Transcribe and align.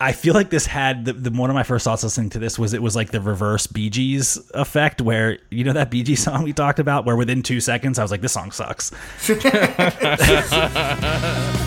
I 0.00 0.12
feel 0.12 0.34
like 0.34 0.50
this 0.50 0.66
had 0.66 1.06
the, 1.06 1.12
the 1.14 1.30
one 1.30 1.50
of 1.50 1.54
my 1.54 1.62
first 1.62 1.84
thoughts 1.84 2.02
listening 2.02 2.30
to 2.30 2.38
this 2.38 2.58
was 2.58 2.74
it 2.74 2.82
was 2.82 2.94
like 2.94 3.10
the 3.10 3.20
reverse 3.20 3.66
Bee 3.66 3.90
Gees 3.90 4.38
effect 4.54 5.00
where 5.00 5.38
you 5.50 5.64
know 5.64 5.72
that 5.72 5.90
Bee 5.90 6.02
Gees 6.02 6.22
song 6.22 6.42
we 6.42 6.52
talked 6.52 6.78
about 6.78 7.04
where 7.04 7.16
within 7.16 7.42
two 7.42 7.60
seconds 7.60 7.98
I 7.98 8.02
was 8.02 8.10
like 8.10 8.20
this 8.20 8.32
song 8.32 8.52
sucks. 8.52 8.92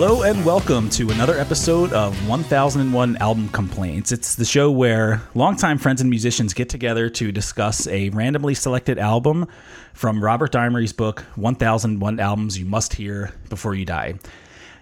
Hello 0.00 0.22
and 0.22 0.44
welcome 0.44 0.88
to 0.90 1.10
another 1.10 1.36
episode 1.36 1.92
of 1.92 2.14
1001 2.28 3.16
Album 3.16 3.48
Complaints. 3.48 4.12
It's 4.12 4.36
the 4.36 4.44
show 4.44 4.70
where 4.70 5.20
longtime 5.34 5.78
friends 5.78 6.00
and 6.00 6.08
musicians 6.08 6.54
get 6.54 6.68
together 6.68 7.10
to 7.10 7.32
discuss 7.32 7.88
a 7.88 8.08
randomly 8.10 8.54
selected 8.54 9.00
album 9.00 9.48
from 9.94 10.22
Robert 10.22 10.52
Dimery's 10.52 10.92
book 10.92 11.24
1001 11.34 12.20
Albums 12.20 12.56
You 12.56 12.64
Must 12.64 12.94
Hear 12.94 13.34
Before 13.48 13.74
You 13.74 13.84
Die. 13.84 14.14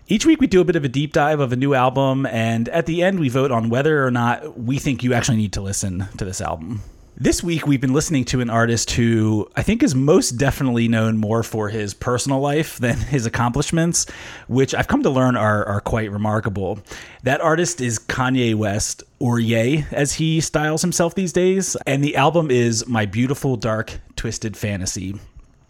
Each 0.07 0.27
week 0.27 0.39
we 0.39 0.49
do 0.49 0.61
a 0.61 0.67
bit 0.67 0.77
of 0.77 0.85
a 0.85 0.89
deep 0.89 1.15
dive 1.15 1.41
of 1.41 1.51
a 1.51 1.57
new 1.57 1.73
album, 1.73 2.27
and 2.27 2.69
at 2.69 2.85
the 2.85 3.03
end 3.03 3.19
we 3.19 3.31
vote 3.31 3.51
on 3.51 3.71
whether 3.71 4.05
or 4.05 4.11
not 4.11 4.59
we 4.59 4.79
think 4.79 5.03
you 5.03 5.15
actually 5.15 5.39
need 5.39 5.55
to 5.55 5.63
listen 5.63 6.09
to 6.19 6.27
this 6.27 6.43
album. 6.43 6.83
This 7.19 7.43
week, 7.43 7.67
we've 7.67 7.81
been 7.81 7.95
listening 7.95 8.27
to 8.27 8.43
an 8.43 8.51
artist 8.51 8.91
who 8.91 9.49
I 9.57 9.63
think 9.63 9.83
is 9.83 9.95
most 9.95 10.33
definitely 10.33 10.87
known 10.87 11.17
more 11.17 11.43
for 11.43 11.71
his 11.71 11.95
personal 11.95 12.41
life 12.41 12.77
than 12.77 12.99
his 13.15 13.25
accomplishments, 13.25 14.05
which 14.49 14.75
I've 14.75 14.87
come 14.87 15.03
to 15.03 15.09
learn 15.09 15.35
are, 15.35 15.65
are 15.65 15.81
quite 15.81 16.11
remarkable. 16.11 16.79
That 17.23 17.41
artist 17.41 17.81
is 17.81 17.99
Kanye 17.99 18.55
West, 18.55 19.03
or 19.19 19.41
Ye, 19.41 19.87
as 19.93 20.13
he 20.13 20.43
styles 20.43 20.83
himself 20.83 21.15
these 21.15 21.33
days, 21.33 21.75
and 21.87 22.05
the 22.05 22.17
album 22.17 22.51
is 22.51 22.87
My 22.87 23.07
Beautiful 23.07 23.57
Dark 23.57 23.99
Twisted 24.17 24.55
Fantasy. 24.55 25.19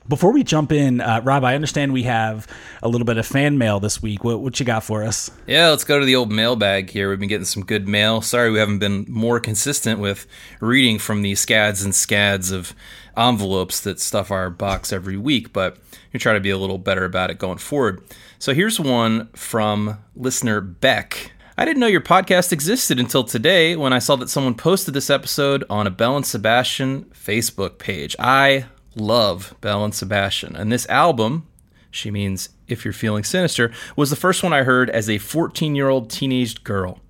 Before 0.09 0.33
we 0.33 0.45
jump 0.45 0.71
in, 0.71 1.01
uh, 1.01 1.21
Rob, 1.25 1.43
I 1.43 1.57
understand 1.57 1.93
we 1.93 2.05
have 2.05 2.47
a 2.81 2.89
little 2.89 3.05
bit 3.05 3.19
of 3.19 3.27
fan 3.27 3.59
mail 3.59 3.81
this 3.81 4.01
week. 4.01 4.23
What, 4.23 4.41
what 4.41 4.61
you 4.61 4.67
got 4.67 4.85
for 4.85 5.03
us? 5.03 5.33
Yeah, 5.49 5.71
let's 5.71 5.83
go 5.83 5.99
to 5.99 6.07
the 6.07 6.15
old 6.15 6.31
mailbag 6.31 6.91
here. 6.91 7.11
We've 7.11 7.19
been 7.19 7.29
getting 7.29 7.45
some 7.45 7.65
good 7.65 7.89
mail. 7.89 8.21
Sorry 8.23 8.53
we 8.53 8.61
haven't 8.61 8.79
been 8.79 9.05
more 9.09 9.41
consistent 9.41 9.99
with 9.99 10.29
reading 10.61 11.01
from 11.01 11.23
the 11.23 11.35
scads 11.35 11.83
and 11.83 11.93
scads 11.93 12.53
of 12.53 12.73
envelopes 13.17 13.81
that 13.81 13.99
stuff 13.99 14.31
our 14.31 14.49
box 14.49 14.93
every 14.93 15.17
week, 15.17 15.53
but 15.53 15.77
we 16.13 16.21
try 16.21 16.35
to 16.35 16.41
be 16.41 16.51
a 16.51 16.59
little 16.59 16.79
better 16.79 17.05
about 17.05 17.31
it 17.31 17.39
going 17.39 17.59
forward. 17.59 18.01
So 18.39 18.55
here's 18.55 18.79
one 18.79 19.29
from 19.33 19.99
listener 20.15 20.61
Beck. 20.61 21.33
I 21.59 21.65
didn't 21.65 21.81
know 21.81 21.87
your 21.87 22.03
podcast 22.03 22.53
existed 22.53 23.01
until 23.01 23.25
today 23.25 23.75
when 23.75 23.93
I 23.93 23.99
saw 23.99 24.15
that 24.17 24.31
someone 24.31 24.55
posted 24.55 24.95
this 24.95 25.11
episode 25.11 25.65
on 25.69 25.87
a 25.87 25.91
Belle 25.91 26.17
and 26.17 26.27
Sebastian 26.27 27.07
Facebook 27.07 27.79
page. 27.79 28.15
I 28.21 28.67
love 28.97 29.55
Belle 29.61 29.85
and 29.85 29.95
Sebastian. 29.95 30.57
And 30.57 30.73
this 30.73 30.89
album, 30.89 31.47
she 31.91 32.11
means 32.11 32.49
If 32.67 32.85
You're 32.85 32.93
Feeling 32.93 33.25
Sinister, 33.25 33.71
was 33.95 34.11
the 34.11 34.17
first 34.17 34.43
one 34.43 34.53
I 34.53 34.63
heard 34.63 34.91
as 34.91 35.09
a 35.09 35.19
14 35.19 35.75
year 35.75 35.89
old 35.89 36.11
teenaged 36.11 36.65
girl. 36.65 37.01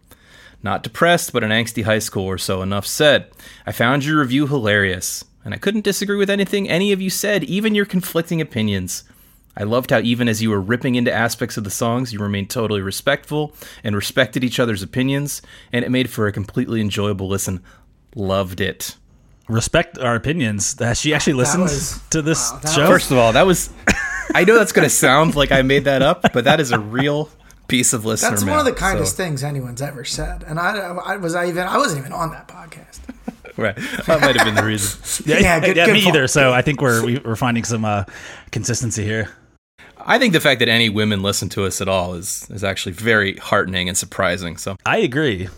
Not 0.63 0.83
depressed, 0.83 1.33
but 1.33 1.45
an 1.45 1.51
angsty 1.51 1.85
high 1.85 1.99
schooler, 1.99 2.41
so 2.41 2.61
enough 2.61 2.87
said. 2.87 3.31
I 3.67 3.73
found 3.73 4.05
your 4.05 4.21
review 4.21 4.47
hilarious, 4.47 5.25
and 5.45 5.55
I 5.55 5.59
couldn't 5.59 5.85
disagree 5.85 6.17
with 6.17 6.31
anything 6.31 6.69
any 6.69 6.93
of 6.93 7.01
you 7.01 7.09
said, 7.09 7.45
even 7.45 7.75
your 7.75 7.87
conflicting 7.87 8.41
opinions. 8.41 9.05
I 9.57 9.63
loved 9.63 9.91
how, 9.91 10.01
even 10.01 10.29
as 10.29 10.43
you 10.43 10.51
were 10.51 10.61
ripping 10.61 10.97
into 10.97 11.13
aspects 11.13 11.57
of 11.57 11.65
the 11.65 11.71
songs, 11.71 12.13
you 12.13 12.19
remained 12.19 12.51
totally 12.51 12.83
respectful 12.83 13.55
and 13.85 13.95
respected 13.95 14.45
each 14.45 14.59
other's 14.59 14.83
opinions, 14.83 15.41
and 15.73 15.85
it 15.85 15.91
made 15.91 16.11
for 16.11 16.27
a 16.27 16.33
completely 16.33 16.81
enjoyable 16.81 17.29
listen. 17.29 17.63
Loved 18.15 18.61
it 18.61 18.97
respect 19.49 19.99
our 19.99 20.15
opinions. 20.15 20.75
that 20.75 20.97
she 20.97 21.15
actually 21.15 21.35
listens 21.35 21.63
was, 21.63 22.01
to 22.11 22.23
this 22.23 22.53
wow, 22.53 22.71
show? 22.71 22.87
First 22.87 23.11
of 23.11 23.19
all, 23.19 23.33
that 23.33 23.47
was. 23.47 23.71
I 24.35 24.45
know 24.45 24.57
that's 24.57 24.73
going 24.73 24.85
to 24.87 24.91
sound 24.91 25.37
like 25.37 25.53
I 25.53 25.63
made 25.63 25.85
that 25.85 26.03
up, 26.03 26.33
but 26.33 26.45
that 26.45 26.61
is 26.61 26.73
a 26.73 26.79
real 26.79 27.31
piece 27.69 27.93
of 27.93 28.05
listener. 28.05 28.31
That's 28.31 28.45
one 28.45 28.59
of 28.59 28.65
the 28.65 28.73
kindest 28.73 29.17
so. 29.17 29.25
things 29.25 29.43
anyone's 29.43 29.83
ever 29.83 30.05
said, 30.05 30.45
and 30.47 30.59
I, 30.59 30.77
I 30.77 31.17
was 31.17 31.35
I 31.35 31.47
even 31.47 31.65
I 31.65 31.79
wasn't 31.79 32.01
even 32.01 32.13
on 32.13 32.31
that 32.31 32.49
podcast. 32.49 33.01
right, 33.57 33.77
that 33.77 34.21
might 34.21 34.37
have 34.37 34.45
been 34.45 34.55
the 34.55 34.65
reason. 34.65 35.25
yeah, 35.27 35.39
yeah, 35.39 35.61
good, 35.61 35.77
yeah 35.77 35.87
good 35.87 35.95
me 35.95 36.05
point. 36.05 36.17
either. 36.17 36.29
So 36.29 36.53
I 36.53 36.63
think 36.63 36.81
we're 36.81 37.21
we're 37.21 37.37
finding 37.37 37.65
some 37.65 37.85
uh, 37.85 38.05
consistency 38.51 39.05
here. 39.05 39.31
I 39.99 40.19
think 40.19 40.33
the 40.33 40.41
fact 40.41 40.61
that 40.61 40.69
any 40.69 40.89
women 40.89 41.23
listen 41.23 41.49
to 41.51 41.65
us 41.65 41.81
at 41.81 41.89
all 41.89 42.15
is 42.15 42.49
is 42.51 42.63
actually 42.63 42.93
very 42.93 43.37
heartening 43.37 43.89
and 43.89 43.97
surprising. 43.97 44.57
So 44.57 44.77
I 44.85 44.99
agree. 44.99 45.49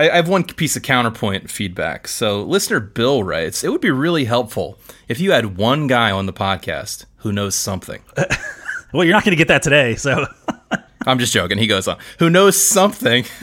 I, 0.00 0.08
I 0.08 0.16
have 0.16 0.28
one 0.28 0.44
piece 0.44 0.76
of 0.76 0.82
counterpoint 0.82 1.50
feedback. 1.50 2.08
So, 2.08 2.42
listener 2.42 2.80
Bill 2.80 3.22
writes, 3.22 3.62
It 3.62 3.70
would 3.70 3.82
be 3.82 3.90
really 3.90 4.24
helpful 4.24 4.78
if 5.08 5.20
you 5.20 5.32
had 5.32 5.58
one 5.58 5.88
guy 5.88 6.10
on 6.10 6.24
the 6.24 6.32
podcast 6.32 7.04
who 7.18 7.32
knows 7.32 7.54
something. 7.54 8.02
well, 8.94 9.04
you're 9.04 9.12
not 9.12 9.24
going 9.24 9.32
to 9.32 9.36
get 9.36 9.48
that 9.48 9.62
today, 9.62 9.96
so. 9.96 10.26
I'm 11.06 11.18
just 11.18 11.34
joking. 11.34 11.58
He 11.58 11.66
goes 11.66 11.86
on, 11.86 11.98
who 12.18 12.30
knows 12.30 12.56
something. 12.56 13.26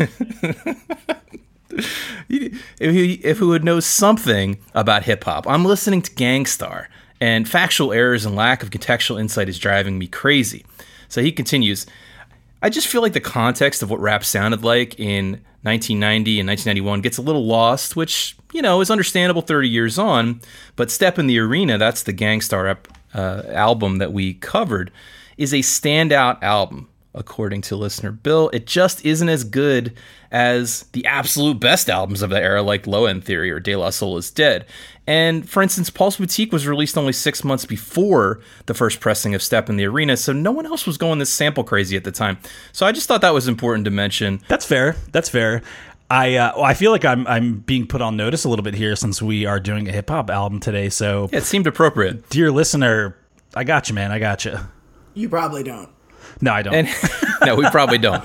if 1.69 2.61
he 2.79 3.13
if 3.13 3.37
he 3.37 3.43
would 3.43 3.63
know 3.63 3.79
something 3.79 4.57
about 4.73 5.03
hip 5.03 5.23
hop. 5.25 5.47
I'm 5.47 5.63
listening 5.63 6.01
to 6.03 6.11
Gang 6.13 6.47
Starr, 6.47 6.89
and 7.21 7.47
factual 7.47 7.93
errors 7.93 8.25
and 8.25 8.35
lack 8.35 8.63
of 8.63 8.71
contextual 8.71 9.19
insight 9.19 9.47
is 9.47 9.59
driving 9.59 9.99
me 9.99 10.07
crazy. 10.07 10.65
So 11.07 11.21
he 11.21 11.31
continues, 11.31 11.85
I 12.61 12.69
just 12.69 12.87
feel 12.87 13.01
like 13.01 13.13
the 13.13 13.19
context 13.19 13.83
of 13.83 13.89
what 13.89 13.99
rap 13.99 14.25
sounded 14.25 14.63
like 14.63 14.99
in 14.99 15.41
1990 15.61 16.39
and 16.39 16.47
1991 16.47 17.01
gets 17.01 17.17
a 17.17 17.21
little 17.21 17.45
lost, 17.45 17.95
which, 17.95 18.35
you 18.53 18.61
know, 18.61 18.81
is 18.81 18.89
understandable 18.89 19.41
30 19.41 19.69
years 19.69 19.99
on. 19.99 20.41
But 20.75 20.89
Step 20.89 21.19
in 21.19 21.27
the 21.27 21.39
Arena, 21.39 21.77
that's 21.77 22.03
the 22.03 22.13
Gang 22.13 22.41
Starr 22.41 22.77
uh, 23.13 23.43
album 23.49 23.97
that 23.97 24.11
we 24.11 24.35
covered, 24.35 24.91
is 25.37 25.53
a 25.53 25.59
standout 25.59 26.41
album 26.41 26.89
according 27.17 27.61
to 27.61 27.75
listener 27.75 28.11
Bill. 28.11 28.49
It 28.53 28.67
just 28.67 29.05
isn't 29.05 29.29
as 29.29 29.43
good 29.43 29.97
as 30.31 30.83
the 30.93 31.05
absolute 31.05 31.59
best 31.59 31.89
albums 31.89 32.21
of 32.21 32.29
the 32.29 32.41
era, 32.41 32.61
like 32.61 32.87
Low 32.87 33.05
End 33.05 33.23
Theory 33.23 33.51
or 33.51 33.59
De 33.59 33.75
La 33.75 33.89
Soul 33.89 34.17
is 34.17 34.31
Dead. 34.31 34.65
And 35.05 35.49
for 35.49 35.63
instance, 35.63 35.89
Paul's 35.89 36.17
Boutique 36.17 36.51
was 36.51 36.67
released 36.67 36.97
only 36.97 37.13
six 37.13 37.43
months 37.43 37.65
before 37.65 38.41
the 38.65 38.73
first 38.73 38.99
pressing 38.99 39.33
of 39.33 39.41
Step 39.41 39.69
in 39.69 39.77
the 39.77 39.85
Arena, 39.85 40.17
so 40.17 40.33
no 40.33 40.51
one 40.51 40.65
else 40.65 40.85
was 40.85 40.97
going 40.97 41.19
this 41.19 41.31
sample 41.31 41.63
crazy 41.63 41.95
at 41.95 42.03
the 42.03 42.11
time. 42.11 42.37
So 42.73 42.85
I 42.85 42.91
just 42.91 43.07
thought 43.07 43.21
that 43.21 43.33
was 43.33 43.47
important 43.47 43.85
to 43.85 43.91
mention. 43.91 44.41
That's 44.47 44.65
fair. 44.65 44.97
That's 45.11 45.29
fair. 45.29 45.61
I 46.09 46.35
uh, 46.35 46.53
well, 46.55 46.65
I 46.65 46.73
feel 46.73 46.91
like 46.91 47.05
I'm 47.05 47.27
I'm 47.27 47.59
being 47.59 47.85
put 47.87 48.01
on 48.01 48.15
notice 48.15 48.45
a 48.45 48.49
little 48.49 48.63
bit 48.63 48.73
here 48.73 48.95
since 48.95 49.21
we 49.21 49.45
are 49.45 49.59
doing 49.59 49.87
a 49.89 49.91
hip 49.91 50.09
hop 50.09 50.29
album 50.29 50.59
today. 50.59 50.89
So 50.89 51.29
yeah, 51.31 51.39
it 51.39 51.43
seemed 51.43 51.67
appropriate. 51.67 52.29
Dear 52.29 52.51
listener, 52.51 53.17
I 53.55 53.63
got 53.63 53.89
you, 53.89 53.95
man. 53.95 54.11
I 54.11 54.19
got 54.19 54.45
you. 54.45 54.57
You 55.13 55.29
probably 55.29 55.63
don't. 55.63 55.89
No, 56.41 56.53
I 56.53 56.61
don't. 56.61 56.73
And, 56.73 56.87
no, 57.45 57.55
we 57.55 57.69
probably 57.69 57.97
don't. 57.97 58.23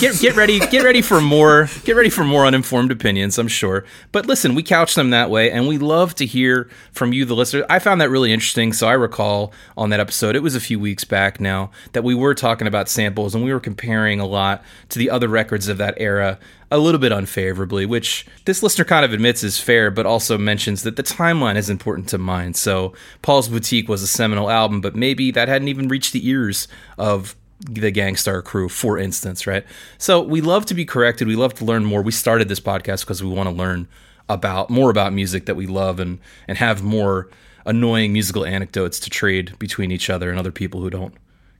Get 0.00 0.20
get 0.20 0.36
ready, 0.36 0.58
get 0.58 0.82
ready 0.82 1.02
for 1.02 1.20
more, 1.20 1.68
get 1.84 1.96
ready 1.96 2.10
for 2.10 2.24
more 2.24 2.44
uninformed 2.44 2.90
opinions, 2.90 3.38
I'm 3.38 3.48
sure. 3.48 3.84
But 4.12 4.26
listen, 4.26 4.54
we 4.54 4.62
couch 4.62 4.94
them 4.94 5.10
that 5.10 5.30
way 5.30 5.50
and 5.50 5.66
we 5.66 5.78
love 5.78 6.14
to 6.16 6.26
hear 6.26 6.68
from 6.92 7.12
you 7.12 7.24
the 7.24 7.34
listener. 7.34 7.64
I 7.70 7.78
found 7.78 8.00
that 8.00 8.10
really 8.10 8.32
interesting, 8.32 8.72
so 8.72 8.88
I 8.88 8.92
recall 8.92 9.52
on 9.76 9.90
that 9.90 10.00
episode, 10.00 10.36
it 10.36 10.42
was 10.42 10.54
a 10.54 10.60
few 10.60 10.78
weeks 10.78 11.04
back 11.04 11.40
now, 11.40 11.70
that 11.92 12.04
we 12.04 12.14
were 12.14 12.34
talking 12.34 12.66
about 12.66 12.88
samples 12.88 13.34
and 13.34 13.44
we 13.44 13.52
were 13.52 13.60
comparing 13.60 14.20
a 14.20 14.26
lot 14.26 14.62
to 14.90 14.98
the 14.98 15.10
other 15.10 15.28
records 15.28 15.68
of 15.68 15.78
that 15.78 15.94
era 15.96 16.38
a 16.70 16.78
little 16.78 17.00
bit 17.00 17.12
unfavorably, 17.12 17.86
which 17.86 18.26
this 18.44 18.62
listener 18.62 18.84
kind 18.84 19.04
of 19.04 19.12
admits 19.12 19.44
is 19.44 19.60
fair, 19.60 19.90
but 19.90 20.04
also 20.04 20.36
mentions 20.36 20.82
that 20.82 20.96
the 20.96 21.02
timeline 21.02 21.56
is 21.56 21.70
important 21.70 22.08
to 22.08 22.18
mind. 22.18 22.56
So 22.56 22.92
Paul's 23.22 23.48
Boutique 23.48 23.88
was 23.88 24.02
a 24.02 24.08
seminal 24.08 24.50
album, 24.50 24.80
but 24.80 24.96
maybe 24.96 25.30
that 25.30 25.48
hadn't 25.48 25.68
even 25.68 25.86
reached 25.86 26.12
the 26.12 26.26
ears 26.28 26.66
of 26.98 27.36
the 27.60 27.90
Gang 27.90 28.16
Starr 28.16 28.42
crew, 28.42 28.68
for 28.68 28.98
instance, 28.98 29.46
right? 29.46 29.64
So 29.98 30.20
we 30.20 30.40
love 30.40 30.66
to 30.66 30.74
be 30.74 30.84
corrected. 30.84 31.26
We 31.26 31.36
love 31.36 31.54
to 31.54 31.64
learn 31.64 31.84
more. 31.84 32.02
We 32.02 32.12
started 32.12 32.48
this 32.48 32.60
podcast 32.60 33.00
because 33.00 33.22
we 33.22 33.30
want 33.30 33.48
to 33.48 33.54
learn 33.54 33.88
about 34.28 34.70
more 34.70 34.90
about 34.90 35.12
music 35.12 35.46
that 35.46 35.54
we 35.54 35.66
love 35.66 36.00
and 36.00 36.18
and 36.48 36.58
have 36.58 36.82
more 36.82 37.28
annoying 37.64 38.12
musical 38.12 38.44
anecdotes 38.44 39.00
to 39.00 39.10
trade 39.10 39.58
between 39.58 39.90
each 39.90 40.10
other 40.10 40.30
and 40.30 40.38
other 40.38 40.52
people 40.52 40.80
who 40.80 40.90
don't 40.90 41.14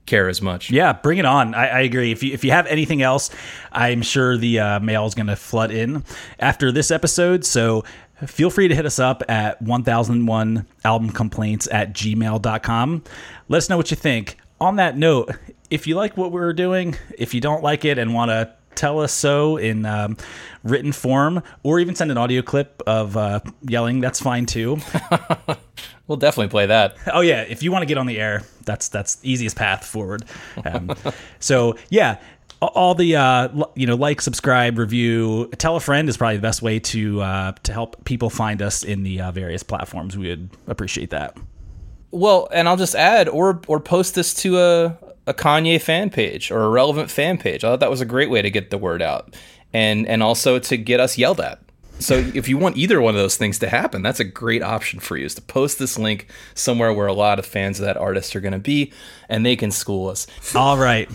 care 0.07 0.29
as 0.29 0.41
much. 0.41 0.71
Yeah, 0.71 0.93
bring 0.93 1.19
it 1.19 1.25
on. 1.25 1.55
I, 1.55 1.67
I, 1.67 1.81
agree. 1.81 2.13
If 2.13 2.23
you 2.23 2.33
if 2.33 2.45
you 2.45 2.53
have 2.53 2.67
anything 2.69 3.03
else, 3.03 3.31
I'm 3.73 4.03
sure 4.03 4.37
the 4.37 4.61
uh, 4.61 4.81
mail 4.81 5.05
is 5.07 5.15
going 5.15 5.27
to 5.27 5.37
flood 5.37 5.73
in 5.73 6.05
after 6.39 6.71
this 6.71 6.91
episode. 6.91 7.45
So 7.45 7.85
feel 8.27 8.51
free 8.51 8.69
to 8.69 8.75
hit 8.75 8.87
us 8.87 8.99
up 8.99 9.23
at 9.29 9.61
1001 9.61 10.67
album 10.85 11.11
complaints 11.11 11.69
at 11.71 11.93
gmail.com. 11.93 13.05
Let 13.49 13.59
us 13.59 13.69
know 13.69 13.77
what 13.77 13.91
you 13.91 13.97
think. 13.97 14.39
On 14.61 14.77
that 14.77 14.97
note, 14.97 15.31
if 15.71 15.87
you 15.87 15.97
like 15.97 16.17
what 16.17 16.33
we're 16.33 16.53
doing, 16.53 16.97
if 17.19 17.35
you 17.35 17.41
don't 17.41 17.63
like 17.63 17.85
it 17.85 17.99
and 17.99 18.15
want 18.15 18.31
to 18.31 18.53
tell 18.75 19.01
us 19.01 19.13
so 19.13 19.57
in 19.57 19.85
um, 19.87 20.17
written 20.63 20.93
form, 20.93 21.43
or 21.63 21.81
even 21.81 21.95
send 21.95 22.11
an 22.11 22.19
audio 22.19 22.43
clip 22.43 22.83
of 22.87 23.17
uh, 23.17 23.41
yelling, 23.63 24.01
that's 24.01 24.21
fine 24.21 24.47
too. 24.47 24.79
we'll 26.07 26.19
definitely 26.19 26.49
play 26.49 26.67
that. 26.67 26.97
Oh 27.13 27.21
yeah, 27.21 27.43
if 27.43 27.63
you 27.63 27.73
want 27.73 27.83
to 27.83 27.87
get 27.87 27.99
on 27.99 28.07
the 28.07 28.19
air, 28.19 28.43
that's 28.65 28.89
that's 28.89 29.19
easiest 29.23 29.57
path 29.57 29.85
forward. 29.85 30.25
Um, 30.65 30.95
so 31.39 31.77
yeah, 31.91 32.19
all 32.61 32.95
the 32.95 33.17
uh, 33.17 33.49
you 33.75 33.87
know 33.87 33.97
like 33.97 34.21
subscribe 34.21 34.79
review 34.79 35.49
tell 35.59 35.77
a 35.77 35.81
friend 35.81 36.09
is 36.09 36.17
probably 36.17 36.37
the 36.37 36.43
best 36.43 36.63
way 36.63 36.79
to 36.79 37.21
uh, 37.21 37.53
to 37.63 37.73
help 37.73 38.05
people 38.05 38.31
find 38.31 38.63
us 38.63 38.83
in 38.83 39.03
the 39.03 39.21
uh, 39.21 39.33
various 39.33 39.63
platforms 39.63 40.17
we 40.17 40.29
would 40.29 40.51
appreciate 40.67 41.11
that 41.11 41.37
well 42.17 42.49
and 42.53 42.69
i'll 42.69 42.77
just 42.77 42.95
add 42.95 43.29
or 43.29 43.61
or 43.67 43.81
post 43.81 44.15
this 44.15 44.35
to 44.35 44.59
a, 44.59 44.97
a 45.27 45.35
kanye 45.35 45.81
fan 45.81 46.11
page 46.11 46.51
or 46.51 46.65
a 46.65 46.69
relevant 46.69 47.11
fan 47.11 47.39
page 47.39 47.65
i 47.65 47.69
thought 47.69 47.81
that 47.81 47.91
was 47.91 48.01
a 48.01 48.07
great 48.07 48.31
way 48.31 48.43
to 48.43 48.51
get 48.51 48.71
the 48.71 48.79
word 48.79 49.03
out 49.03 49.35
and 49.73 50.07
and 50.07 50.23
also 50.23 50.59
to 50.59 50.77
get 50.77 51.01
us 51.01 51.19
yelled 51.19 51.41
at 51.41 51.61
so 51.99 52.15
if 52.35 52.49
you 52.49 52.59
want 52.59 52.77
either 52.77 53.01
one 53.01 53.15
of 53.15 53.21
those 53.21 53.37
things 53.37 53.59
to 53.61 53.69
happen, 53.69 54.03
that's 54.03 54.21
a 54.21 54.25
great 54.25 54.63
option 54.63 55.01
for 55.01 55.17
you 55.17 55.25
is 55.25 55.35
to 55.37 55.43
post 55.43 55.79
this 55.79 55.99
link 55.99 56.29
somewhere 56.55 56.93
where 56.93 57.07
a 57.07 57.13
lot 57.13 57.39
of 57.39 57.47
fans 57.47 57.81
of 57.81 57.87
that 57.87 57.97
artist 57.97 58.37
are 58.37 58.41
going 58.41 58.53
to 58.53 58.59
be 58.59 58.93
and 59.29 59.47
they 59.47 59.57
can 59.57 59.71
school 59.71 60.09
us. 60.09 60.27
All 60.55 60.77
right. 60.77 61.09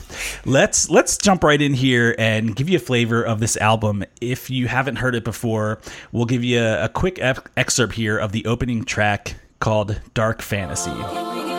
Let's 0.46 0.90
let's 0.90 1.18
jump 1.18 1.44
right 1.44 1.62
in 1.62 1.74
here 1.74 2.16
and 2.18 2.56
give 2.56 2.68
you 2.68 2.78
a 2.78 2.82
flavor 2.82 3.22
of 3.22 3.40
this 3.40 3.58
album. 3.58 4.04
If 4.20 4.50
you 4.50 4.68
haven't 4.68 4.98
heard 4.98 5.14
it 5.14 5.24
before, 5.24 5.80
we'll 6.12 6.26
give 6.26 6.44
you 6.44 6.60
a, 6.60 6.86
a 6.86 6.90
quick 6.90 7.20
excerpt 7.22 7.94
here 7.94 8.18
of 8.18 8.32
the 8.32 8.46
opening 8.46 8.84
track 8.84 9.36
called 9.62 10.02
Dark 10.14 10.42
Fantasy. 10.42 11.51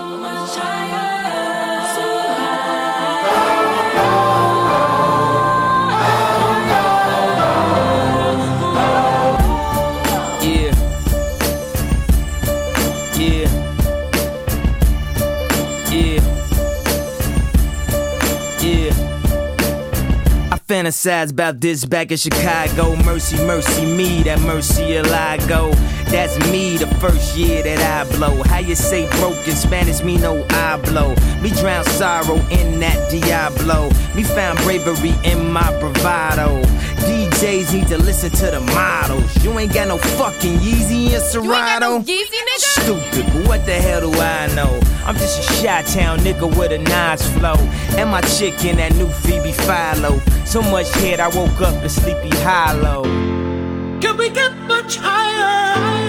Fantasize 20.72 21.30
about 21.30 21.60
this 21.60 21.84
back 21.84 22.10
in 22.10 22.16
Chicago. 22.16 22.96
Mercy, 23.04 23.36
mercy 23.44 23.84
me, 23.84 24.22
that 24.22 24.40
mercy 24.40 24.98
I 24.98 25.36
go. 25.46 25.70
That's 26.06 26.38
me 26.50 26.78
the 26.78 26.86
first 26.96 27.36
year 27.36 27.62
that 27.62 27.78
I 27.78 28.10
blow. 28.16 28.42
How 28.44 28.58
you 28.58 28.74
say 28.74 29.06
broken 29.20 29.54
Spanish, 29.54 30.02
me 30.02 30.16
no 30.16 30.46
I 30.48 30.78
blow. 30.78 31.14
Me 31.42 31.50
drown 31.50 31.84
sorrow 31.84 32.36
in 32.48 32.80
that 32.80 33.10
Diablo. 33.10 33.90
Me 34.14 34.22
found 34.22 34.58
bravery 34.60 35.12
in 35.24 35.52
my 35.52 35.68
bravado. 35.78 36.62
DJs 37.04 37.74
need 37.74 37.88
to 37.88 37.98
listen 37.98 38.30
to 38.30 38.46
the 38.46 38.60
models. 38.60 39.44
You 39.44 39.58
ain't 39.58 39.74
got 39.74 39.88
no 39.88 39.98
fucking 39.98 40.56
Yeezy 40.58 41.12
and 41.12 41.22
Serato. 41.22 41.98
No 41.98 42.00
Yeezy, 42.00 42.40
nigga? 42.48 42.80
Stupid, 42.80 43.26
but 43.34 43.46
what 43.46 43.66
the 43.66 43.74
hell 43.74 44.00
do 44.00 44.18
I 44.18 44.46
know? 44.54 44.80
I'm 45.04 45.16
just 45.16 45.38
a 45.40 45.66
Chi 45.66 45.82
Town 45.82 46.20
nigga 46.20 46.48
with 46.56 46.72
a 46.72 46.78
nice 46.78 47.28
flow. 47.36 47.56
And 47.98 48.10
my 48.10 48.22
chick 48.22 48.64
in 48.64 48.76
that 48.76 48.94
new 48.94 49.08
Phoebe 49.08 49.52
Philo. 49.52 50.20
So 50.44 50.61
much 50.70 50.90
head, 50.96 51.20
I 51.20 51.28
woke 51.28 51.60
up 51.60 51.82
in 51.82 51.88
Sleepy 51.88 52.30
Hollow. 52.38 53.04
Can 54.00 54.16
we 54.16 54.30
get 54.30 54.54
much 54.68 54.96
higher? 54.96 56.02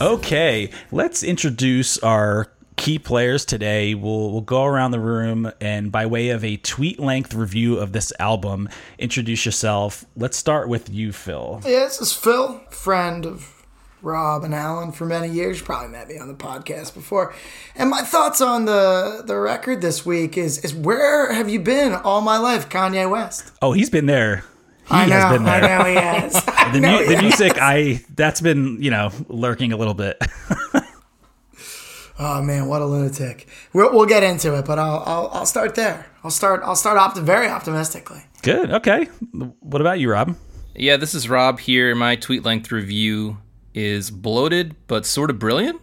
Okay, 0.00 0.70
let's 0.92 1.24
introduce 1.24 1.98
our 1.98 2.46
key 2.76 3.00
players 3.00 3.44
today. 3.44 3.94
We'll, 3.94 4.30
we'll 4.30 4.42
go 4.42 4.64
around 4.64 4.92
the 4.92 5.00
room 5.00 5.50
and, 5.60 5.90
by 5.90 6.06
way 6.06 6.28
of 6.28 6.44
a 6.44 6.56
tweet 6.58 7.00
length 7.00 7.34
review 7.34 7.78
of 7.78 7.90
this 7.90 8.12
album, 8.20 8.68
introduce 8.98 9.44
yourself. 9.44 10.04
Let's 10.16 10.36
start 10.36 10.68
with 10.68 10.88
you, 10.88 11.12
Phil. 11.12 11.60
Yeah, 11.64 11.80
this 11.80 12.00
is 12.00 12.12
Phil, 12.12 12.60
friend 12.70 13.26
of 13.26 13.57
Rob 14.02 14.44
and 14.44 14.54
Alan 14.54 14.92
for 14.92 15.04
many 15.06 15.28
years. 15.28 15.58
You 15.60 15.64
probably 15.66 15.88
met 15.88 16.08
me 16.08 16.18
on 16.18 16.28
the 16.28 16.34
podcast 16.34 16.94
before. 16.94 17.34
And 17.74 17.90
my 17.90 18.02
thoughts 18.02 18.40
on 18.40 18.64
the 18.64 19.22
the 19.26 19.38
record 19.38 19.80
this 19.80 20.04
week 20.06 20.36
is 20.38 20.58
is 20.64 20.74
where 20.74 21.32
have 21.32 21.48
you 21.48 21.60
been 21.60 21.92
all 21.94 22.20
my 22.20 22.38
life, 22.38 22.68
Kanye 22.68 23.10
West? 23.10 23.52
Oh, 23.62 23.72
he's 23.72 23.90
been 23.90 24.06
there. 24.06 24.44
He 24.88 24.94
I 24.94 25.06
know, 25.06 25.12
has 25.16 25.32
been 25.36 25.44
there. 25.44 25.54
I 25.64 25.78
know 25.78 25.84
he 25.84 25.94
has. 25.96 26.44
I 26.48 26.72
The, 26.72 26.80
know 26.80 26.92
mu- 26.92 26.98
he 27.02 27.08
the 27.08 27.14
has. 27.16 27.22
music, 27.22 27.52
I 27.60 28.02
that's 28.14 28.40
been 28.40 28.80
you 28.82 28.90
know 28.90 29.10
lurking 29.28 29.72
a 29.72 29.76
little 29.76 29.94
bit. 29.94 30.16
Oh 32.20 32.42
man, 32.42 32.66
what 32.66 32.82
a 32.82 32.84
lunatic! 32.84 33.46
We'll, 33.72 33.92
we'll 33.94 34.06
get 34.06 34.24
into 34.24 34.58
it, 34.58 34.64
but 34.64 34.76
I'll, 34.76 35.04
I'll 35.06 35.28
I'll 35.32 35.46
start 35.46 35.76
there. 35.76 36.04
I'll 36.24 36.32
start 36.32 36.62
I'll 36.64 36.74
start 36.74 36.98
opti- 36.98 37.22
very 37.22 37.46
optimistically. 37.46 38.24
Good. 38.42 38.72
Okay. 38.72 39.04
What 39.60 39.80
about 39.80 40.00
you, 40.00 40.10
Rob? 40.10 40.36
Yeah, 40.74 40.96
this 40.96 41.14
is 41.14 41.28
Rob 41.28 41.60
here. 41.60 41.94
My 41.94 42.16
tweet 42.16 42.44
length 42.44 42.72
review 42.72 43.38
is 43.78 44.10
bloated 44.10 44.74
but 44.86 45.06
sort 45.06 45.30
of 45.30 45.38
brilliant. 45.38 45.80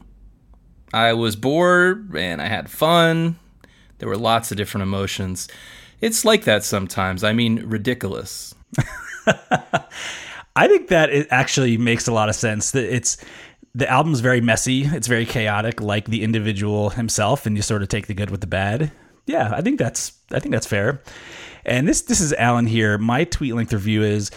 I 0.93 1.13
was 1.13 1.35
bored 1.35 2.15
and 2.15 2.41
I 2.41 2.47
had 2.47 2.69
fun. 2.69 3.39
There 3.99 4.09
were 4.09 4.17
lots 4.17 4.51
of 4.51 4.57
different 4.57 4.83
emotions. 4.83 5.47
It's 6.01 6.25
like 6.25 6.43
that 6.43 6.63
sometimes. 6.63 7.23
I 7.23 7.33
mean, 7.33 7.63
ridiculous. 7.65 8.53
I 10.55 10.67
think 10.67 10.89
that 10.89 11.09
it 11.09 11.27
actually 11.31 11.77
makes 11.77 12.07
a 12.07 12.13
lot 12.13 12.29
of 12.29 12.35
sense. 12.35 12.71
That 12.71 12.93
it's 12.93 13.17
the 13.73 13.89
album's 13.89 14.19
very 14.19 14.41
messy. 14.41 14.83
It's 14.83 15.07
very 15.07 15.25
chaotic, 15.25 15.81
like 15.81 16.05
the 16.05 16.23
individual 16.23 16.91
himself, 16.91 17.45
and 17.45 17.55
you 17.55 17.61
sort 17.61 17.81
of 17.81 17.87
take 17.87 18.07
the 18.07 18.13
good 18.13 18.29
with 18.29 18.41
the 18.41 18.47
bad. 18.47 18.91
Yeah, 19.25 19.51
I 19.53 19.61
think 19.61 19.79
that's 19.79 20.13
I 20.31 20.39
think 20.39 20.53
that's 20.53 20.67
fair. 20.67 21.01
And 21.65 21.87
this 21.87 22.01
this 22.01 22.21
is 22.21 22.33
Alan 22.33 22.67
here. 22.67 22.97
My 22.97 23.23
tweet 23.23 23.55
length 23.55 23.73
review 23.73 24.03
is 24.03 24.31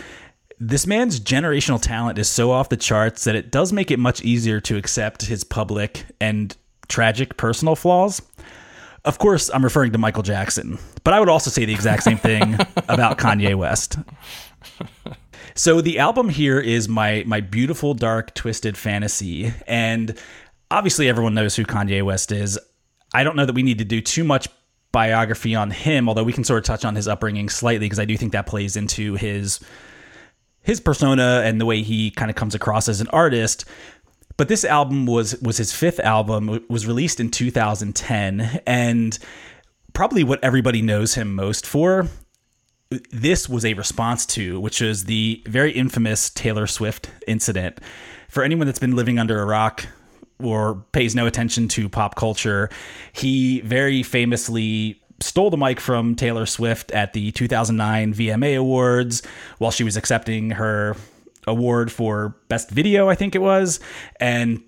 this 0.60 0.86
man's 0.86 1.20
generational 1.20 1.80
talent 1.80 2.18
is 2.18 2.28
so 2.28 2.50
off 2.50 2.68
the 2.68 2.76
charts 2.76 3.24
that 3.24 3.36
it 3.36 3.50
does 3.50 3.72
make 3.72 3.90
it 3.90 3.98
much 3.98 4.22
easier 4.22 4.60
to 4.60 4.76
accept 4.76 5.22
his 5.22 5.44
public 5.44 6.04
and 6.20 6.56
tragic 6.88 7.36
personal 7.36 7.76
flaws. 7.76 8.20
Of 9.04 9.18
course, 9.18 9.50
I'm 9.52 9.62
referring 9.62 9.92
to 9.92 9.98
Michael 9.98 10.22
Jackson, 10.22 10.78
but 11.04 11.14
I 11.14 11.20
would 11.20 11.28
also 11.28 11.50
say 11.50 11.64
the 11.64 11.72
exact 11.72 12.02
same 12.02 12.18
thing 12.18 12.54
about 12.88 13.18
Kanye 13.18 13.54
West. 13.54 13.96
So 15.54 15.80
the 15.80 15.98
album 15.98 16.28
here 16.28 16.60
is 16.60 16.88
my 16.88 17.24
my 17.26 17.40
beautiful 17.40 17.94
dark 17.94 18.34
twisted 18.34 18.76
fantasy 18.76 19.52
and 19.66 20.16
obviously 20.70 21.08
everyone 21.08 21.34
knows 21.34 21.56
who 21.56 21.64
Kanye 21.64 22.02
West 22.02 22.32
is. 22.32 22.58
I 23.14 23.24
don't 23.24 23.36
know 23.36 23.46
that 23.46 23.54
we 23.54 23.62
need 23.62 23.78
to 23.78 23.84
do 23.84 24.00
too 24.00 24.24
much 24.24 24.48
biography 24.92 25.54
on 25.54 25.70
him, 25.70 26.08
although 26.08 26.24
we 26.24 26.32
can 26.32 26.44
sort 26.44 26.58
of 26.58 26.64
touch 26.64 26.84
on 26.84 26.94
his 26.94 27.08
upbringing 27.08 27.48
slightly 27.48 27.86
because 27.86 27.98
I 27.98 28.04
do 28.04 28.16
think 28.16 28.32
that 28.32 28.46
plays 28.46 28.76
into 28.76 29.14
his 29.14 29.60
his 30.68 30.80
persona 30.80 31.40
and 31.44 31.58
the 31.58 31.64
way 31.64 31.80
he 31.82 32.10
kind 32.10 32.30
of 32.30 32.36
comes 32.36 32.54
across 32.54 32.88
as 32.88 33.00
an 33.00 33.08
artist. 33.08 33.64
But 34.36 34.48
this 34.48 34.64
album 34.64 35.06
was 35.06 35.40
was 35.40 35.56
his 35.56 35.72
fifth 35.72 35.98
album. 35.98 36.64
Was 36.68 36.86
released 36.86 37.18
in 37.18 37.30
2010 37.30 38.60
and 38.66 39.18
probably 39.94 40.22
what 40.22 40.44
everybody 40.44 40.82
knows 40.82 41.14
him 41.14 41.34
most 41.34 41.66
for 41.66 42.06
this 43.10 43.48
was 43.48 43.64
a 43.64 43.74
response 43.74 44.24
to, 44.24 44.58
which 44.60 44.80
is 44.80 45.04
the 45.04 45.42
very 45.46 45.72
infamous 45.72 46.30
Taylor 46.30 46.66
Swift 46.66 47.10
incident. 47.26 47.80
For 48.28 48.42
anyone 48.42 48.66
that's 48.66 48.78
been 48.78 48.96
living 48.96 49.18
under 49.18 49.40
a 49.40 49.44
rock 49.44 49.86
or 50.42 50.86
pays 50.92 51.14
no 51.14 51.26
attention 51.26 51.68
to 51.68 51.88
pop 51.88 52.14
culture, 52.14 52.70
he 53.12 53.60
very 53.60 54.02
famously 54.02 55.02
stole 55.20 55.50
the 55.50 55.56
mic 55.56 55.80
from 55.80 56.14
Taylor 56.14 56.46
Swift 56.46 56.90
at 56.92 57.12
the 57.12 57.32
2009 57.32 58.14
VMA 58.14 58.58
Awards 58.58 59.22
while 59.58 59.70
she 59.70 59.84
was 59.84 59.96
accepting 59.96 60.50
her 60.50 60.96
award 61.46 61.90
for 61.90 62.36
best 62.48 62.70
video, 62.70 63.08
I 63.08 63.14
think 63.14 63.34
it 63.34 63.40
was, 63.40 63.80
and 64.20 64.62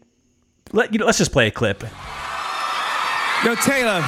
let 0.73 0.92
you 0.92 0.99
know, 0.99 1.07
let's 1.07 1.19
just 1.19 1.33
play 1.33 1.47
a 1.47 1.50
clip. 1.50 1.83
Yo, 3.45 3.54
Taylor, 3.54 4.00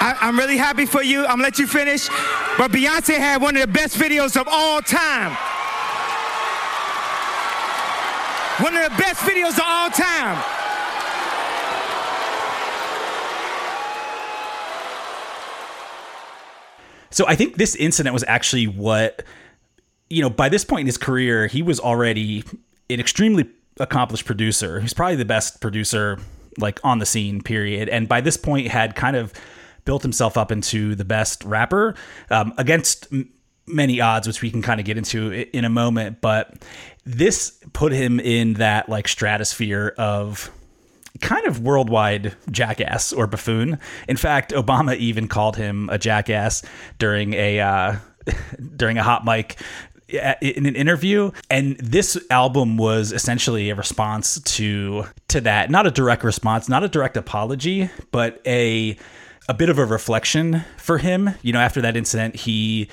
I, 0.00 0.16
I'm 0.20 0.38
really 0.38 0.56
happy 0.56 0.86
for 0.86 1.02
you. 1.02 1.20
I'm 1.20 1.38
gonna 1.38 1.42
let 1.44 1.58
you 1.58 1.66
finish. 1.66 2.08
But 2.56 2.70
Beyonce 2.70 3.16
had 3.16 3.42
one 3.42 3.56
of 3.56 3.62
the 3.62 3.68
best 3.68 3.96
videos 3.96 4.40
of 4.40 4.46
all 4.48 4.80
time. 4.80 5.36
One 8.62 8.76
of 8.76 8.82
the 8.84 8.96
best 8.96 9.20
videos 9.20 9.54
of 9.54 9.64
all 9.64 9.90
time. 9.90 10.57
So 17.10 17.26
I 17.26 17.34
think 17.34 17.56
this 17.56 17.74
incident 17.74 18.12
was 18.12 18.24
actually 18.26 18.66
what, 18.66 19.22
you 20.10 20.22
know, 20.22 20.30
by 20.30 20.48
this 20.48 20.64
point 20.64 20.80
in 20.80 20.86
his 20.86 20.98
career, 20.98 21.46
he 21.46 21.62
was 21.62 21.80
already 21.80 22.44
an 22.90 23.00
extremely 23.00 23.48
accomplished 23.80 24.24
producer. 24.24 24.80
He's 24.80 24.94
probably 24.94 25.16
the 25.16 25.24
best 25.24 25.60
producer 25.60 26.18
like 26.58 26.80
on 26.84 26.98
the 26.98 27.06
scene, 27.06 27.40
period. 27.40 27.88
And 27.88 28.08
by 28.08 28.20
this 28.20 28.36
point, 28.36 28.68
had 28.68 28.94
kind 28.94 29.16
of 29.16 29.32
built 29.84 30.02
himself 30.02 30.36
up 30.36 30.52
into 30.52 30.94
the 30.94 31.04
best 31.04 31.44
rapper 31.44 31.94
um, 32.30 32.52
against 32.58 33.06
m- 33.12 33.30
many 33.66 34.00
odds, 34.00 34.26
which 34.26 34.42
we 34.42 34.50
can 34.50 34.60
kind 34.60 34.80
of 34.80 34.86
get 34.86 34.98
into 34.98 35.32
in 35.56 35.64
a 35.64 35.70
moment. 35.70 36.20
But 36.20 36.54
this 37.04 37.58
put 37.72 37.92
him 37.92 38.20
in 38.20 38.54
that 38.54 38.88
like 38.88 39.08
stratosphere 39.08 39.94
of 39.96 40.50
kind 41.20 41.46
of 41.46 41.60
worldwide 41.60 42.34
jackass 42.50 43.12
or 43.12 43.26
buffoon. 43.26 43.78
In 44.08 44.16
fact, 44.16 44.52
Obama 44.52 44.96
even 44.96 45.28
called 45.28 45.56
him 45.56 45.88
a 45.90 45.98
jackass 45.98 46.62
during 46.98 47.34
a 47.34 47.60
uh, 47.60 47.96
during 48.76 48.98
a 48.98 49.02
hot 49.02 49.24
mic 49.24 49.60
in 50.08 50.64
an 50.66 50.74
interview. 50.74 51.30
And 51.50 51.76
this 51.78 52.18
album 52.30 52.76
was 52.76 53.12
essentially 53.12 53.70
a 53.70 53.74
response 53.74 54.40
to 54.40 55.04
to 55.28 55.40
that. 55.42 55.70
Not 55.70 55.86
a 55.86 55.90
direct 55.90 56.24
response 56.24 56.68
not 56.68 56.82
a 56.82 56.88
direct 56.88 57.16
apology 57.16 57.90
but 58.10 58.40
a 58.46 58.96
a 59.48 59.54
bit 59.54 59.70
of 59.70 59.78
a 59.78 59.84
reflection 59.84 60.64
for 60.76 60.98
him. 60.98 61.30
You 61.42 61.52
know 61.52 61.60
after 61.60 61.80
that 61.82 61.96
incident 61.96 62.36
he 62.36 62.88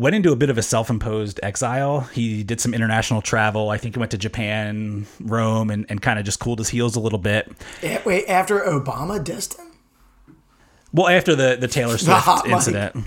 went 0.00 0.16
into 0.16 0.32
a 0.32 0.36
bit 0.36 0.50
of 0.50 0.58
a 0.58 0.62
self-imposed 0.62 1.38
exile 1.42 2.00
he 2.00 2.42
did 2.42 2.60
some 2.60 2.72
international 2.74 3.20
travel 3.22 3.70
i 3.70 3.76
think 3.76 3.94
he 3.94 3.98
went 3.98 4.10
to 4.10 4.18
japan 4.18 5.06
rome 5.20 5.70
and, 5.70 5.86
and 5.88 6.00
kind 6.02 6.18
of 6.18 6.24
just 6.24 6.40
cooled 6.40 6.58
his 6.58 6.68
heels 6.70 6.96
a 6.96 7.00
little 7.00 7.18
bit 7.18 7.50
Eh, 7.82 8.00
Wait, 8.04 8.26
after 8.28 8.60
Obama 8.60 9.22
dissed 9.22 9.58
him? 9.58 9.66
well 10.92 11.08
after 11.08 11.34
the 11.36 11.56
the 11.60 11.68
taylor 11.68 11.98
swift 12.04 12.20
Hot 12.20 12.44
mic. 12.46 12.54
incident 12.54 13.06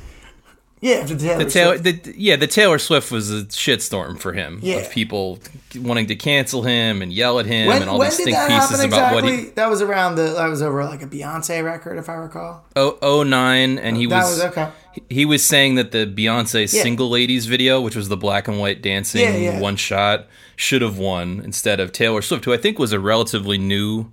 Yeah, 0.81 0.95
after 0.95 1.15
Taylor 1.17 1.43
The 1.45 1.49
Taylor, 1.49 1.77
Swift. 1.77 2.03
the, 2.03 2.13
yeah, 2.17 2.35
the 2.35 2.45
Taylor 2.47 2.77
Swift 2.77 3.09
was 3.09 3.31
a 3.31 3.45
shitstorm 3.45 4.19
for 4.19 4.33
him. 4.33 4.59
Yeah. 4.61 4.79
Of 4.83 4.91
people 4.91 5.39
wanting 5.77 6.07
to 6.07 6.15
cancel 6.17 6.63
him 6.63 7.01
and 7.01 7.13
yell 7.13 7.39
at 7.39 7.45
him 7.45 7.69
When, 7.69 7.81
and 7.83 7.89
all 7.89 7.99
these 7.99 8.17
did 8.17 8.25
think 8.25 8.37
pieces 8.49 8.81
happen 8.81 8.85
about 8.87 9.13
what 9.15 9.23
he. 9.23 9.45
that 9.55 9.69
was 9.69 9.81
around 9.81 10.15
the. 10.15 10.23
That 10.35 10.49
was 10.49 10.61
over 10.61 10.83
like 10.83 11.01
a 11.01 11.07
Beyonce 11.07 11.63
record, 11.63 11.97
if 11.97 12.09
I 12.09 12.15
recall. 12.15 12.65
Oh, 12.75 12.97
oh 13.01 13.23
nine, 13.23 13.79
and 13.79 13.95
he 13.95 14.07
That 14.07 14.23
was, 14.25 14.31
was 14.31 14.41
okay. 14.51 14.67
He- 14.93 15.03
He 15.09 15.25
was 15.25 15.43
saying 15.43 15.75
that 15.75 15.91
the 15.91 16.05
Beyonce 16.05 16.61
Yeah. 16.73 16.81
single 16.83 17.09
ladies 17.09 17.45
video, 17.45 17.81
which 17.81 17.95
was 17.95 18.09
the 18.09 18.17
black 18.17 18.47
and 18.47 18.59
white 18.59 18.81
dancing 18.81 19.21
Yeah, 19.21 19.35
yeah. 19.37 19.59
one 19.59 19.75
shot, 19.75 20.27
should 20.55 20.81
have 20.81 20.97
won 20.97 21.41
instead 21.43 21.79
of 21.79 21.91
Taylor 21.91 22.21
Swift, 22.21 22.45
who 22.45 22.53
I 22.53 22.57
think 22.57 22.77
was 22.79 22.93
a 22.93 22.99
relatively 22.99 23.57
new 23.57 24.11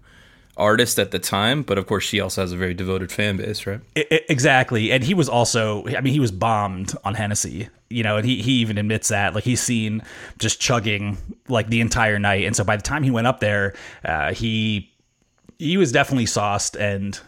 artist 0.57 0.99
at 0.99 1.11
the 1.11 1.19
time, 1.19 1.63
but 1.63 1.79
of 1.79 1.87
course 1.87 2.05
she 2.05 2.21
also 2.21 2.43
has 2.43 2.53
a 2.53 2.57
very 2.57 2.75
devoted 2.75 3.11
fan 3.11 3.37
base, 3.39 3.67
right? 3.67 3.81
I- 3.97 4.05
I- 4.11 4.21
exactly 4.29 4.93
and 4.93 5.03
he 5.05 5.15
was 5.15 5.27
also 5.29 5.87
i 5.97 6.01
mean 6.03 6.13
he 6.13 6.21
was 6.21 6.31
bombed 6.33 6.93
on 7.03 7.15
hennessy 7.15 7.69
you 7.89 8.03
know 8.03 8.19
and 8.19 8.27
he, 8.27 8.43
he 8.43 8.53
even 8.55 8.77
admits 8.77 9.09
that 9.09 9.35
like 9.35 9.45
he's 9.45 9.61
seen 9.63 10.03
just 10.39 10.61
chugging 10.61 11.17
like 11.49 11.69
the 11.71 11.81
entire 11.81 12.19
night 12.19 12.45
and 12.45 12.55
so 12.55 12.63
by 12.63 12.77
the 12.77 12.83
time 12.83 13.03
he 13.03 13.11
went 13.11 13.27
up 13.27 13.41
there 13.41 13.73
uh, 14.05 14.35
he 14.35 14.91
he 15.59 15.77
was 15.79 15.93
definitely 15.93 16.27
sauced 16.27 16.77
and 16.77 17.21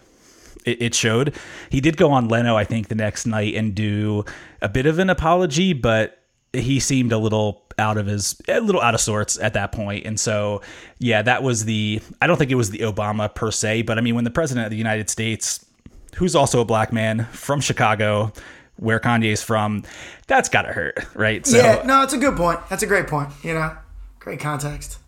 it, 0.64 0.94
showed 0.94 1.34
he 1.70 1.80
did 1.80 1.96
go 1.96 2.10
on 2.10 2.28
leno 2.28 2.56
i 2.56 2.64
think 2.64 2.88
the 2.88 2.94
next 2.94 3.26
night 3.26 3.54
and 3.54 3.74
do 3.74 4.24
a 4.60 4.68
bit 4.68 4.86
of 4.86 4.98
an 4.98 5.10
apology 5.10 5.72
but 5.72 6.18
he 6.52 6.78
seemed 6.78 7.12
a 7.12 7.18
little 7.18 7.62
out 7.78 7.96
of 7.96 8.06
his 8.06 8.40
a 8.48 8.60
little 8.60 8.80
out 8.80 8.94
of 8.94 9.00
sorts 9.00 9.38
at 9.38 9.54
that 9.54 9.72
point 9.72 10.04
and 10.06 10.20
so 10.20 10.60
yeah 10.98 11.22
that 11.22 11.42
was 11.42 11.64
the 11.64 12.00
i 12.20 12.26
don't 12.26 12.36
think 12.36 12.50
it 12.50 12.56
was 12.56 12.70
the 12.70 12.80
obama 12.80 13.34
per 13.34 13.50
se 13.50 13.82
but 13.82 13.96
i 13.96 14.00
mean 14.00 14.14
when 14.14 14.24
the 14.24 14.30
president 14.30 14.66
of 14.66 14.70
the 14.70 14.76
united 14.76 15.08
states 15.08 15.64
who's 16.16 16.34
also 16.36 16.60
a 16.60 16.64
black 16.64 16.92
man 16.92 17.24
from 17.32 17.60
chicago 17.60 18.30
where 18.76 19.00
kanye's 19.00 19.42
from 19.42 19.82
that's 20.26 20.48
gotta 20.48 20.72
hurt 20.72 20.98
right 21.14 21.46
so 21.46 21.56
yeah, 21.56 21.82
no, 21.84 22.02
it's 22.02 22.12
a 22.12 22.18
good 22.18 22.36
point. 22.36 22.58
That's 22.68 22.82
a 22.82 22.86
great 22.86 23.06
point. 23.06 23.28
You 23.42 23.54
know, 23.54 23.76
great 24.18 24.40
context. 24.40 24.98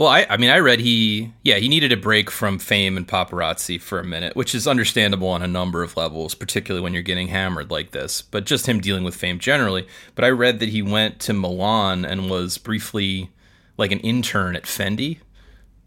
Well, 0.00 0.08
I, 0.08 0.24
I 0.30 0.38
mean, 0.38 0.48
I 0.48 0.60
read 0.60 0.80
he, 0.80 1.30
yeah, 1.42 1.56
he 1.56 1.68
needed 1.68 1.92
a 1.92 1.96
break 1.98 2.30
from 2.30 2.58
fame 2.58 2.96
and 2.96 3.06
paparazzi 3.06 3.78
for 3.78 4.00
a 4.00 4.04
minute, 4.04 4.34
which 4.34 4.54
is 4.54 4.66
understandable 4.66 5.28
on 5.28 5.42
a 5.42 5.46
number 5.46 5.82
of 5.82 5.94
levels, 5.94 6.34
particularly 6.34 6.82
when 6.82 6.94
you're 6.94 7.02
getting 7.02 7.28
hammered 7.28 7.70
like 7.70 7.90
this. 7.90 8.22
But 8.22 8.46
just 8.46 8.66
him 8.66 8.80
dealing 8.80 9.04
with 9.04 9.14
fame 9.14 9.38
generally. 9.38 9.86
But 10.14 10.24
I 10.24 10.30
read 10.30 10.58
that 10.60 10.70
he 10.70 10.80
went 10.80 11.20
to 11.20 11.34
Milan 11.34 12.06
and 12.06 12.30
was 12.30 12.56
briefly 12.56 13.28
like 13.76 13.92
an 13.92 14.00
intern 14.00 14.56
at 14.56 14.62
Fendi 14.62 15.18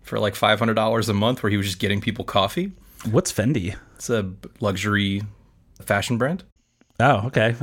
for 0.04 0.20
like 0.20 0.36
five 0.36 0.60
hundred 0.60 0.76
dollars 0.76 1.10
a 1.10 1.14
month, 1.16 1.42
where 1.42 1.50
he 1.50 1.58
was 1.58 1.66
just 1.66 1.80
getting 1.80 2.00
people 2.00 2.24
coffee. 2.24 2.72
what's 3.10 3.34
fendi 3.34 3.76
It's 3.96 4.12
a 4.12 4.32
luxury 4.60 5.24
fashion 5.82 6.20
brand. 6.20 6.44
oh 7.00 7.26
okay 7.26 7.56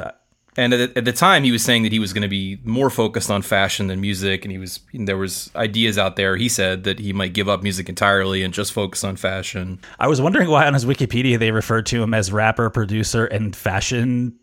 And 0.56 0.74
at, 0.74 0.96
at 0.96 1.04
the 1.04 1.12
time, 1.12 1.44
he 1.44 1.52
was 1.52 1.62
saying 1.62 1.84
that 1.84 1.92
he 1.92 1.98
was 1.98 2.12
going 2.12 2.22
to 2.22 2.28
be 2.28 2.58
more 2.64 2.90
focused 2.90 3.30
on 3.30 3.42
fashion 3.42 3.86
than 3.86 4.00
music, 4.00 4.44
and 4.44 4.52
he 4.52 4.58
was 4.58 4.80
there 4.92 5.16
was 5.16 5.50
ideas 5.54 5.98
out 5.98 6.16
there. 6.16 6.36
He 6.36 6.48
said 6.48 6.84
that 6.84 6.98
he 6.98 7.12
might 7.12 7.32
give 7.32 7.48
up 7.48 7.62
music 7.62 7.88
entirely 7.88 8.42
and 8.42 8.52
just 8.52 8.72
focus 8.72 9.04
on 9.04 9.16
fashion. 9.16 9.80
I 9.98 10.08
was 10.08 10.20
wondering 10.20 10.48
why 10.48 10.66
on 10.66 10.74
his 10.74 10.84
Wikipedia 10.84 11.38
they 11.38 11.52
referred 11.52 11.86
to 11.86 12.02
him 12.02 12.14
as 12.14 12.32
rapper, 12.32 12.68
producer, 12.70 13.26
and 13.26 13.54
fashion. 13.54 14.36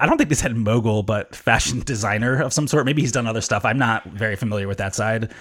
I 0.00 0.06
don't 0.06 0.18
think 0.18 0.28
they 0.28 0.36
said 0.36 0.56
mogul, 0.56 1.02
but 1.02 1.34
fashion 1.34 1.80
designer 1.84 2.40
of 2.42 2.52
some 2.52 2.66
sort. 2.66 2.84
Maybe 2.84 3.02
he's 3.02 3.12
done 3.12 3.26
other 3.26 3.40
stuff. 3.40 3.64
I'm 3.64 3.78
not 3.78 4.04
very 4.04 4.36
familiar 4.36 4.68
with 4.68 4.78
that 4.78 4.94
side 4.94 5.32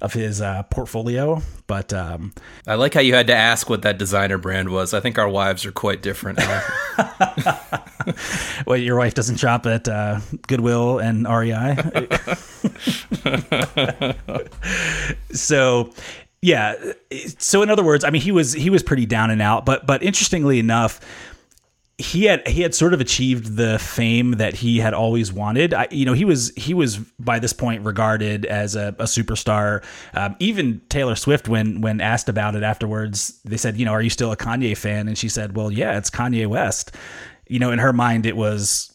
of 0.00 0.12
his 0.12 0.40
uh, 0.40 0.62
portfolio, 0.64 1.42
but 1.66 1.92
um, 1.92 2.32
I 2.66 2.76
like 2.76 2.94
how 2.94 3.00
you 3.00 3.14
had 3.14 3.26
to 3.28 3.34
ask 3.34 3.68
what 3.68 3.82
that 3.82 3.98
designer 3.98 4.38
brand 4.38 4.70
was. 4.70 4.94
I 4.94 5.00
think 5.00 5.18
our 5.18 5.28
wives 5.28 5.66
are 5.66 5.72
quite 5.72 6.02
different. 6.02 6.38
well, 8.66 8.76
your 8.76 8.96
wife 8.96 9.14
doesn't 9.14 9.36
shop 9.36 9.66
at 9.66 9.88
uh, 9.88 10.20
Goodwill 10.46 10.98
and 10.98 11.26
REI. 11.28 11.76
so, 15.32 15.92
yeah. 16.40 16.74
So, 17.38 17.62
in 17.62 17.70
other 17.70 17.84
words, 17.84 18.04
I 18.04 18.10
mean, 18.10 18.22
he 18.22 18.32
was 18.32 18.52
he 18.52 18.70
was 18.70 18.82
pretty 18.82 19.06
down 19.06 19.30
and 19.30 19.42
out. 19.42 19.66
But 19.66 19.86
but 19.86 20.02
interestingly 20.02 20.58
enough, 20.58 21.00
he 21.98 22.24
had 22.24 22.46
he 22.46 22.62
had 22.62 22.76
sort 22.76 22.94
of 22.94 23.00
achieved 23.00 23.56
the 23.56 23.76
fame 23.80 24.32
that 24.32 24.54
he 24.54 24.78
had 24.78 24.94
always 24.94 25.32
wanted. 25.32 25.74
I, 25.74 25.88
you 25.90 26.06
know, 26.06 26.12
he 26.12 26.24
was 26.24 26.52
he 26.56 26.72
was 26.72 26.98
by 27.18 27.40
this 27.40 27.52
point 27.52 27.84
regarded 27.84 28.46
as 28.46 28.76
a, 28.76 28.94
a 29.00 29.04
superstar. 29.04 29.84
Um, 30.14 30.36
even 30.38 30.80
Taylor 30.88 31.16
Swift, 31.16 31.48
when 31.48 31.80
when 31.80 32.00
asked 32.00 32.28
about 32.28 32.54
it 32.54 32.62
afterwards, 32.62 33.40
they 33.44 33.56
said, 33.56 33.76
you 33.76 33.84
know, 33.84 33.92
are 33.92 34.02
you 34.02 34.10
still 34.10 34.30
a 34.30 34.36
Kanye 34.36 34.76
fan? 34.76 35.08
And 35.08 35.18
she 35.18 35.28
said, 35.28 35.56
well, 35.56 35.72
yeah, 35.72 35.98
it's 35.98 36.08
Kanye 36.08 36.46
West. 36.46 36.92
You 37.48 37.58
know, 37.58 37.72
in 37.72 37.80
her 37.80 37.92
mind, 37.92 38.26
it 38.26 38.36
was 38.36 38.94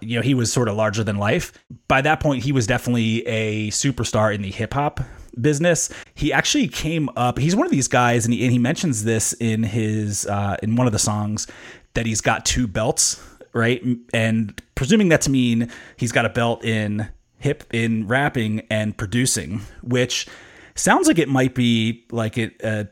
you 0.00 0.16
know, 0.16 0.22
he 0.22 0.34
was 0.34 0.52
sort 0.52 0.66
of 0.68 0.76
larger 0.76 1.04
than 1.04 1.16
life. 1.16 1.52
By 1.86 2.00
that 2.00 2.20
point, 2.20 2.42
he 2.42 2.52
was 2.52 2.66
definitely 2.66 3.24
a 3.26 3.68
superstar 3.68 4.34
in 4.34 4.42
the 4.42 4.50
hip 4.50 4.74
hop 4.74 5.00
business. 5.40 5.90
He 6.14 6.32
actually 6.32 6.68
came 6.68 7.08
up. 7.16 7.38
He's 7.38 7.54
one 7.54 7.66
of 7.66 7.70
these 7.70 7.86
guys, 7.86 8.24
and 8.24 8.34
he, 8.34 8.42
and 8.42 8.50
he 8.50 8.58
mentions 8.58 9.04
this 9.04 9.34
in 9.34 9.62
his 9.62 10.26
uh, 10.26 10.56
in 10.62 10.74
one 10.76 10.86
of 10.86 10.92
the 10.92 10.98
songs 10.98 11.46
that 11.94 12.06
he's 12.06 12.20
got 12.20 12.44
two 12.44 12.66
belts, 12.66 13.22
right? 13.52 13.82
And 14.12 14.60
presuming 14.74 15.08
that 15.08 15.22
to 15.22 15.30
mean 15.30 15.70
he's 15.96 16.12
got 16.12 16.24
a 16.24 16.30
belt 16.30 16.64
in 16.64 17.08
hip 17.38 17.64
in 17.72 18.06
rapping 18.06 18.60
and 18.70 18.96
producing, 18.96 19.60
which 19.82 20.26
sounds 20.74 21.06
like 21.06 21.18
it 21.18 21.28
might 21.28 21.54
be 21.54 22.04
like 22.10 22.38
it. 22.38 22.60
Uh, 22.64 22.84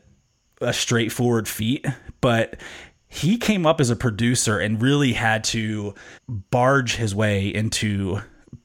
a 0.61 0.73
straightforward 0.73 1.47
feat, 1.47 1.85
but 2.21 2.57
he 3.07 3.37
came 3.37 3.65
up 3.65 3.79
as 3.79 3.89
a 3.89 3.95
producer 3.95 4.59
and 4.59 4.81
really 4.81 5.13
had 5.13 5.43
to 5.43 5.95
barge 6.27 6.95
his 6.95 7.15
way 7.15 7.47
into 7.47 8.19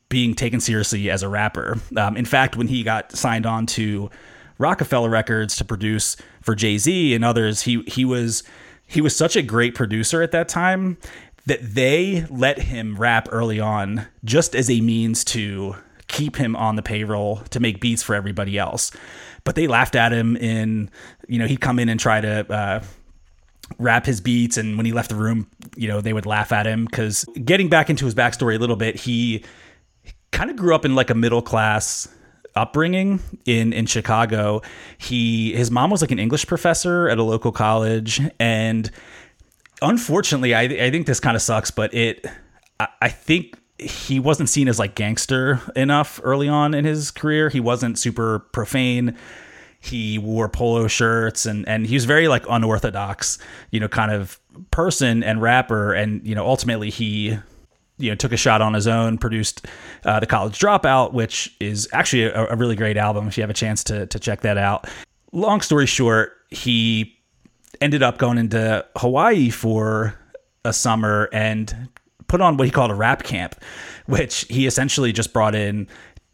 being 0.09 0.35
taken 0.35 0.61
seriously 0.61 1.09
as 1.09 1.23
a 1.23 1.29
rapper. 1.29 1.79
Um, 1.97 2.17
in 2.17 2.25
fact, 2.25 2.57
when 2.57 2.67
he 2.67 2.83
got 2.83 3.13
signed 3.13 3.47
on 3.47 3.67
to 3.67 4.11
Roc-A-Fella 4.59 5.09
Records 5.09 5.57
to 5.57 5.65
produce 5.65 6.17
for 6.43 6.55
Jay 6.55 6.79
Z 6.79 7.15
and 7.15 7.25
others, 7.25 7.63
he 7.63 7.83
he 7.87 8.05
was 8.05 8.43
he 8.87 9.01
was 9.01 9.17
such 9.17 9.37
a 9.37 9.43
great 9.43 9.75
producer 9.75 10.23
at 10.23 10.33
that 10.33 10.49
time 10.49 10.99
that 11.47 11.61
they 11.63 12.25
let 12.31 12.59
him 12.59 12.97
rap 12.97 13.29
early 13.31 13.61
on 13.61 14.07
just 14.25 14.55
as 14.55 14.71
a 14.71 14.81
means 14.81 15.25
to 15.25 15.77
keep 16.09 16.37
him 16.37 16.57
on 16.57 16.77
the 16.77 16.83
payroll 16.83 17.37
to 17.51 17.61
make 17.61 17.81
beats 17.81 18.03
for 18.03 18.15
everybody 18.15 18.59
else. 18.59 18.93
But 19.45 19.55
they 19.55 19.67
laughed 19.67 19.95
at 19.95 20.13
him 20.13 20.37
in, 20.37 20.91
you 21.29 21.39
know, 21.39 21.47
he'd 21.47 21.61
come 21.61 21.79
in 21.79 21.89
and 21.89 22.01
try 22.01 22.21
to 22.21 22.53
uh, 22.53 22.83
rap 23.79 24.07
his 24.07 24.21
beats. 24.21 24.57
And 24.57 24.77
when 24.77 24.87
he 24.87 24.93
left 24.93 25.11
the 25.11 25.17
room, 25.17 25.51
you 25.77 25.89
know, 25.89 26.01
they 26.01 26.13
would 26.13 26.27
laugh 26.27 26.53
at 26.53 26.67
him 26.67 26.87
because 26.87 27.25
getting 27.45 27.69
back 27.69 27.91
into 27.91 28.05
his 28.05 28.15
backstory 28.15 28.57
a 28.57 28.59
little 28.59 28.77
bit, 28.77 28.97
he 28.97 29.45
kind 30.31 30.51
of 30.51 30.57
grew 30.57 30.75
up 30.75 30.85
in 30.85 30.95
like 30.95 31.11
a 31.11 31.15
middle 31.15 31.43
class 31.43 32.09
upbringing 32.57 33.21
in 33.45 33.73
in 33.73 33.87
Chicago. 33.87 34.63
He 34.99 35.55
his 35.55 35.71
mom 35.71 35.91
was 35.91 36.01
like 36.01 36.11
an 36.11 36.19
English 36.19 36.47
professor 36.47 37.09
at 37.09 37.19
a 37.19 37.23
local 37.23 37.53
college 37.53 38.21
and 38.39 38.91
unfortunately 39.83 40.55
I 40.55 40.63
I 40.63 40.91
think 40.91 41.07
this 41.07 41.21
kind 41.21 41.37
of 41.37 41.43
sucks 41.43 41.71
but 41.71 41.93
it 41.95 42.25
I, 42.79 42.89
I 43.03 43.09
think 43.09 43.59
he 43.79 44.21
wasn't 44.21 44.49
seen 44.49 44.69
as 44.69 44.79
like 44.79 44.95
gangster 44.95 45.61
enough 45.75 46.21
early 46.23 46.49
on 46.49 46.75
in 46.75 46.85
his 46.85 47.11
career. 47.11 47.49
He 47.49 47.61
wasn't 47.61 47.99
super 47.99 48.39
profane. 48.39 49.17
He 49.81 50.19
wore 50.19 50.49
polo 50.49 50.87
shirts 50.87 51.45
and 51.45 51.69
and 51.69 51.87
he 51.87 51.95
was 51.95 52.05
very 52.05 52.29
like 52.29 52.45
unorthodox, 52.49 53.39
you 53.71 53.81
know, 53.81 53.89
kind 53.89 54.13
of 54.13 54.41
person 54.71 55.23
and 55.23 55.43
rapper 55.43 55.93
and 55.93 56.27
you 56.27 56.35
know 56.35 56.47
ultimately 56.47 56.91
he 56.91 57.39
you 57.99 58.11
know 58.11 58.15
took 58.15 58.33
a 58.33 58.37
shot 58.37 58.61
on 58.61 58.75
his 58.75 58.87
own 58.87 59.19
produced 59.19 59.67
uh, 60.05 60.19
the 60.21 60.27
college 60.27 60.59
dropout 60.59 61.13
which 61.13 61.55
is 61.61 61.89
actually 61.93 62.25
a, 62.25 62.47
a 62.47 62.57
really 62.57 62.77
great 62.77 62.97
album 62.97 63.29
if 63.29 63.37
you 63.37 63.43
have 63.43 63.51
a 63.51 63.55
chance 63.55 63.85
to, 63.85 64.07
to 64.07 64.19
check 64.19 64.41
that 64.43 64.59
out. 64.59 64.89
Long 65.33 65.61
story 65.61 65.87
short 65.87 66.33
he 66.51 67.17
ended 67.81 68.03
up 68.03 68.19
going 68.19 68.39
into 68.39 68.85
hawaii 68.97 69.51
for 69.51 70.15
a 70.65 70.73
summer 70.73 71.29
and 71.33 71.89
put 72.29 72.41
on 72.41 72.57
what 72.57 72.67
he 72.67 72.71
called 72.71 72.91
a 72.91 72.95
rap 72.95 73.23
camp 73.23 73.57
which 74.07 74.47
he 74.49 74.67
essentially 74.67 75.13
just 75.13 75.33
brought 75.33 75.55
in 75.55 75.89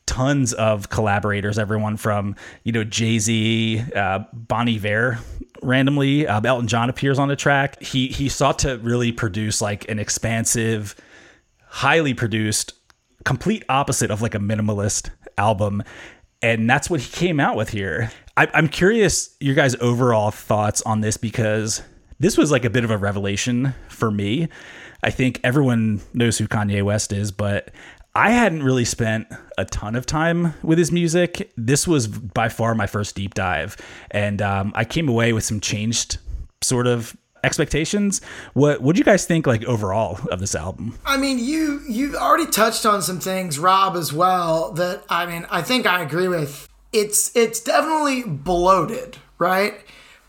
tons 0.07 0.53
of 0.55 0.91
collaborators 0.91 1.59
everyone 1.59 1.97
from 1.97 2.35
you 2.65 2.73
know 2.73 2.85
jay-z 2.85 3.83
uh, 3.95 4.19
Bon 4.33 4.69
Iver 4.69 5.19
randomly 5.63 6.27
uh, 6.27 6.41
elton 6.43 6.67
john 6.67 6.89
appears 6.91 7.19
on 7.19 7.29
the 7.29 7.37
track. 7.37 7.83
He 7.83 8.09
he 8.09 8.29
sought 8.29 8.59
to 8.61 8.79
really 8.79 9.13
produce 9.13 9.61
like 9.61 9.89
an 9.91 9.99
expansive 9.99 10.95
highly 11.71 12.15
produced 12.15 12.75
complete 13.25 13.65
opposite 13.69 14.11
of 14.11 14.23
like 14.23 14.35
a 14.35 14.39
minimalist 14.39 15.11
album. 15.39 15.83
And 16.43 16.69
that's 16.69 16.89
what 16.89 17.01
he 17.01 17.11
came 17.11 17.39
out 17.39 17.57
with 17.57 17.71
here. 17.71 18.11
I, 18.37 18.49
I'm 18.55 18.69
curious 18.69 19.37
your 19.41 19.55
guys' 19.55 19.77
overall 19.81 20.31
thoughts 20.31 20.83
on 20.83 21.01
this 21.01 21.17
because 21.17 21.83
this 22.19 22.37
was 22.37 22.51
like 22.51 22.65
a 22.65 22.71
bit 22.71 22.85
of 22.85 22.91
a 22.91 22.97
revelation 22.97 23.75
for 23.89 24.11
me. 24.11 24.49
I 25.03 25.11
think 25.11 25.41
everyone 25.45 26.01
knows 26.13 26.39
who 26.39 26.47
Kanye 26.47 26.83
West 26.83 27.13
is, 27.13 27.31
but 27.31 27.71
I 28.15 28.31
hadn't 28.31 28.63
really 28.63 28.85
spent 28.85 29.29
a 29.57 29.65
ton 29.65 29.95
of 29.95 30.05
time 30.05 30.55
with 30.63 30.79
his 30.79 30.91
music. 30.91 31.53
This 31.57 31.87
was 31.87 32.09
by 32.09 32.49
far 32.49 32.75
my 32.75 32.87
first 32.87 33.15
deep 33.15 33.35
dive, 33.35 33.77
and 34.11 34.43
um, 34.43 34.73
I 34.75 34.85
came 34.85 35.09
away 35.09 35.33
with 35.33 35.45
some 35.45 35.61
changed 35.61 36.19
sort 36.61 36.87
of 36.87 37.17
expectations. 37.45 38.21
What 38.55 38.83
would 38.83 38.99
you 38.99 39.05
guys 39.05 39.27
think 39.27 39.47
like 39.47 39.65
overall 39.65 40.19
of 40.31 40.41
this 40.41 40.55
album? 40.55 40.99
I 41.05 41.17
mean, 41.17 41.39
you 41.39 41.81
you've 41.89 42.15
already 42.15 42.51
touched 42.51 42.87
on 42.87 43.03
some 43.03 43.21
things, 43.21 43.59
Rob, 43.59 43.97
as 43.97 44.13
well. 44.13 44.73
That 44.73 45.05
I 45.09 45.27
mean, 45.27 45.47
I 45.51 45.63
think 45.63 45.87
I 45.87 46.03
agree 46.03 46.29
with. 46.29 46.69
It's 46.93 47.35
it's 47.37 47.61
definitely 47.61 48.23
bloated, 48.25 49.19
right? 49.39 49.75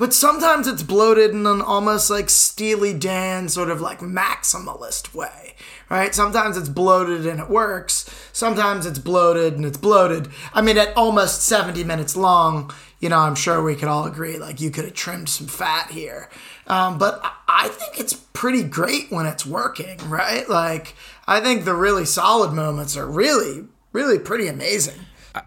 But 0.01 0.13
sometimes 0.13 0.67
it's 0.67 0.81
bloated 0.81 1.29
in 1.29 1.45
an 1.45 1.61
almost 1.61 2.09
like 2.09 2.31
Steely 2.31 2.91
Dan 2.91 3.47
sort 3.49 3.69
of 3.69 3.81
like 3.81 3.99
maximalist 3.99 5.13
way, 5.13 5.53
right? 5.91 6.15
Sometimes 6.15 6.57
it's 6.57 6.69
bloated 6.69 7.27
and 7.27 7.39
it 7.39 7.51
works. 7.51 8.09
Sometimes 8.33 8.87
it's 8.87 8.97
bloated 8.97 9.53
and 9.53 9.63
it's 9.63 9.77
bloated. 9.77 10.29
I 10.55 10.63
mean, 10.63 10.79
at 10.79 10.97
almost 10.97 11.43
70 11.43 11.83
minutes 11.83 12.15
long, 12.15 12.71
you 12.99 13.09
know, 13.09 13.19
I'm 13.19 13.35
sure 13.35 13.61
we 13.61 13.75
could 13.75 13.89
all 13.89 14.05
agree 14.05 14.39
like 14.39 14.59
you 14.59 14.71
could 14.71 14.85
have 14.85 14.95
trimmed 14.95 15.29
some 15.29 15.45
fat 15.45 15.91
here. 15.91 16.29
Um, 16.67 16.97
but 16.97 17.21
I 17.47 17.67
think 17.69 17.99
it's 17.99 18.13
pretty 18.13 18.63
great 18.63 19.11
when 19.11 19.25
it's 19.25 19.45
working, 19.45 19.97
right? 20.09 20.47
Like, 20.49 20.95
I 21.27 21.39
think 21.39 21.65
the 21.65 21.75
really 21.75 22.05
solid 22.05 22.53
moments 22.53 22.95
are 22.97 23.07
really, 23.07 23.65
really 23.91 24.19
pretty 24.19 24.47
amazing. 24.47 24.99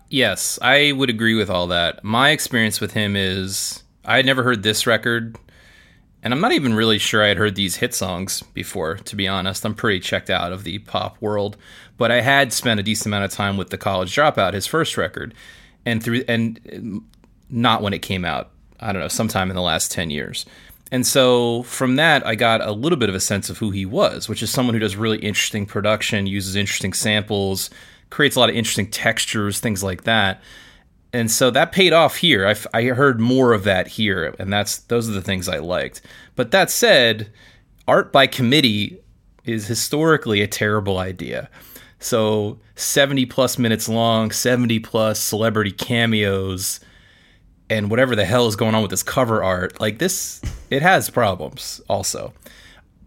Yes, 0.08 0.58
I 0.62 0.92
would 0.92 1.10
agree 1.10 1.34
with 1.34 1.50
all 1.50 1.66
that. 1.68 2.02
My 2.04 2.30
experience 2.30 2.80
with 2.80 2.92
him 2.92 3.16
is 3.16 3.82
I 4.04 4.16
had 4.16 4.26
never 4.26 4.42
heard 4.42 4.62
this 4.62 4.86
record, 4.86 5.36
and 6.22 6.32
I'm 6.32 6.40
not 6.40 6.52
even 6.52 6.74
really 6.74 6.98
sure 6.98 7.22
I 7.22 7.28
had 7.28 7.36
heard 7.36 7.54
these 7.54 7.76
hit 7.76 7.94
songs 7.94 8.42
before, 8.54 8.96
to 8.96 9.16
be 9.16 9.28
honest. 9.28 9.64
I'm 9.64 9.74
pretty 9.74 10.00
checked 10.00 10.30
out 10.30 10.52
of 10.52 10.64
the 10.64 10.78
pop 10.78 11.20
world, 11.20 11.56
but 11.98 12.10
I 12.10 12.20
had 12.22 12.52
spent 12.52 12.80
a 12.80 12.82
decent 12.82 13.06
amount 13.06 13.24
of 13.24 13.32
time 13.32 13.56
with 13.56 13.70
the 13.70 13.78
College 13.78 14.14
Dropout, 14.14 14.54
his 14.54 14.66
first 14.66 14.96
record, 14.96 15.34
and 15.84 16.02
through 16.02 16.24
and 16.28 17.02
not 17.50 17.82
when 17.82 17.92
it 17.92 18.00
came 18.00 18.24
out. 18.24 18.50
I 18.80 18.92
don't 18.92 19.02
know, 19.02 19.08
sometime 19.08 19.50
in 19.50 19.56
the 19.56 19.62
last 19.62 19.92
10 19.92 20.10
years. 20.10 20.46
And 20.92 21.06
so 21.06 21.62
from 21.64 21.96
that, 21.96 22.26
I 22.26 22.34
got 22.34 22.60
a 22.60 22.72
little 22.72 22.98
bit 22.98 23.08
of 23.08 23.14
a 23.14 23.20
sense 23.20 23.50
of 23.50 23.58
who 23.58 23.70
he 23.70 23.86
was, 23.86 24.28
which 24.28 24.42
is 24.42 24.50
someone 24.50 24.74
who 24.74 24.80
does 24.80 24.96
really 24.96 25.18
interesting 25.18 25.66
production, 25.66 26.26
uses 26.26 26.56
interesting 26.56 26.92
samples, 26.92 27.70
creates 28.10 28.36
a 28.36 28.40
lot 28.40 28.50
of 28.50 28.54
interesting 28.54 28.90
textures, 28.90 29.60
things 29.60 29.82
like 29.82 30.04
that 30.04 30.42
and 31.14 31.30
so 31.30 31.48
that 31.52 31.70
paid 31.70 31.92
off 31.92 32.16
here. 32.16 32.44
I, 32.44 32.56
I 32.76 32.82
heard 32.86 33.20
more 33.20 33.52
of 33.52 33.62
that 33.64 33.86
here, 33.86 34.34
and 34.40 34.52
that's 34.52 34.78
those 34.78 35.08
are 35.08 35.12
the 35.12 35.22
things 35.22 35.48
I 35.48 35.58
liked. 35.58 36.02
But 36.34 36.50
that 36.50 36.72
said, 36.72 37.30
art 37.86 38.12
by 38.12 38.26
committee 38.26 38.98
is 39.44 39.68
historically 39.68 40.42
a 40.42 40.48
terrible 40.48 40.98
idea. 40.98 41.48
So 42.00 42.58
70 42.74 43.26
plus 43.26 43.58
minutes 43.60 43.88
long, 43.88 44.32
70 44.32 44.80
plus 44.80 45.20
celebrity 45.20 45.70
cameos, 45.70 46.80
and 47.74 47.90
whatever 47.90 48.14
the 48.16 48.24
hell 48.24 48.46
is 48.46 48.56
going 48.56 48.74
on 48.74 48.82
with 48.82 48.90
this 48.90 49.02
cover 49.02 49.42
art, 49.42 49.80
like 49.80 49.98
this, 49.98 50.40
it 50.70 50.82
has 50.82 51.10
problems 51.10 51.80
also. 51.88 52.32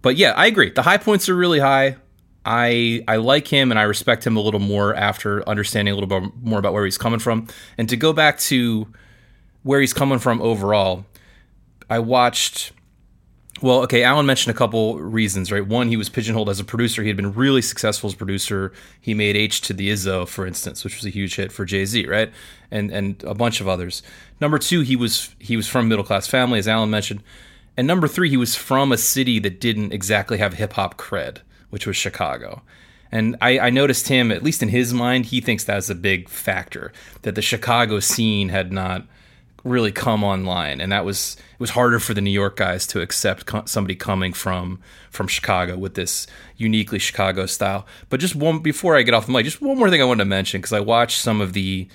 But 0.01 0.17
yeah, 0.17 0.31
I 0.31 0.47
agree. 0.47 0.69
The 0.69 0.83
high 0.83 0.97
points 0.97 1.29
are 1.29 1.35
really 1.35 1.59
high. 1.59 1.97
I 2.45 3.03
I 3.07 3.17
like 3.17 3.47
him 3.47 3.71
and 3.71 3.79
I 3.79 3.83
respect 3.83 4.25
him 4.25 4.37
a 4.37 4.41
little 4.41 4.59
more 4.59 4.95
after 4.95 5.47
understanding 5.49 5.91
a 5.91 5.95
little 5.95 6.07
bit 6.07 6.31
more 6.41 6.59
about 6.59 6.73
where 6.73 6.85
he's 6.85 6.97
coming 6.97 7.19
from. 7.19 7.47
And 7.77 7.89
to 7.89 7.97
go 7.97 8.13
back 8.13 8.39
to 8.39 8.87
where 9.63 9.81
he's 9.81 9.93
coming 9.93 10.19
from 10.19 10.41
overall, 10.41 11.05
I 11.89 11.99
watched. 11.99 12.71
Well, 13.61 13.81
okay, 13.83 14.03
Alan 14.03 14.25
mentioned 14.25 14.55
a 14.55 14.57
couple 14.57 14.99
reasons, 14.99 15.51
right? 15.51 15.65
One, 15.65 15.87
he 15.87 15.97
was 15.97 16.09
pigeonholed 16.09 16.49
as 16.49 16.59
a 16.59 16.63
producer. 16.63 17.01
He 17.01 17.07
had 17.07 17.17
been 17.17 17.33
really 17.33 17.61
successful 17.61 18.07
as 18.07 18.13
a 18.13 18.17
producer. 18.17 18.71
He 19.01 19.13
made 19.13 19.35
H 19.35 19.61
to 19.61 19.73
the 19.73 19.89
Izzo, 19.89 20.27
for 20.27 20.45
instance, 20.45 20.83
which 20.83 20.95
was 20.95 21.05
a 21.05 21.09
huge 21.09 21.35
hit 21.35 21.51
for 21.51 21.65
Jay 21.65 21.85
Z, 21.85 22.05
right? 22.07 22.31
And 22.69 22.91
and 22.91 23.23
a 23.23 23.33
bunch 23.33 23.59
of 23.59 23.67
others. 23.67 24.03
Number 24.39 24.59
two, 24.59 24.81
he 24.81 24.95
was 24.95 25.35
he 25.39 25.57
was 25.57 25.67
from 25.67 25.87
middle 25.87 26.03
class 26.03 26.27
family, 26.27 26.59
as 26.59 26.67
Alan 26.67 26.89
mentioned. 26.89 27.23
And 27.75 27.87
number 27.87 28.07
three, 28.07 28.29
he 28.29 28.37
was 28.37 28.55
from 28.55 28.91
a 28.91 28.97
city 28.97 29.39
that 29.39 29.59
didn't 29.59 29.93
exactly 29.93 30.37
have 30.39 30.55
hip 30.55 30.73
hop 30.73 30.97
cred 30.97 31.39
which 31.69 31.87
was 31.87 31.95
Chicago. 31.95 32.61
And 33.11 33.37
I, 33.41 33.59
I, 33.59 33.69
noticed 33.69 34.09
him, 34.09 34.31
at 34.31 34.43
least 34.43 34.61
in 34.61 34.69
his 34.69 34.93
mind, 34.93 35.27
he 35.27 35.39
thinks 35.39 35.63
that's 35.63 35.89
a 35.89 35.95
big 35.95 36.27
factor 36.27 36.91
that 37.21 37.35
the 37.35 37.41
Chicago 37.41 37.99
scene 37.99 38.49
had 38.49 38.71
not 38.71 39.05
really 39.63 39.91
come 39.91 40.23
online, 40.23 40.79
and 40.81 40.91
that 40.91 41.05
was 41.05 41.35
it 41.53 41.59
was 41.59 41.71
harder 41.71 41.99
for 41.99 42.13
the 42.13 42.21
New 42.21 42.31
York 42.31 42.57
guys 42.57 42.87
to 42.87 43.01
accept 43.01 43.45
co- 43.45 43.65
somebody 43.65 43.95
coming 43.95 44.33
from 44.33 44.79
from 45.09 45.27
Chicago 45.27 45.77
with 45.77 45.95
this 45.95 46.27
uniquely 46.57 46.99
Chicago 46.99 47.45
style. 47.45 47.85
But 48.09 48.19
just 48.19 48.35
one 48.35 48.59
before 48.59 48.95
I 48.95 49.01
get 49.01 49.13
off 49.13 49.25
the 49.25 49.31
mic, 49.31 49.45
just 49.45 49.61
one 49.61 49.77
more 49.77 49.89
thing 49.89 50.01
I 50.01 50.05
wanted 50.05 50.23
to 50.23 50.29
mention 50.29 50.61
because 50.61 50.73
I 50.73 50.79
watched 50.79 51.19
some 51.19 51.41
of 51.41 51.53
the 51.53 51.87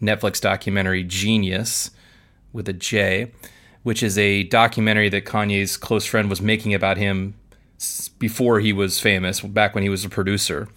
Netflix 0.00 0.40
documentary 0.40 1.04
Genius 1.04 1.90
with 2.52 2.68
a 2.68 2.72
J, 2.72 3.32
which 3.82 4.02
is 4.02 4.18
a 4.18 4.44
documentary 4.44 5.08
that 5.10 5.24
Kanye's 5.24 5.76
close 5.76 6.04
friend 6.04 6.28
was 6.28 6.40
making 6.40 6.74
about 6.74 6.96
him 6.96 7.34
before 8.18 8.60
he 8.60 8.72
was 8.72 9.00
famous, 9.00 9.40
back 9.40 9.74
when 9.74 9.82
he 9.82 9.88
was 9.88 10.04
a 10.04 10.08
producer, 10.08 10.68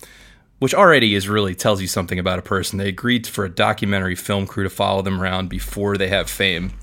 which 0.59 0.73
already 0.73 1.15
is 1.15 1.27
really 1.27 1.55
tells 1.55 1.81
you 1.81 1.87
something 1.87 2.19
about 2.19 2.39
a 2.39 2.41
person. 2.41 2.77
They 2.79 2.87
agreed 2.87 3.27
for 3.27 3.45
a 3.45 3.49
documentary 3.49 4.15
film 4.15 4.47
crew 4.47 4.63
to 4.63 4.69
follow 4.69 5.01
them 5.01 5.21
around 5.21 5.49
before 5.49 5.97
they 5.97 6.07
have 6.07 6.29
fame. 6.29 6.73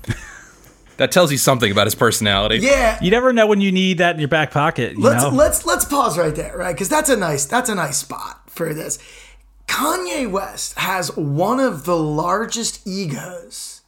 that 0.97 1.11
tells 1.11 1.31
you 1.31 1.37
something 1.37 1.71
about 1.71 1.87
his 1.87 1.95
personality. 1.95 2.59
Yeah, 2.59 2.99
you 3.01 3.11
never 3.11 3.33
know 3.33 3.47
when 3.47 3.61
you 3.61 3.71
need 3.71 3.97
that 3.97 4.15
in 4.15 4.19
your 4.19 4.29
back 4.29 4.51
pocket. 4.51 4.93
You 4.93 5.03
let's 5.03 5.23
know? 5.23 5.29
let's 5.29 5.65
let's 5.65 5.85
pause 5.85 6.17
right 6.17 6.35
there, 6.35 6.57
right? 6.57 6.73
Because 6.75 6.89
that's 6.89 7.09
a 7.09 7.17
nice 7.17 7.45
that's 7.45 7.69
a 7.69 7.75
nice 7.75 7.97
spot 7.97 8.49
for 8.49 8.73
this. 8.73 8.99
Kanye 9.67 10.29
West 10.29 10.77
has 10.77 11.15
one 11.15 11.59
of 11.59 11.85
the 11.85 11.95
largest 11.95 12.85
egos 12.85 13.80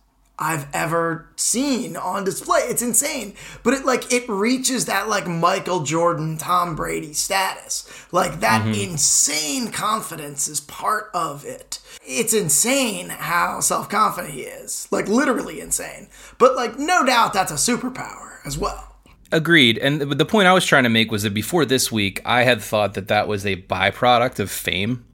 I've 0.43 0.67
ever 0.73 1.29
seen 1.38 1.95
on 1.95 2.25
display. 2.25 2.60
It's 2.63 2.82
insane. 2.82 3.34
But 3.63 3.73
it 3.73 3.86
like 3.86 4.12
it 4.12 4.27
reaches 4.27 4.88
that 4.88 5.08
like 5.08 5.25
Michael 5.25 5.84
Jordan, 5.84 6.38
Tom 6.38 6.75
Brady 6.75 7.13
status. 7.13 7.89
Like 8.12 8.41
that 8.41 8.63
mm-hmm. 8.63 8.91
insane 8.91 9.71
confidence 9.71 10.49
is 10.49 10.60
part 10.60 11.10
of 11.13 11.45
it. 11.45 11.79
It's 12.06 12.34
insane 12.34 13.08
how 13.08 13.62
self-confident 13.62 14.34
he 14.34 14.41
is. 14.41 14.89
Like 14.91 15.08
literally 15.08 15.62
insane. 15.62 16.10
But 16.38 16.58
like 16.58 16.77
no 16.77 17.06
doubt 17.06 17.32
that's 17.32 17.51
a 17.51 17.56
superpower 17.56 18.45
as 18.45 18.58
well. 18.58 18.89
Agreed. 19.32 19.77
And 19.77 20.01
the 20.01 20.25
point 20.25 20.47
I 20.47 20.53
was 20.53 20.65
trying 20.65 20.84
to 20.84 20.89
make 20.89 21.10
was 21.10 21.23
that 21.23 21.34
before 21.34 21.65
this 21.65 21.91
week, 21.91 22.21
I 22.25 22.43
had 22.43 22.62
thought 22.62 22.95
that 22.95 23.08
that 23.08 23.27
was 23.27 23.45
a 23.45 23.56
byproduct 23.56 24.39
of 24.39 24.51
fame 24.51 25.06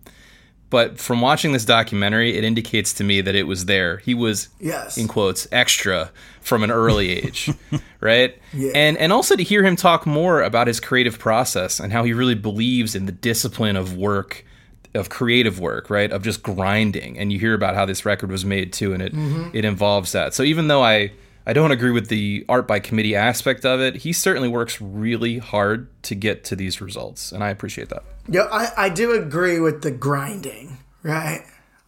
but 0.69 0.99
from 0.99 1.19
watching 1.21 1.51
this 1.51 1.65
documentary, 1.65 2.37
it 2.37 2.43
indicates 2.43 2.93
to 2.93 3.03
me 3.03 3.21
that 3.21 3.33
it 3.33 3.43
was 3.43 3.65
there. 3.65 3.97
He 3.97 4.13
was, 4.13 4.49
yes, 4.59 4.97
in 4.97 5.07
quotes, 5.07 5.47
extra 5.51 6.11
from 6.41 6.63
an 6.63 6.69
early 6.69 7.09
age, 7.09 7.51
right? 8.01 8.37
Yeah. 8.53 8.71
And 8.75 8.97
and 8.97 9.11
also 9.11 9.35
to 9.35 9.43
hear 9.43 9.63
him 9.63 9.75
talk 9.75 10.05
more 10.05 10.41
about 10.41 10.67
his 10.67 10.79
creative 10.79 11.17
process 11.17 11.79
and 11.79 11.91
how 11.91 12.03
he 12.03 12.13
really 12.13 12.35
believes 12.35 12.95
in 12.95 13.07
the 13.07 13.11
discipline 13.11 13.75
of 13.75 13.97
work, 13.97 14.45
of 14.93 15.09
creative 15.09 15.59
work, 15.59 15.89
right? 15.89 16.11
Of 16.11 16.21
just 16.21 16.43
grinding. 16.43 17.17
And 17.17 17.33
you 17.33 17.39
hear 17.39 17.55
about 17.55 17.73
how 17.73 17.85
this 17.85 18.05
record 18.05 18.31
was 18.31 18.45
made 18.45 18.71
too, 18.71 18.93
and 18.93 19.01
it 19.01 19.13
mm-hmm. 19.13 19.49
it 19.53 19.65
involves 19.65 20.11
that. 20.11 20.35
So 20.35 20.43
even 20.43 20.67
though 20.67 20.83
I 20.83 21.11
I 21.49 21.53
don't 21.53 21.71
agree 21.71 21.89
with 21.89 22.09
the 22.09 22.45
art 22.47 22.67
by 22.67 22.77
committee 22.79 23.15
aspect 23.15 23.65
of 23.65 23.79
it. 23.79 23.95
He 23.95 24.13
certainly 24.13 24.47
works 24.47 24.79
really 24.79 25.39
hard 25.39 25.89
to 26.03 26.13
get 26.13 26.43
to 26.43 26.55
these 26.55 26.79
results, 26.79 27.31
and 27.31 27.43
I 27.43 27.49
appreciate 27.49 27.89
that. 27.89 28.03
Yeah, 28.27 28.47
I, 28.51 28.71
I 28.77 28.89
do 28.89 29.13
agree 29.13 29.59
with 29.59 29.81
the 29.81 29.89
grinding, 29.89 30.77
right? 31.01 31.41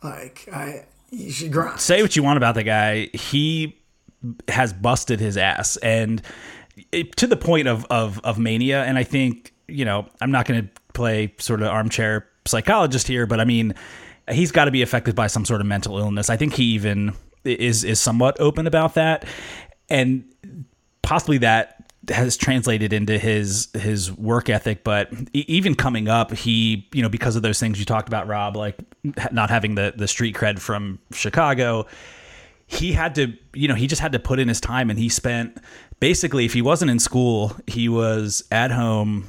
Like 0.04 0.50
I 0.52 0.86
you 1.12 1.32
should 1.32 1.52
grind. 1.52 1.80
Say 1.80 2.02
what 2.02 2.16
you 2.16 2.24
want 2.24 2.38
about 2.38 2.56
the 2.56 2.64
guy. 2.64 3.10
He 3.14 3.78
has 4.48 4.74
busted 4.74 5.20
his 5.20 5.38
ass 5.38 5.78
and 5.78 6.24
it, 6.92 7.16
to 7.18 7.28
the 7.28 7.38
point 7.38 7.68
of, 7.68 7.86
of 7.92 8.20
of 8.24 8.40
mania 8.40 8.84
and 8.84 8.98
I 8.98 9.04
think, 9.04 9.54
you 9.68 9.86
know, 9.86 10.08
I'm 10.22 10.32
not 10.32 10.48
going 10.48 10.64
to 10.64 10.70
play 10.94 11.36
sort 11.38 11.62
of 11.62 11.68
armchair 11.68 12.28
psychologist 12.46 13.08
here, 13.08 13.28
but 13.28 13.40
I 13.40 13.46
mean, 13.46 13.76
he's 14.32 14.52
got 14.52 14.66
to 14.66 14.72
be 14.72 14.82
affected 14.82 15.14
by 15.14 15.28
some 15.28 15.46
sort 15.46 15.62
of 15.62 15.68
mental 15.68 16.00
illness. 16.00 16.32
I 16.32 16.38
think 16.38 16.54
he 16.54 16.64
even 16.64 17.14
is 17.44 17.84
is 17.84 18.00
somewhat 18.00 18.40
open 18.40 18.68
about 18.68 18.96
that, 18.96 19.26
and 19.90 20.26
possibly 21.02 21.38
that 21.40 21.92
has 22.10 22.36
translated 22.36 22.94
into 22.94 23.18
his 23.18 23.70
his 23.74 24.12
work 24.14 24.50
ethic 24.50 24.84
but 24.84 25.12
even 25.34 25.76
coming 25.76 26.08
up 26.08 26.32
he 26.32 26.88
you 26.94 27.02
know 27.02 27.10
because 27.10 27.36
of 27.36 27.44
those 27.44 27.60
things 27.60 27.78
you 27.78 27.86
talked 27.86 28.08
about 28.08 28.28
rob 28.28 28.56
like 28.56 28.76
not 29.32 29.52
having 29.52 29.76
the 29.76 29.94
the 29.96 30.08
street 30.08 30.36
cred 30.36 30.58
from 30.58 30.98
chicago 31.12 31.86
he 32.66 32.92
had 32.92 33.14
to 33.14 33.32
you 33.54 33.68
know 33.68 33.76
he 33.76 33.86
just 33.86 34.02
had 34.02 34.12
to 34.12 34.20
put 34.20 34.40
in 34.40 34.48
his 34.48 34.60
time 34.60 34.90
and 34.90 34.98
he 34.98 35.10
spent 35.10 35.58
basically 36.00 36.44
if 36.44 36.54
he 36.54 36.62
wasn't 36.62 36.90
in 36.90 36.98
school 36.98 37.56
he 37.68 37.88
was 37.88 38.44
at 38.52 38.72
home 38.72 39.28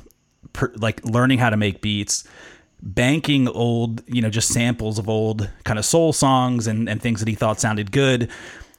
per, 0.55 0.73
like 0.77 1.05
learning 1.05 1.39
how 1.39 1.51
to 1.51 1.59
make 1.59 1.83
beats 1.83 2.25
banking 2.83 3.49
old, 3.49 4.03
you 4.09 4.21
know, 4.21 4.29
just 4.29 4.49
samples 4.49 4.99
of 4.99 5.09
old 5.09 5.49
kind 5.65 5.79
of 5.79 5.85
soul 5.85 6.13
songs 6.13 6.67
and, 6.67 6.89
and 6.89 7.01
things 7.01 7.21
that 7.21 7.29
he 7.29 7.35
thought 7.35 7.61
sounded 7.61 7.93
good 7.93 8.29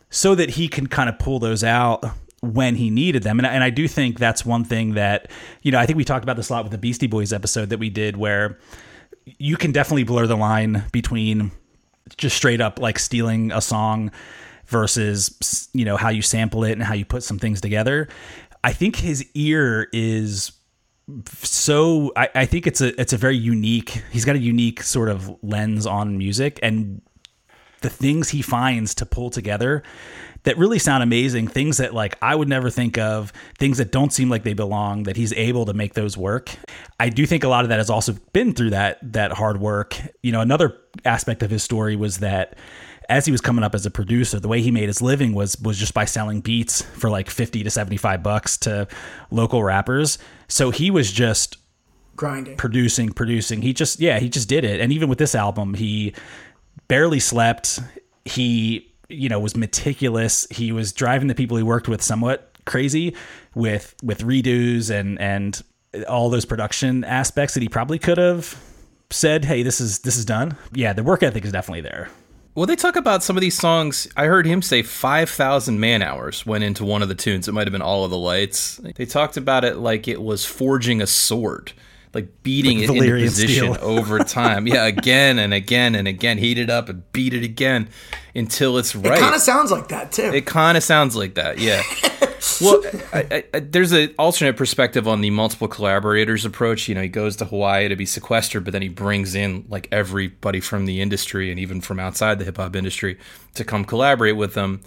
so 0.10 0.36
that 0.36 0.52
he 0.52 0.68
can 0.68 0.88
kind 0.88 1.10
of 1.10 1.18
pull 1.18 1.39
those 1.39 1.63
out 1.63 2.04
when 2.42 2.76
he 2.76 2.89
needed 2.89 3.24
them. 3.24 3.39
And, 3.39 3.48
and 3.48 3.63
I 3.63 3.70
do 3.70 3.88
think 3.88 4.20
that's 4.20 4.46
one 4.46 4.66
thing 4.66 4.96
that, 4.96 5.32
you 5.62 5.72
know, 5.72 5.80
I 5.80 5.86
think 5.86 5.96
we 5.98 6.04
talked 6.04 6.24
about 6.24 6.36
this 6.36 6.50
a 6.50 6.54
lot 6.54 6.63
with 6.63 6.74
the 6.74 6.78
Beastie 6.78 7.08
Boys 7.08 7.32
episode 7.32 7.70
that 7.70 7.80
we 7.80 7.89
did 7.89 8.18
where 8.18 8.60
you 9.26 9.56
can 9.56 9.72
definitely 9.72 10.04
blur 10.04 10.28
the 10.28 10.36
line 10.36 10.84
between 10.92 11.52
just 12.18 12.36
straight 12.36 12.60
up 12.60 12.80
like 12.80 13.00
stealing 13.00 13.54
a 13.54 13.62
song 13.62 14.12
versus, 14.68 15.70
you 15.74 15.86
know, 15.86 15.96
how 15.96 16.10
you 16.10 16.22
sample 16.22 16.66
it 16.66 16.74
and 16.74 16.84
how 16.84 16.94
you 16.94 17.06
put 17.06 17.24
some 17.24 17.39
things 17.39 17.62
together. 17.62 18.10
I 18.66 18.74
think 18.74 18.98
his 18.98 19.26
ear 19.34 19.88
is 19.94 20.52
so 21.36 22.12
I, 22.16 22.30
I 22.36 22.46
think 22.46 22.68
it's 22.68 22.82
a 22.82 23.00
it's 23.00 23.13
a 23.13 23.18
very 23.18 23.38
unique 23.38 24.02
he's 24.12 24.26
got 24.26 24.36
a 24.36 24.39
unique 24.39 24.82
sort 24.84 25.10
of 25.10 25.36
lens 25.44 25.86
on 25.86 26.18
music 26.18 26.60
and 26.63 27.02
the 27.82 27.89
things 27.89 28.30
he 28.30 28.42
finds 28.42 28.96
to 28.96 29.06
pull 29.06 29.30
together 29.30 29.84
that 30.44 30.58
really 30.58 30.80
sound 30.80 31.04
amazing 31.04 31.48
things 31.48 31.78
that 31.78 31.94
like 31.94 32.16
i 32.22 32.34
would 32.34 32.48
never 32.48 32.70
think 32.70 32.98
of 32.98 33.34
things 33.58 33.78
that 33.78 33.92
don't 33.92 34.13
seem 34.13 34.30
like 34.30 34.44
they 34.44 34.54
belong 34.54 35.04
that 35.04 35.16
he's 35.16 35.34
able 35.34 35.66
to 35.66 35.74
make 35.74 35.94
those 35.94 36.18
work. 36.18 36.56
I 37.00 37.10
do 37.10 37.26
think 37.26 37.44
a 37.44 37.48
lot 37.48 37.63
of 37.63 37.70
that 37.70 37.78
has 37.78 37.89
also 37.89 38.13
been 38.34 38.54
through 38.54 38.72
that 38.72 39.00
that 39.13 39.32
hard 39.32 39.60
work. 39.60 39.98
You 40.22 40.32
know 40.32 40.42
another 40.42 40.78
aspect 41.06 41.44
of 41.44 41.50
his 41.50 41.63
story 41.63 41.96
was 41.96 42.18
that 42.20 42.58
as 43.10 43.26
he 43.26 43.32
was 43.32 43.42
coming 43.42 43.63
up 43.63 43.76
as 43.76 43.86
a 43.86 43.92
producer, 43.92 44.39
the 44.39 44.48
way 44.48 44.62
he 44.62 44.72
made 44.72 44.88
his 44.88 45.02
living 45.02 45.34
was 45.34 45.60
was 45.62 45.78
just 45.78 45.94
by 45.94 46.06
selling 46.06 46.42
beats 46.42 46.82
for 46.82 47.10
like 47.10 47.30
50 47.30 47.63
to 47.63 47.70
75 47.70 48.24
bucks 48.24 48.58
to 48.60 48.88
local 49.32 49.63
rappers. 49.63 50.18
So 50.48 50.72
he 50.72 50.92
was 50.92 51.12
just 51.12 51.58
grinding. 52.16 52.58
producing, 52.58 53.12
producing. 53.12 53.62
He 53.62 53.74
just 53.74 54.00
yeah, 54.00 54.20
he 54.20 54.30
just 54.30 54.50
did 54.50 54.63
it. 54.63 54.80
And 54.80 54.92
even 54.92 55.10
with 55.10 55.18
this 55.18 55.36
album, 55.36 55.74
he 55.74 56.13
barely 56.88 57.20
slept. 57.20 57.80
He, 58.26 58.92
you 59.10 59.30
know, 59.30 59.39
was 59.39 59.56
meticulous. 59.56 60.48
He 60.50 60.72
was 60.72 60.94
driving 60.94 61.28
the 61.28 61.36
people 61.36 61.58
he 61.58 61.63
worked 61.63 61.88
with 61.88 62.02
somewhat 62.02 62.50
crazy 62.66 63.16
with 63.56 63.96
with 64.04 64.20
redos 64.20 64.89
and 64.89 65.20
and 65.20 65.62
all 66.08 66.30
those 66.30 66.46
production 66.46 67.04
aspects 67.04 67.54
that 67.54 67.62
he 67.62 67.70
probably 67.70 68.00
could 68.00 68.18
have 68.18 68.60
said, 69.10 69.46
"Hey, 69.46 69.63
this 69.63 69.80
is 69.80 70.00
this 70.00 70.18
is 70.18 70.26
done." 70.26 70.56
Yeah, 70.74 70.94
the 70.94 71.04
work 71.04 71.24
ethic 71.24 71.46
is 71.46 71.52
definitely 71.52 71.82
there. 71.82 72.10
Well, 72.56 72.68
they 72.68 72.76
talk 72.76 72.96
about 72.96 73.24
some 73.24 73.36
of 73.36 73.42
these 73.42 73.58
songs. 73.58 74.08
I 74.16 74.26
heard 74.26 74.46
him 74.46 74.62
say 74.62 74.84
5,000 74.84 75.80
man 75.80 76.04
hours 76.04 76.46
went 76.46 76.63
into 76.63 76.86
one 76.86 77.02
of 77.02 77.08
the 77.10 77.16
tunes. 77.16 77.48
It 77.48 77.52
might 77.52 77.66
have 77.66 77.72
been 77.72 77.82
All 77.82 78.06
of 78.06 78.12
the 78.12 78.18
Lights. 78.18 78.78
They 78.78 79.06
talked 79.06 79.38
about 79.38 79.66
it 79.66 79.78
like 79.78 80.08
it 80.08 80.22
was 80.22 80.46
forging 80.46 81.02
a 81.02 81.08
sword, 81.08 81.74
like 82.13 82.28
beating 82.44 82.78
Like 82.82 82.89
it 82.89 82.96
into 82.96 83.02
Valyrian 83.08 83.24
position 83.24 83.74
steel. 83.74 83.78
over 83.84 84.20
time. 84.20 84.68
yeah, 84.68 84.86
again 84.86 85.39
and 85.39 85.52
again 85.52 85.96
and 85.96 86.08
again. 86.08 86.38
Heat 86.38 86.60
it 86.60 86.70
up 86.70 86.89
and 86.89 87.12
beat 87.12 87.34
it 87.34 87.44
again 87.44 87.89
until 88.36 88.78
it's 88.78 88.96
right. 88.96 89.18
It 89.18 89.22
kind 89.22 89.34
of 89.36 89.42
sounds 89.42 89.72
like 89.72 89.88
that 89.88 90.12
too. 90.12 90.32
It 90.32 90.46
kind 90.46 90.78
of 90.78 90.84
sounds 90.84 91.16
like 91.16 91.34
that, 91.34 91.58
yeah. 91.58 91.82
well, 92.62 92.82
I, 93.13 93.43
I, 93.53 93.60
there's 93.60 93.91
an 93.91 94.13
alternate 94.19 94.58
perspective 94.58 95.08
on 95.08 95.21
the 95.21 95.29
multiple 95.29 95.67
collaborators 95.67 96.45
approach. 96.45 96.88
You 96.88 96.95
know, 96.95 97.01
he 97.01 97.08
goes 97.08 97.36
to 97.38 97.45
Hawaii 97.45 97.88
to 97.88 97.95
be 97.95 98.06
sequestered, 98.06 98.63
but 98.63 98.71
then 98.73 98.82
he 98.82 98.89
brings 98.89 99.36
in 99.36 99.65
like 99.69 99.88
everybody 99.91 100.60
from 100.60 100.86
the 100.86 101.01
industry 101.01 101.51
and 101.51 101.60
even 101.60 101.82
from 101.82 101.99
outside 101.99 102.39
the 102.39 102.45
hip 102.45 102.58
hop 102.58 102.75
industry 102.75 103.17
to 103.56 103.63
come 103.63 103.86
collaborate 103.86 104.36
with 104.36 104.53
them. 104.53 104.82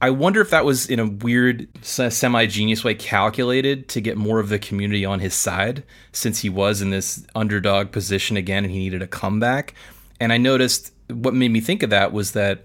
I 0.00 0.10
wonder 0.10 0.40
if 0.40 0.50
that 0.50 0.64
was 0.64 0.86
in 0.86 0.98
a 0.98 1.06
weird, 1.06 1.68
semi 1.82 2.46
genius 2.46 2.84
way 2.84 2.94
calculated 2.94 3.88
to 3.88 4.00
get 4.00 4.16
more 4.16 4.38
of 4.38 4.48
the 4.48 4.58
community 4.58 5.04
on 5.04 5.20
his 5.20 5.34
side 5.34 5.82
since 6.12 6.40
he 6.40 6.48
was 6.48 6.82
in 6.82 6.90
this 6.90 7.26
underdog 7.34 7.90
position 7.90 8.36
again 8.36 8.64
and 8.64 8.72
he 8.72 8.80
needed 8.80 9.02
a 9.02 9.06
comeback. 9.06 9.74
And 10.20 10.32
I 10.32 10.38
noticed 10.38 10.92
what 11.08 11.34
made 11.34 11.50
me 11.50 11.60
think 11.60 11.82
of 11.82 11.90
that 11.90 12.12
was 12.12 12.32
that 12.32 12.64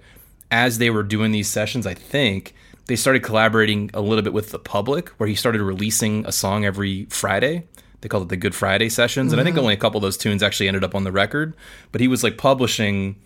as 0.51 0.77
they 0.77 0.89
were 0.89 1.03
doing 1.03 1.31
these 1.31 1.47
sessions, 1.47 1.85
I 1.85 1.93
think 1.93 2.53
they 2.89 2.95
started 2.95 3.21
collaborating 3.21 3.91
a 3.93 4.01
little 4.01 4.23
bit 4.23 4.33
with 4.33 4.49
the 4.49 4.57
public 4.57 5.09
where 5.19 5.29
he 5.29 5.35
started 5.35 5.61
releasing 5.61 6.25
a 6.25 6.31
song 6.31 6.65
every 6.65 7.05
Friday. 7.05 7.67
They 8.01 8.09
called 8.09 8.23
it 8.23 8.29
the 8.29 8.37
Good 8.37 8.55
Friday 8.55 8.89
sessions. 8.89 9.31
And 9.31 9.39
I 9.39 9.43
think 9.43 9.55
mm-hmm. 9.55 9.61
only 9.61 9.73
a 9.75 9.77
couple 9.77 9.99
of 9.99 10.01
those 10.01 10.17
tunes 10.17 10.41
actually 10.41 10.67
ended 10.67 10.83
up 10.83 10.95
on 10.95 11.03
the 11.03 11.11
record. 11.11 11.55
But 11.91 12.01
he 12.01 12.07
was 12.07 12.23
like 12.23 12.39
publishing 12.39 13.21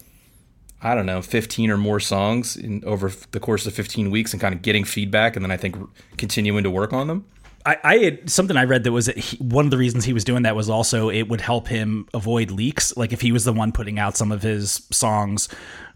I 0.82 0.96
don't 0.96 1.06
know, 1.06 1.22
15 1.22 1.72
or 1.72 1.78
more 1.78 2.02
songs 2.02 2.58
in 2.58 2.84
over 2.84 3.10
the 3.32 3.40
course 3.40 3.66
of 3.66 3.74
15 3.74 4.12
weeks 4.12 4.34
and 4.34 4.42
kind 4.42 4.54
of 4.54 4.62
getting 4.62 4.84
feedback 4.84 5.38
and 5.38 5.46
then 5.46 5.50
I 5.50 5.56
think 5.56 5.78
continuing 6.18 6.66
to 6.66 6.70
work 6.70 6.92
on 6.92 7.08
them. 7.08 7.26
I, 7.66 7.78
I 7.86 7.98
had 8.00 8.30
something 8.30 8.58
I 8.58 8.66
read 8.66 8.84
that 8.84 8.92
was 8.92 9.06
that 9.06 9.18
he, 9.18 9.38
one 9.38 9.64
of 9.64 9.72
the 9.72 9.78
reasons 9.78 10.04
he 10.04 10.12
was 10.12 10.26
doing 10.26 10.44
that 10.44 10.58
was 10.58 10.70
also 10.70 11.10
it 11.10 11.30
would 11.30 11.40
help 11.40 11.70
him 11.70 12.06
avoid 12.14 12.52
leaks. 12.52 12.98
Like 12.98 13.14
if 13.14 13.22
he 13.22 13.32
was 13.32 13.46
the 13.46 13.54
one 13.54 13.72
putting 13.72 13.98
out 13.98 14.18
some 14.18 14.34
of 14.34 14.42
his 14.42 14.86
songs 14.92 15.48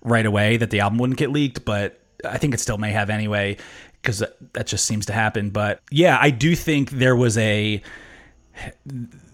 right 0.02 0.26
away, 0.26 0.56
that 0.56 0.70
the 0.70 0.80
album 0.80 1.00
wouldn't 1.00 1.20
get 1.20 1.32
leaked. 1.32 1.66
But 1.66 2.02
I 2.26 2.38
think 2.38 2.54
it 2.54 2.60
still 2.60 2.78
may 2.78 2.92
have 2.92 3.10
anyway, 3.10 3.58
because 4.02 4.24
that, 4.54 4.68
just 4.68 4.86
seems 4.86 5.06
to 5.08 5.14
happen. 5.14 5.50
But 5.50 5.82
yeah, 5.92 6.18
I 6.20 6.30
do 6.30 6.56
think 6.56 6.92
there 6.92 7.16
was 7.16 7.38
a 7.38 7.82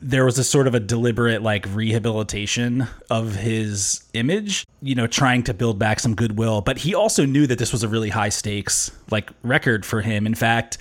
there 0.01 0.25
was 0.25 0.37
a 0.37 0.43
sort 0.43 0.67
of 0.67 0.75
a 0.75 0.79
deliberate 0.79 1.41
like 1.41 1.65
rehabilitation 1.73 2.87
of 3.09 3.35
his 3.35 4.03
image, 4.13 4.67
you 4.81 4.95
know, 4.95 5.07
trying 5.07 5.43
to 5.43 5.53
build 5.53 5.79
back 5.79 5.99
some 5.99 6.13
goodwill. 6.13 6.61
But 6.61 6.77
he 6.77 6.93
also 6.93 7.25
knew 7.25 7.47
that 7.47 7.57
this 7.57 7.71
was 7.71 7.83
a 7.83 7.87
really 7.87 8.09
high 8.09 8.29
stakes 8.29 8.91
like 9.09 9.29
record 9.43 9.85
for 9.85 10.01
him. 10.01 10.25
In 10.25 10.35
fact, 10.35 10.77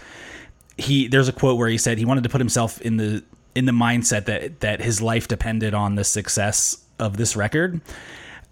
he 0.76 1.06
there's 1.08 1.28
a 1.28 1.32
quote 1.32 1.58
where 1.58 1.68
he 1.68 1.78
said 1.78 1.98
he 1.98 2.04
wanted 2.04 2.24
to 2.24 2.30
put 2.30 2.40
himself 2.40 2.80
in 2.80 2.96
the 2.96 3.22
in 3.54 3.66
the 3.66 3.72
mindset 3.72 4.24
that 4.24 4.60
that 4.60 4.80
his 4.80 5.00
life 5.00 5.28
depended 5.28 5.74
on 5.74 5.94
the 5.94 6.04
success 6.04 6.76
of 6.98 7.16
this 7.16 7.36
record. 7.36 7.80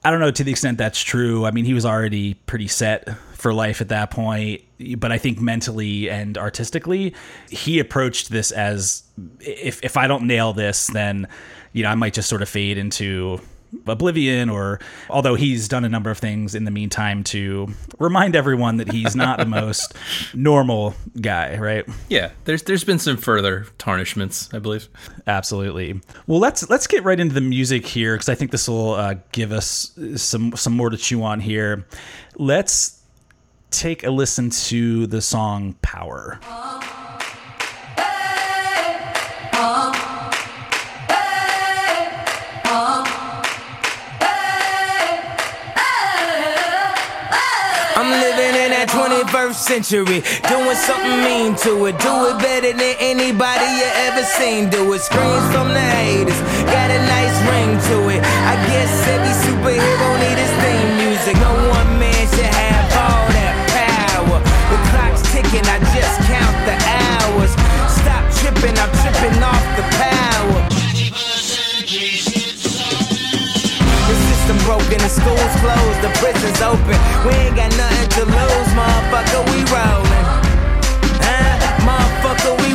I 0.05 0.11
don't 0.11 0.21
know 0.21 0.31
to 0.31 0.45
the 0.45 0.51
extent 0.51 0.79
that's 0.79 1.03
true. 1.03 1.45
I 1.45 1.51
mean, 1.51 1.65
he 1.65 1.75
was 1.75 1.85
already 1.85 2.35
pretty 2.35 2.69
set 2.69 3.09
for 3.41 3.53
life 3.53 3.81
at 3.81 3.89
that 3.89 4.11
point, 4.11 4.63
but 4.99 5.13
I 5.13 5.19
think 5.19 5.41
mentally 5.41 6.11
and 6.11 6.37
artistically, 6.39 7.15
he 7.49 7.79
approached 7.79 8.31
this 8.31 8.53
as 8.53 9.03
if 9.41 9.83
if 9.83 9.97
I 9.97 10.07
don't 10.07 10.27
nail 10.27 10.53
this, 10.53 10.89
then 10.89 11.29
you 11.73 11.83
know 11.83 11.91
I 11.91 11.95
might 11.95 12.15
just 12.15 12.29
sort 12.29 12.43
of 12.43 12.49
fade 12.49 12.79
into 12.79 13.41
oblivion 13.87 14.51
or 14.51 14.81
although 15.09 15.35
he's 15.35 15.69
done 15.69 15.85
a 15.85 15.89
number 15.89 16.11
of 16.11 16.19
things 16.19 16.55
in 16.55 16.65
the 16.65 16.71
meantime 16.71 17.23
to 17.23 17.69
remind 17.99 18.35
everyone 18.35 18.79
that 18.79 18.91
he's 18.91 19.15
not 19.15 19.39
the 19.39 19.45
most 19.45 19.95
normal 20.35 20.95
guy 21.21 21.57
right 21.57 21.87
Yeah, 22.09 22.31
there's 22.45 22.63
there's 22.65 22.85
been 22.85 22.99
some 22.99 23.17
further 23.17 23.67
tarnishments, 23.79 24.53
I 24.53 24.59
believe. 24.59 24.89
Absolutely. 25.27 26.01
Well, 26.27 26.41
let's 26.41 26.69
let's 26.69 26.87
get 26.87 27.05
right 27.05 27.19
into 27.19 27.35
the 27.35 27.41
music 27.41 27.87
here 27.87 28.15
because 28.15 28.29
I 28.29 28.35
think 28.35 28.51
this 28.51 28.69
will 28.69 28.95
uh, 28.95 29.15
give 29.33 29.53
us 29.53 29.97
some 30.17 30.57
some 30.57 30.77
more 30.77 30.91
to 30.91 30.97
chew 30.97 31.23
on 31.23 31.41
here. 31.41 31.87
Let's 32.37 33.00
take 33.71 34.05
a 34.05 34.11
listen 34.11 34.51
to 34.51 35.07
the 35.07 35.21
song 35.21 35.75
"Power." 35.83 36.39
I'm 48.01 48.11
living 48.17 48.57
in 48.57 48.71
that 48.73 48.89
21st 48.89 49.61
century, 49.61 50.25
doing 50.49 50.79
something 50.89 51.21
mean 51.21 51.53
to 51.69 51.85
it. 51.85 52.01
Do 52.01 52.33
it 52.33 52.39
better 52.41 52.73
than 52.73 52.97
anybody 52.97 53.69
you 53.77 53.89
ever 54.09 54.25
seen. 54.25 54.71
Do 54.71 54.93
it. 54.95 55.03
Screams 55.05 55.47
from 55.53 55.69
the 55.69 55.85
haters, 56.01 56.41
got 56.65 56.89
a 56.89 57.01
nice 57.05 57.37
ring 57.45 57.77
to 57.93 58.09
it. 58.09 58.25
I 58.25 58.57
guess 58.73 58.89
every 59.05 59.35
superhero 59.45 60.09
need 60.17 60.39
his 60.41 60.55
theme 60.65 60.93
music. 60.97 61.37
No 61.45 61.70
tripping, 69.21 69.43
off 69.43 69.77
the 69.77 69.83
power. 70.01 70.69
The 74.09 74.17
system 74.29 74.59
broken, 74.65 74.99
the 74.99 75.09
schools 75.09 75.55
closed, 75.61 76.01
the 76.03 76.11
prisons 76.19 76.61
open. 76.61 76.97
We 77.27 77.33
ain't 77.37 77.57
got 77.57 77.71
nothing 77.77 78.09
to 78.17 78.25
lose, 78.25 78.71
motherfucker, 78.73 79.43
we. 79.53 79.61
Huh? 81.21 81.85
Motherfucker, 81.85 82.55
we. 82.63 82.71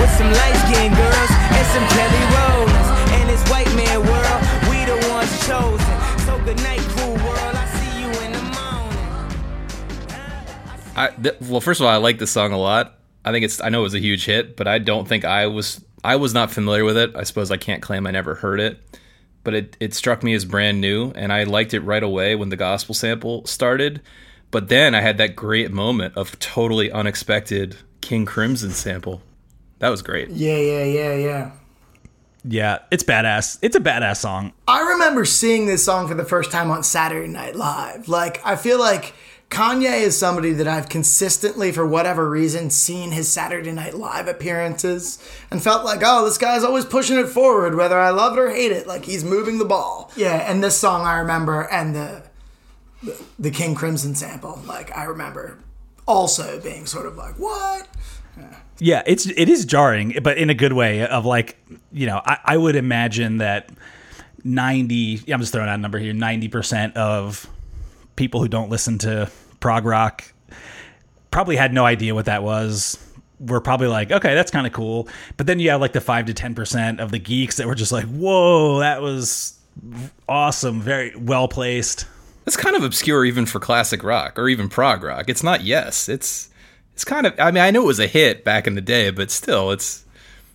With 0.00 0.12
some 0.16 0.32
light 0.32 0.56
skinned 0.64 0.96
girls 0.96 1.30
and 1.30 1.66
some 1.74 1.86
Kelly 1.92 2.24
Rowlands. 2.32 2.88
In 3.20 3.26
this 3.28 3.44
white 3.50 3.72
man 3.76 4.00
world, 4.00 4.40
we 4.70 4.84
the 4.88 4.96
ones 5.12 5.30
chosen. 5.46 5.96
So 6.24 6.38
good 6.44 6.60
night, 6.62 6.80
world. 6.96 7.54
I 7.54 7.66
see 7.76 8.00
you 8.00 8.08
in 8.24 8.32
the 8.32 8.44
morning. 8.56 9.08
I 10.96 11.08
th- 11.22 11.36
well, 11.42 11.60
first 11.60 11.80
of 11.80 11.86
all, 11.86 11.92
I 11.92 11.96
like 11.96 12.18
this 12.18 12.30
song 12.30 12.52
a 12.52 12.58
lot. 12.58 12.99
I 13.24 13.32
think 13.32 13.44
it's 13.44 13.60
I 13.60 13.68
know 13.68 13.80
it 13.80 13.84
was 13.84 13.94
a 13.94 14.00
huge 14.00 14.24
hit, 14.24 14.56
but 14.56 14.66
I 14.66 14.78
don't 14.78 15.06
think 15.06 15.24
I 15.24 15.46
was 15.46 15.84
I 16.02 16.16
was 16.16 16.34
not 16.34 16.50
familiar 16.50 16.84
with 16.84 16.96
it. 16.96 17.14
I 17.14 17.24
suppose 17.24 17.50
I 17.50 17.56
can't 17.56 17.82
claim 17.82 18.06
I 18.06 18.10
never 18.10 18.36
heard 18.36 18.60
it, 18.60 18.80
but 19.44 19.54
it 19.54 19.76
it 19.80 19.94
struck 19.94 20.22
me 20.22 20.34
as 20.34 20.44
brand 20.44 20.80
new 20.80 21.12
and 21.14 21.32
I 21.32 21.44
liked 21.44 21.74
it 21.74 21.80
right 21.80 22.02
away 22.02 22.34
when 22.34 22.48
the 22.48 22.56
gospel 22.56 22.94
sample 22.94 23.44
started. 23.46 24.00
But 24.50 24.68
then 24.68 24.94
I 24.94 25.00
had 25.00 25.18
that 25.18 25.36
great 25.36 25.70
moment 25.70 26.16
of 26.16 26.38
totally 26.38 26.90
unexpected 26.90 27.76
King 28.00 28.26
Crimson 28.26 28.70
sample. 28.70 29.22
That 29.78 29.90
was 29.90 30.02
great. 30.02 30.28
Yeah, 30.30 30.56
yeah, 30.56 30.84
yeah, 30.84 31.14
yeah. 31.14 31.50
Yeah, 32.42 32.78
it's 32.90 33.04
badass. 33.04 33.58
It's 33.60 33.76
a 33.76 33.80
badass 33.80 34.16
song. 34.16 34.52
I 34.66 34.80
remember 34.92 35.24
seeing 35.24 35.66
this 35.66 35.84
song 35.84 36.08
for 36.08 36.14
the 36.14 36.24
first 36.24 36.50
time 36.50 36.70
on 36.70 36.82
Saturday 36.82 37.28
Night 37.28 37.54
Live. 37.54 38.08
Like, 38.08 38.44
I 38.44 38.56
feel 38.56 38.78
like 38.78 39.14
Kanye 39.50 40.00
is 40.00 40.16
somebody 40.16 40.52
that 40.52 40.68
I've 40.68 40.88
consistently, 40.88 41.72
for 41.72 41.84
whatever 41.84 42.30
reason, 42.30 42.70
seen 42.70 43.10
his 43.10 43.28
Saturday 43.28 43.72
Night 43.72 43.94
Live 43.94 44.28
appearances 44.28 45.18
and 45.50 45.62
felt 45.62 45.84
like, 45.84 46.00
oh, 46.04 46.24
this 46.24 46.38
guy's 46.38 46.64
always 46.64 46.84
pushing 46.84 47.18
it 47.18 47.26
forward, 47.26 47.74
whether 47.74 47.98
I 47.98 48.10
love 48.10 48.38
it 48.38 48.40
or 48.40 48.50
hate 48.50 48.72
it. 48.72 48.86
Like, 48.86 49.04
he's 49.04 49.24
moving 49.24 49.58
the 49.58 49.64
ball. 49.64 50.12
Yeah, 50.16 50.50
and 50.50 50.62
this 50.62 50.78
song 50.78 51.04
I 51.04 51.18
remember, 51.18 51.62
and 51.70 51.94
the, 51.96 52.22
the, 53.02 53.20
the 53.38 53.50
King 53.50 53.74
Crimson 53.74 54.14
sample, 54.14 54.62
like, 54.66 54.96
I 54.96 55.04
remember 55.04 55.58
also 56.06 56.60
being 56.60 56.86
sort 56.86 57.06
of 57.06 57.16
like, 57.16 57.34
what? 57.34 57.88
Yeah, 58.78 59.02
it's 59.04 59.26
it 59.26 59.50
is 59.50 59.66
jarring, 59.66 60.16
but 60.22 60.38
in 60.38 60.48
a 60.48 60.54
good 60.54 60.72
way. 60.72 61.06
Of 61.06 61.26
like, 61.26 61.58
you 61.92 62.06
know, 62.06 62.22
I, 62.24 62.38
I 62.44 62.56
would 62.56 62.76
imagine 62.76 63.36
that 63.36 63.68
ninety. 64.42 65.20
I'm 65.30 65.40
just 65.40 65.52
throwing 65.52 65.68
out 65.68 65.74
a 65.74 65.78
number 65.78 65.98
here. 65.98 66.14
Ninety 66.14 66.48
percent 66.48 66.96
of 66.96 67.46
people 68.20 68.42
who 68.42 68.48
don't 68.48 68.68
listen 68.68 68.98
to 68.98 69.30
prog 69.60 69.86
rock 69.86 70.30
probably 71.30 71.56
had 71.56 71.72
no 71.72 71.86
idea 71.86 72.14
what 72.14 72.26
that 72.26 72.42
was. 72.42 72.98
We're 73.38 73.62
probably 73.62 73.86
like, 73.86 74.12
okay, 74.12 74.34
that's 74.34 74.50
kind 74.50 74.66
of 74.66 74.74
cool. 74.74 75.08
But 75.38 75.46
then 75.46 75.58
you 75.58 75.70
have 75.70 75.80
like 75.80 75.94
the 75.94 76.02
five 76.02 76.26
to 76.26 76.34
ten 76.34 76.54
percent 76.54 77.00
of 77.00 77.12
the 77.12 77.18
geeks 77.18 77.56
that 77.56 77.66
were 77.66 77.74
just 77.74 77.92
like, 77.92 78.04
whoa, 78.04 78.80
that 78.80 79.00
was 79.00 79.58
awesome, 80.28 80.82
very 80.82 81.16
well 81.16 81.48
placed. 81.48 82.04
It's 82.46 82.58
kind 82.58 82.76
of 82.76 82.84
obscure 82.84 83.24
even 83.24 83.46
for 83.46 83.58
classic 83.58 84.04
rock 84.04 84.38
or 84.38 84.50
even 84.50 84.68
prog 84.68 85.02
rock. 85.02 85.30
It's 85.30 85.42
not 85.42 85.62
yes. 85.62 86.06
It's 86.06 86.50
it's 86.92 87.06
kind 87.06 87.26
of 87.26 87.32
I 87.40 87.50
mean, 87.50 87.62
I 87.62 87.70
know 87.70 87.84
it 87.84 87.86
was 87.86 88.00
a 88.00 88.06
hit 88.06 88.44
back 88.44 88.66
in 88.66 88.74
the 88.74 88.82
day, 88.82 89.08
but 89.08 89.30
still 89.30 89.70
it's 89.70 90.04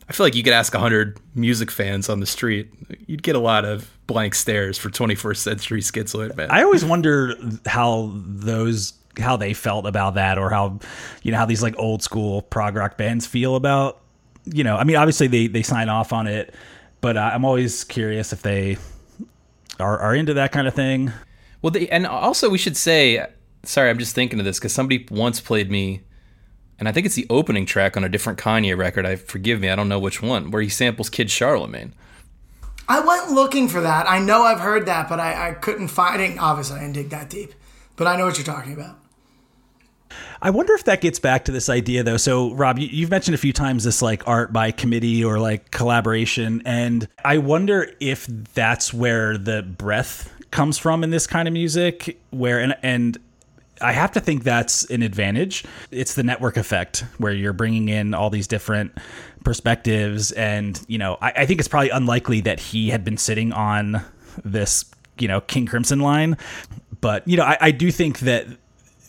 I 0.07 0.13
feel 0.13 0.23
like 0.23 0.35
you 0.35 0.43
could 0.43 0.53
ask 0.53 0.71
100 0.71 1.19
music 1.33 1.71
fans 1.71 2.09
on 2.09 2.19
the 2.19 2.27
street, 2.27 2.71
you'd 3.07 3.23
get 3.23 3.35
a 3.35 3.39
lot 3.39 3.65
of 3.65 3.89
blank 4.07 4.35
stares 4.35 4.77
for 4.77 4.89
21st 4.89 5.37
Century 5.37 5.81
Schizoid 5.81 6.35
Man. 6.35 6.51
I 6.51 6.63
always 6.63 6.85
wonder 6.85 7.35
how 7.65 8.11
those 8.15 8.93
how 9.17 9.37
they 9.37 9.53
felt 9.53 9.85
about 9.85 10.15
that 10.15 10.37
or 10.37 10.49
how 10.49 10.79
you 11.23 11.31
know 11.31 11.37
how 11.37 11.45
these 11.45 11.63
like 11.63 11.75
old 11.77 12.03
school 12.03 12.41
prog 12.41 12.75
rock 12.75 12.97
bands 12.97 13.25
feel 13.25 13.55
about 13.55 14.01
you 14.45 14.63
know, 14.63 14.77
I 14.77 14.83
mean 14.83 14.95
obviously 14.95 15.27
they 15.27 15.47
they 15.47 15.63
sign 15.63 15.89
off 15.89 16.13
on 16.13 16.27
it, 16.27 16.53
but 17.01 17.17
uh, 17.17 17.31
I'm 17.33 17.45
always 17.45 17.83
curious 17.83 18.31
if 18.31 18.41
they 18.41 18.77
are 19.79 19.99
are 19.99 20.15
into 20.15 20.35
that 20.35 20.51
kind 20.51 20.67
of 20.67 20.73
thing. 20.73 21.11
Well, 21.61 21.71
they, 21.71 21.87
and 21.89 22.05
also 22.05 22.49
we 22.49 22.57
should 22.57 22.77
say, 22.77 23.25
sorry, 23.63 23.89
I'm 23.89 23.97
just 23.97 24.13
thinking 24.13 24.39
of 24.39 24.45
this 24.45 24.59
because 24.59 24.73
somebody 24.73 25.07
once 25.09 25.41
played 25.41 25.71
me, 25.71 26.03
and 26.77 26.87
I 26.87 26.91
think 26.91 27.05
it's 27.05 27.15
the 27.15 27.25
opening 27.29 27.65
track 27.65 27.97
on 27.97 28.03
a 28.03 28.09
different 28.09 28.37
Kanye 28.37 28.77
record. 28.77 29.05
I 29.05 29.15
forgive 29.15 29.59
me, 29.59 29.69
I 29.69 29.75
don't 29.75 29.89
know 29.89 29.99
which 29.99 30.21
one, 30.21 30.51
where 30.51 30.61
he 30.61 30.69
samples 30.69 31.09
Kid 31.09 31.31
Charlemagne. 31.31 31.93
I 32.87 32.99
went 32.99 33.31
looking 33.31 33.67
for 33.67 33.81
that. 33.81 34.09
I 34.09 34.19
know 34.19 34.43
I've 34.43 34.59
heard 34.59 34.85
that, 34.85 35.09
but 35.09 35.19
I, 35.19 35.49
I 35.49 35.53
couldn't 35.53 35.87
find 35.87 36.21
it. 36.21 36.37
Obviously, 36.37 36.77
I 36.77 36.81
didn't 36.81 36.93
dig 36.93 37.09
that 37.09 37.29
deep. 37.29 37.53
But 37.95 38.07
I 38.07 38.17
know 38.17 38.25
what 38.25 38.37
you're 38.37 38.45
talking 38.45 38.73
about. 38.73 38.99
I 40.41 40.49
wonder 40.49 40.73
if 40.73 40.83
that 40.83 41.01
gets 41.01 41.17
back 41.17 41.45
to 41.45 41.51
this 41.51 41.69
idea 41.69 42.03
though. 42.03 42.17
So, 42.17 42.53
Rob, 42.53 42.77
you, 42.77 42.87
you've 42.87 43.09
mentioned 43.09 43.35
a 43.35 43.39
few 43.39 43.53
times 43.53 43.83
this 43.83 44.01
like 44.01 44.27
art 44.27 44.53
by 44.53 44.71
committee 44.71 45.23
or 45.23 45.39
like 45.39 45.71
collaboration, 45.71 46.61
and 46.65 47.07
I 47.23 47.39
wonder 47.39 47.91
if 47.99 48.27
that's 48.53 48.93
where 48.93 49.37
the 49.37 49.63
breath 49.63 50.31
comes 50.51 50.77
from 50.77 51.03
in 51.03 51.09
this 51.09 51.25
kind 51.25 51.47
of 51.47 51.53
music. 51.53 52.19
Where 52.29 52.59
and 52.59 52.75
and 52.83 53.17
I 53.81 53.91
have 53.93 54.11
to 54.11 54.19
think 54.19 54.43
that's 54.43 54.89
an 54.89 55.01
advantage. 55.01 55.63
It's 55.91 56.13
the 56.13 56.23
network 56.23 56.57
effect 56.57 57.05
where 57.17 57.33
you're 57.33 57.53
bringing 57.53 57.89
in 57.89 58.13
all 58.13 58.29
these 58.29 58.47
different 58.47 58.97
perspectives, 59.45 60.31
and 60.33 60.83
you 60.87 60.97
know, 60.97 61.17
I, 61.21 61.31
I 61.37 61.45
think 61.45 61.59
it's 61.59 61.69
probably 61.69 61.91
unlikely 61.91 62.41
that 62.41 62.59
he 62.59 62.89
had 62.89 63.05
been 63.05 63.17
sitting 63.17 63.53
on 63.53 64.03
this, 64.43 64.83
you 65.17 65.27
know, 65.29 65.39
King 65.39 65.65
Crimson 65.65 65.99
line, 65.99 66.37
but 66.99 67.25
you 67.27 67.37
know, 67.37 67.43
I, 67.43 67.57
I 67.61 67.71
do 67.71 67.91
think 67.91 68.19
that 68.19 68.47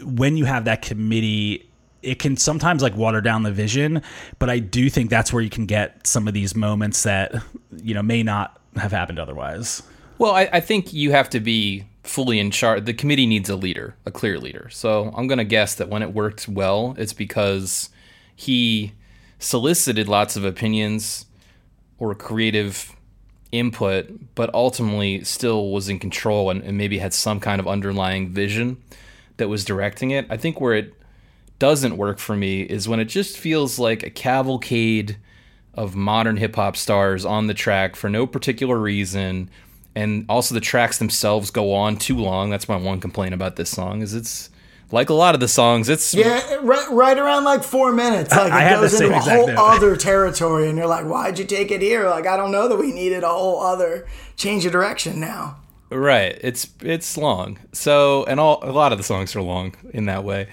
when 0.01 0.37
you 0.37 0.44
have 0.44 0.66
that 0.66 0.83
committee 0.83 1.68
it 2.03 2.18
can 2.20 2.37
sometimes 2.37 2.83
like 2.83 2.94
water 2.94 3.22
down 3.22 3.42
the 3.42 3.51
vision 3.51 4.03
but 4.38 4.51
i 4.51 4.59
do 4.59 4.90
think 4.90 5.09
that's 5.09 5.33
where 5.33 5.42
you 5.42 5.49
can 5.49 5.64
get 5.64 6.07
some 6.07 6.29
of 6.29 6.35
these 6.35 6.55
moments 6.55 7.03
that 7.05 7.35
you 7.83 7.94
know 7.94 8.03
may 8.03 8.22
not 8.22 8.61
have 8.77 8.92
happened 8.92 9.18
otherwise 9.18 9.83
Well, 10.18 10.33
I, 10.33 10.49
I 10.53 10.61
think 10.61 10.92
you 10.92 11.11
have 11.12 11.29
to 11.31 11.40
be 11.40 11.85
fully 12.03 12.38
in 12.38 12.51
charge. 12.51 12.85
The 12.85 12.94
committee 12.94 13.27
needs 13.27 13.51
a 13.51 13.57
leader, 13.57 13.96
a 14.07 14.11
clear 14.11 14.38
leader. 14.38 14.68
So 14.70 15.12
I'm 15.16 15.27
going 15.27 15.38
to 15.38 15.44
guess 15.44 15.75
that 15.75 15.88
when 15.88 16.03
it 16.03 16.12
worked 16.12 16.49
well, 16.49 16.94
it's 16.96 17.12
because 17.12 17.90
he 18.35 18.92
solicited 19.38 20.09
lots 20.09 20.37
of 20.37 20.44
opinions 20.44 21.27
or 21.99 22.14
creative 22.14 22.94
input, 23.53 24.35
but 24.35 24.53
ultimately 24.55 25.25
still 25.25 25.70
was 25.70 25.88
in 25.88 25.99
control 25.99 26.51
and, 26.51 26.62
and 26.62 26.77
maybe 26.77 26.99
had 26.99 27.14
some 27.14 27.40
kind 27.40 27.61
of 27.61 27.68
underlying 27.68 28.31
vision 28.33 28.77
that 29.37 29.49
was 29.49 29.64
directing 29.64 30.11
it. 30.11 30.27
I 30.31 30.37
think 30.37 30.61
where 30.61 30.75
it 30.75 30.94
doesn't 31.59 31.96
work 31.96 32.18
for 32.18 32.37
me 32.37 32.62
is 32.62 32.88
when 32.88 33.01
it 33.01 33.07
just 33.07 33.38
feels 33.38 33.79
like 33.79 34.03
a 34.03 34.11
cavalcade 34.11 35.16
of 35.75 35.94
modern 35.94 36.37
hip 36.37 36.57
hop 36.57 36.77
stars 36.77 37.25
on 37.25 37.46
the 37.46 37.55
track 37.55 37.96
for 37.96 38.09
no 38.09 38.27
particular 38.27 38.79
reason. 38.79 39.51
And 39.94 40.27
also 40.29 40.55
the 40.55 40.61
tracks 40.61 40.99
themselves 40.99 41.51
go 41.51 41.72
on 41.72 41.96
too 41.96 42.16
long. 42.16 42.51
That's 42.51 42.68
my 42.68 42.77
one 42.77 43.01
complaint 43.01 43.35
about 43.35 43.57
this 43.57 43.70
song 43.70 44.03
is 44.03 44.14
it's 44.14 44.51
like 44.92 45.11
a 45.11 45.14
lot 45.14 45.35
of 45.35 45.40
the 45.40 45.49
songs, 45.49 45.88
it's 45.88 46.14
Yeah, 46.14 46.59
right, 46.62 46.90
right 46.90 47.18
around 47.18 47.44
like 47.44 47.62
four 47.64 47.92
minutes. 47.92 48.31
Like 48.31 48.53
I 48.53 48.64
it 48.64 48.68
had 48.68 48.81
goes 48.81 49.01
into 49.01 49.14
a 49.14 49.18
whole 49.18 49.46
note. 49.49 49.57
other 49.57 49.96
territory, 49.96 50.68
and 50.68 50.79
you're 50.79 50.87
like, 50.87 51.05
"Why'd 51.07 51.38
you 51.38 51.44
take 51.44 51.70
it 51.70 51.83
here?" 51.83 52.09
Like, 52.09 52.27
I 52.27 52.37
don't 52.37 52.53
know 52.53 52.68
that 52.68 52.77
we 52.79 52.92
needed 52.92 53.25
a 53.25 53.29
whole 53.29 53.61
other 53.61 54.07
change 54.37 54.64
of 54.66 54.72
direction 54.72 55.18
now. 55.20 55.57
right. 55.90 56.38
It's 56.40 56.68
it's 56.83 57.16
long. 57.16 57.59
So 57.72 58.25
and 58.25 58.38
all 58.38 58.61
a 58.62 58.72
lot 58.72 58.92
of 58.92 58.99
the 58.99 59.05
songs 59.05 59.35
are 59.35 59.42
long 59.42 59.75
in 59.92 60.07
that 60.07 60.25
way. 60.25 60.49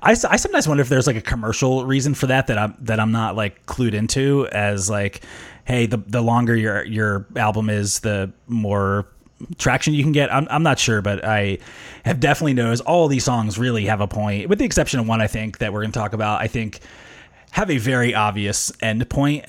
I, 0.00 0.12
I 0.12 0.36
sometimes 0.36 0.66
wonder 0.66 0.80
if 0.80 0.88
there's 0.88 1.06
like 1.06 1.16
a 1.16 1.20
commercial 1.20 1.84
reason 1.84 2.14
for 2.14 2.26
that 2.28 2.46
that 2.46 2.56
I'm 2.56 2.74
that 2.80 2.98
I'm 2.98 3.12
not 3.12 3.36
like 3.36 3.66
clued 3.66 3.92
into 3.92 4.46
as 4.48 4.88
like 4.88 5.22
hey 5.64 5.86
the 5.86 5.98
the 5.98 6.22
longer 6.22 6.56
your 6.56 6.84
your 6.84 7.26
album 7.36 7.68
is 7.68 8.00
the 8.00 8.32
more 8.46 9.06
traction 9.58 9.92
you 9.92 10.02
can 10.02 10.12
get 10.12 10.32
I'm, 10.32 10.46
I'm 10.50 10.62
not 10.62 10.78
sure 10.78 11.02
but 11.02 11.22
I 11.26 11.58
have 12.06 12.20
definitely 12.20 12.54
noticed 12.54 12.82
all 12.84 13.08
these 13.08 13.24
songs 13.24 13.58
really 13.58 13.86
have 13.86 14.00
a 14.00 14.06
point 14.08 14.48
with 14.48 14.58
the 14.58 14.64
exception 14.64 15.00
of 15.00 15.06
one 15.06 15.20
I 15.20 15.26
think 15.26 15.58
that 15.58 15.72
we're 15.72 15.82
going 15.82 15.92
to 15.92 15.98
talk 15.98 16.12
about 16.12 16.40
I 16.40 16.46
think 16.46 16.80
have 17.50 17.70
a 17.70 17.78
very 17.78 18.14
obvious 18.14 18.72
end 18.80 19.08
point 19.10 19.44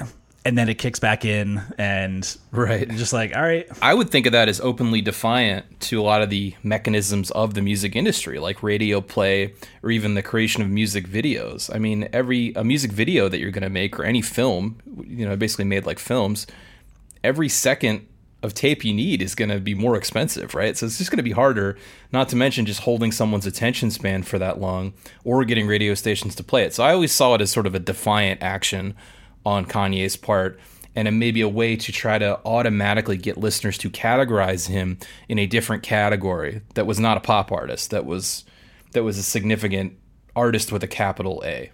and 0.46 0.58
then 0.58 0.70
it 0.70 0.76
kicks 0.76 0.98
back 1.00 1.26
in 1.26 1.62
and 1.78 2.38
Right. 2.52 2.90
just 2.90 3.14
like 3.14 3.36
all 3.36 3.42
right 3.44 3.68
I 3.82 3.94
would 3.94 4.10
think 4.10 4.26
of 4.26 4.32
that 4.32 4.48
as 4.50 4.60
openly 4.60 5.02
defiant 5.02 5.80
to 5.82 6.00
a 6.02 6.04
lot 6.04 6.22
of 6.22 6.30
the 6.30 6.56
mechanisms 6.64 7.32
of 7.32 7.54
the 7.54 7.62
music 7.62 7.96
industry, 7.96 8.40
like 8.40 8.64
radio 8.64 9.02
play 9.02 9.54
or 9.84 9.92
even 9.92 10.16
the 10.16 10.24
creation 10.24 10.62
of 10.64 10.70
music 10.70 11.08
videos. 11.08 11.74
I 11.74 11.80
mean, 11.80 12.10
every 12.12 12.54
a 12.56 12.64
music 12.64 12.92
video 12.92 13.30
that 13.30 13.40
you're 13.40 13.52
going 13.52 13.64
to 13.64 13.70
make 13.70 14.00
or 14.00 14.04
any 14.04 14.22
film, 14.22 14.78
you 15.06 15.28
know, 15.28 15.36
basically 15.36 15.66
made 15.66 15.86
like 15.86 16.00
films, 16.00 16.48
every 17.24 17.50
second 17.50 18.08
of 18.44 18.54
tape 18.54 18.86
you 18.86 18.94
need 18.94 19.22
is 19.22 19.34
going 19.34 19.50
to 19.50 19.60
be 19.60 19.74
more 19.74 19.96
expensive, 19.96 20.54
right? 20.54 20.78
So 20.78 20.86
it's 20.86 20.98
just 21.00 21.10
going 21.10 21.18
to 21.18 21.24
be 21.24 21.32
harder, 21.32 21.78
not 22.12 22.30
to 22.30 22.36
mention 22.36 22.66
just 22.66 22.82
holding 22.82 23.12
someone's 23.12 23.48
attention 23.48 23.90
span 23.90 24.24
for 24.24 24.38
that 24.38 24.60
long 24.62 24.94
or 25.24 25.44
getting 25.44 25.66
radio 25.66 25.96
stations 25.96 26.36
to 26.36 26.44
play 26.44 26.64
it. 26.64 26.74
So 26.74 26.84
I 26.84 26.94
always 26.94 27.12
saw 27.12 27.34
it 27.36 27.42
as 27.42 27.52
sort 27.52 27.66
of 27.66 27.74
a 27.74 27.80
defiant 27.80 28.44
action 28.44 28.96
on 29.46 29.66
Kanye's 29.66 30.18
part 30.18 30.60
and 30.98 31.08
it 31.08 31.12
may 31.12 31.30
be 31.30 31.42
a 31.42 31.48
way 31.48 31.76
to 31.76 31.92
try 31.92 32.18
to 32.18 32.40
automatically 32.44 33.18
get 33.18 33.38
listeners 33.38 33.78
to 33.78 33.90
categorize 33.90 34.68
him 34.68 34.98
in 35.30 35.38
a 35.38 35.46
different 35.46 35.84
category 35.84 36.62
that 36.74 36.88
was 36.88 37.00
not 37.00 37.18
a 37.18 37.20
pop 37.20 37.52
artist, 37.52 37.92
that 37.92 38.04
was 38.04 38.46
that 38.94 39.04
was 39.04 39.20
a 39.20 39.24
significant 39.24 39.94
artist 40.36 40.72
with 40.72 40.84
a 40.84 40.88
capital 40.88 41.44
A. 41.46 41.72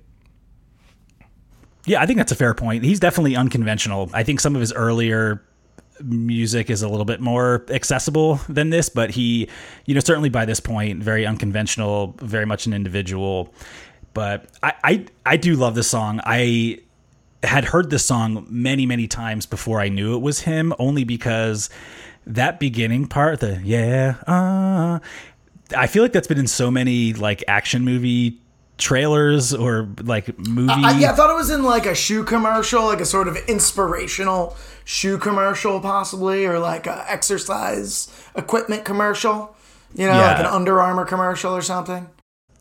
Yeah, 1.86 2.02
I 2.02 2.06
think 2.06 2.18
that's 2.18 2.34
a 2.34 2.36
fair 2.36 2.54
point. 2.54 2.84
He's 2.84 3.00
definitely 3.00 3.38
unconventional. 3.38 4.10
I 4.14 4.24
think 4.24 4.42
some 4.42 4.56
of 4.56 4.60
his 4.60 4.74
earlier 4.74 5.42
music 6.04 6.70
is 6.70 6.82
a 6.82 6.90
little 6.90 7.06
bit 7.06 7.20
more 7.20 7.66
accessible 7.70 8.36
than 8.50 8.70
this, 8.70 8.90
but 8.90 9.12
he, 9.12 9.48
you 9.86 9.94
know, 9.94 10.00
certainly 10.00 10.30
by 10.30 10.46
this 10.46 10.60
point, 10.60 11.02
very 11.02 11.26
unconventional, 11.26 12.16
very 12.20 12.46
much 12.46 12.66
an 12.66 12.74
individual. 12.74 13.54
But 14.14 14.46
I, 14.62 14.74
I, 14.84 15.06
I 15.26 15.38
do 15.38 15.56
love 15.56 15.76
this 15.76 15.88
song. 15.88 16.22
I 16.24 16.80
had 17.44 17.66
heard 17.66 17.90
this 17.90 18.06
song 18.06 18.46
many, 18.50 18.86
many 18.86 19.08
times 19.08 19.46
before 19.46 19.82
I 19.82 19.90
knew 19.90 20.16
it 20.16 20.22
was 20.22 20.42
him, 20.42 20.74
only 20.80 21.04
because 21.04 21.70
that 22.26 22.60
beginning 22.60 23.08
part, 23.08 23.40
the 23.40 23.60
yeah, 23.64 24.16
uh, 24.28 25.00
I 25.76 25.88
feel 25.88 26.04
like 26.04 26.14
that's 26.14 26.28
been 26.28 26.38
in 26.38 26.48
so 26.48 26.72
many 26.72 27.14
like 27.14 27.44
action 27.48 27.84
movie 27.84 28.40
trailers 28.78 29.54
or 29.54 29.88
like 30.04 30.38
movie. 30.40 30.72
I, 30.74 31.00
yeah, 31.00 31.12
I 31.12 31.16
thought 31.16 31.30
it 31.30 31.36
was 31.36 31.50
in 31.50 31.64
like 31.64 31.86
a 31.86 31.96
shoe 31.96 32.24
commercial, 32.24 32.86
like 32.86 33.02
a 33.02 33.06
sort 33.06 33.28
of 33.28 33.38
inspirational 33.48 34.56
shoe 34.86 35.18
commercial, 35.18 35.80
possibly, 35.80 36.46
or 36.46 36.60
like 36.60 36.88
a 36.88 37.06
exercise 37.10 38.10
equipment 38.36 38.86
commercial. 38.86 39.56
You 39.96 40.08
know, 40.08 40.14
like 40.14 40.40
an 40.40 40.48
Under 40.48 40.82
Armour 40.82 41.06
commercial 41.06 41.54
or 41.54 41.62
something. 41.62 42.10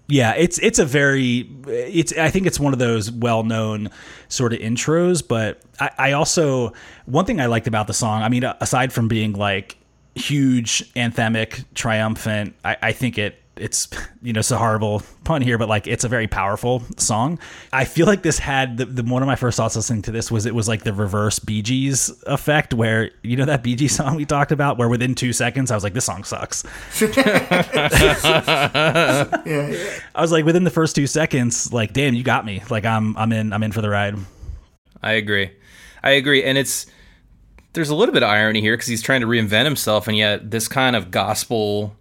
Yeah, 0.09 0.35
it's 0.35 0.59
it's 0.59 0.79
a 0.79 0.85
very 0.85 1.48
it's 1.66 2.12
I 2.18 2.29
think 2.29 2.46
it's 2.46 2.61
one 2.61 2.75
of 2.75 2.79
those 2.79 3.11
well 3.11 3.44
known 3.44 3.88
sort 4.29 4.53
of 4.53 4.59
intros, 4.59 5.27
but 5.27 5.62
I, 5.81 5.90
I 5.96 6.12
also 6.12 6.75
one 7.07 7.25
thing 7.25 7.40
I 7.40 7.46
liked 7.46 7.66
about 7.66 7.87
the 7.87 7.94
song, 7.94 8.22
I 8.22 8.29
mean, 8.29 8.44
aside 8.61 8.92
from 8.92 9.09
being 9.09 9.33
like 9.33 9.79
huge, 10.14 10.92
anthemic, 10.94 11.64
triumphant, 11.75 12.55
I, 12.62 12.77
I 12.83 12.92
think 12.92 13.16
it 13.16 13.41
it's 13.56 13.88
you 14.22 14.32
know 14.32 14.40
it's 14.40 14.50
a 14.50 14.58
horrible 14.58 15.02
pun 15.24 15.42
here 15.42 15.58
but 15.58 15.68
like 15.68 15.86
it's 15.86 16.04
a 16.04 16.08
very 16.08 16.26
powerful 16.26 16.82
song 16.96 17.38
i 17.72 17.84
feel 17.84 18.06
like 18.06 18.22
this 18.22 18.38
had 18.38 18.78
the, 18.78 18.84
the 18.84 19.02
one 19.02 19.22
of 19.22 19.26
my 19.26 19.36
first 19.36 19.56
thoughts 19.56 19.76
listening 19.76 20.02
to 20.02 20.10
this 20.10 20.30
was 20.30 20.46
it 20.46 20.54
was 20.54 20.68
like 20.68 20.84
the 20.84 20.92
reverse 20.92 21.38
Bee 21.38 21.62
Gees 21.62 22.10
effect 22.26 22.74
where 22.74 23.10
you 23.22 23.36
know 23.36 23.44
that 23.44 23.62
Bee 23.62 23.74
Gees 23.74 23.92
song 23.96 24.16
we 24.16 24.24
talked 24.24 24.52
about 24.52 24.78
where 24.78 24.88
within 24.88 25.14
two 25.14 25.32
seconds 25.32 25.70
i 25.70 25.74
was 25.74 25.84
like 25.84 25.92
this 25.92 26.04
song 26.04 26.24
sucks 26.24 26.64
yeah, 27.00 27.08
yeah. 29.46 29.98
i 30.14 30.20
was 30.20 30.32
like 30.32 30.44
within 30.44 30.64
the 30.64 30.70
first 30.70 30.96
two 30.96 31.06
seconds 31.06 31.72
like 31.72 31.92
damn 31.92 32.14
you 32.14 32.22
got 32.22 32.44
me 32.44 32.62
like 32.70 32.84
i'm 32.84 33.16
i'm 33.16 33.32
in 33.32 33.52
i'm 33.52 33.62
in 33.62 33.72
for 33.72 33.82
the 33.82 33.90
ride 33.90 34.16
I 35.02 35.12
agree. 35.12 35.50
I 36.02 36.12
agree. 36.12 36.44
And 36.44 36.56
it's 36.56 36.86
there's 37.72 37.88
a 37.88 37.94
little 37.94 38.12
bit 38.12 38.22
of 38.22 38.28
irony 38.28 38.60
here 38.60 38.74
because 38.74 38.86
he's 38.86 39.02
trying 39.02 39.22
to 39.22 39.26
reinvent 39.26 39.64
himself, 39.64 40.06
and 40.06 40.16
yet 40.16 40.50
this 40.50 40.68
kind 40.68 40.94
of 40.94 41.10
gospel 41.10 41.96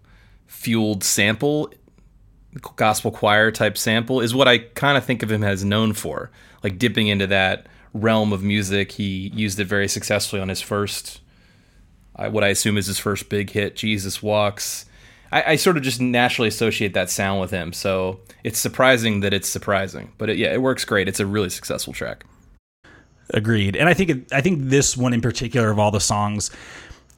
fueled 0.52 1.04
sample, 1.04 1.74
gospel 2.76 3.10
choir 3.10 3.50
type 3.52 3.78
sample, 3.78 4.22
is 4.22 4.36
what 4.36 4.48
I 4.48 4.60
kind 4.60 4.98
of 4.98 5.06
think 5.06 5.24
of 5.24 5.32
him 5.32 5.44
as 5.44 5.64
known 5.64 5.94
for. 5.94 6.30
Like 6.64 6.78
dipping 6.78 7.08
into 7.08 7.26
that 7.28 7.66
realm 7.94 8.32
of 8.32 8.44
music. 8.44 8.92
He 8.92 9.32
used 9.34 9.60
it 9.60 9.66
very 9.66 9.88
successfully 9.88 10.42
on 10.42 10.50
his 10.50 10.62
first, 10.62 11.22
what 12.16 12.44
I 12.44 12.50
assume 12.50 12.78
is 12.78 12.86
his 12.88 13.00
first 13.00 13.30
big 13.30 13.50
hit, 13.50 13.76
Jesus 13.76 14.22
Walks. 14.22 14.86
I, 15.32 15.54
I, 15.54 15.56
sort 15.56 15.78
of 15.78 15.84
just 15.84 16.02
naturally 16.02 16.50
associate 16.50 16.94
that 16.94 17.10
sound 17.10 17.40
with 17.40 17.52
him. 17.52 17.72
So 17.72 18.20
it's 18.44 18.60
surprising 18.60 19.22
that 19.22 19.34
it's 19.34 19.48
surprising. 19.48 20.12
But 20.18 20.30
it, 20.30 20.38
yeah, 20.38 20.54
it 20.54 20.62
works 20.62 20.84
great. 20.84 21.08
It's 21.08 21.22
a 21.22 21.26
really 21.26 21.50
successful 21.50 21.94
track. 21.94 22.26
Agreed. 23.34 23.78
And 23.78 23.88
I 23.88 23.94
think 23.94 24.28
I 24.34 24.42
think 24.42 24.70
this 24.70 24.98
one 24.98 25.14
in 25.14 25.22
particular 25.22 25.72
of 25.72 25.80
all 25.80 25.90
the 25.90 26.02
songs 26.02 26.52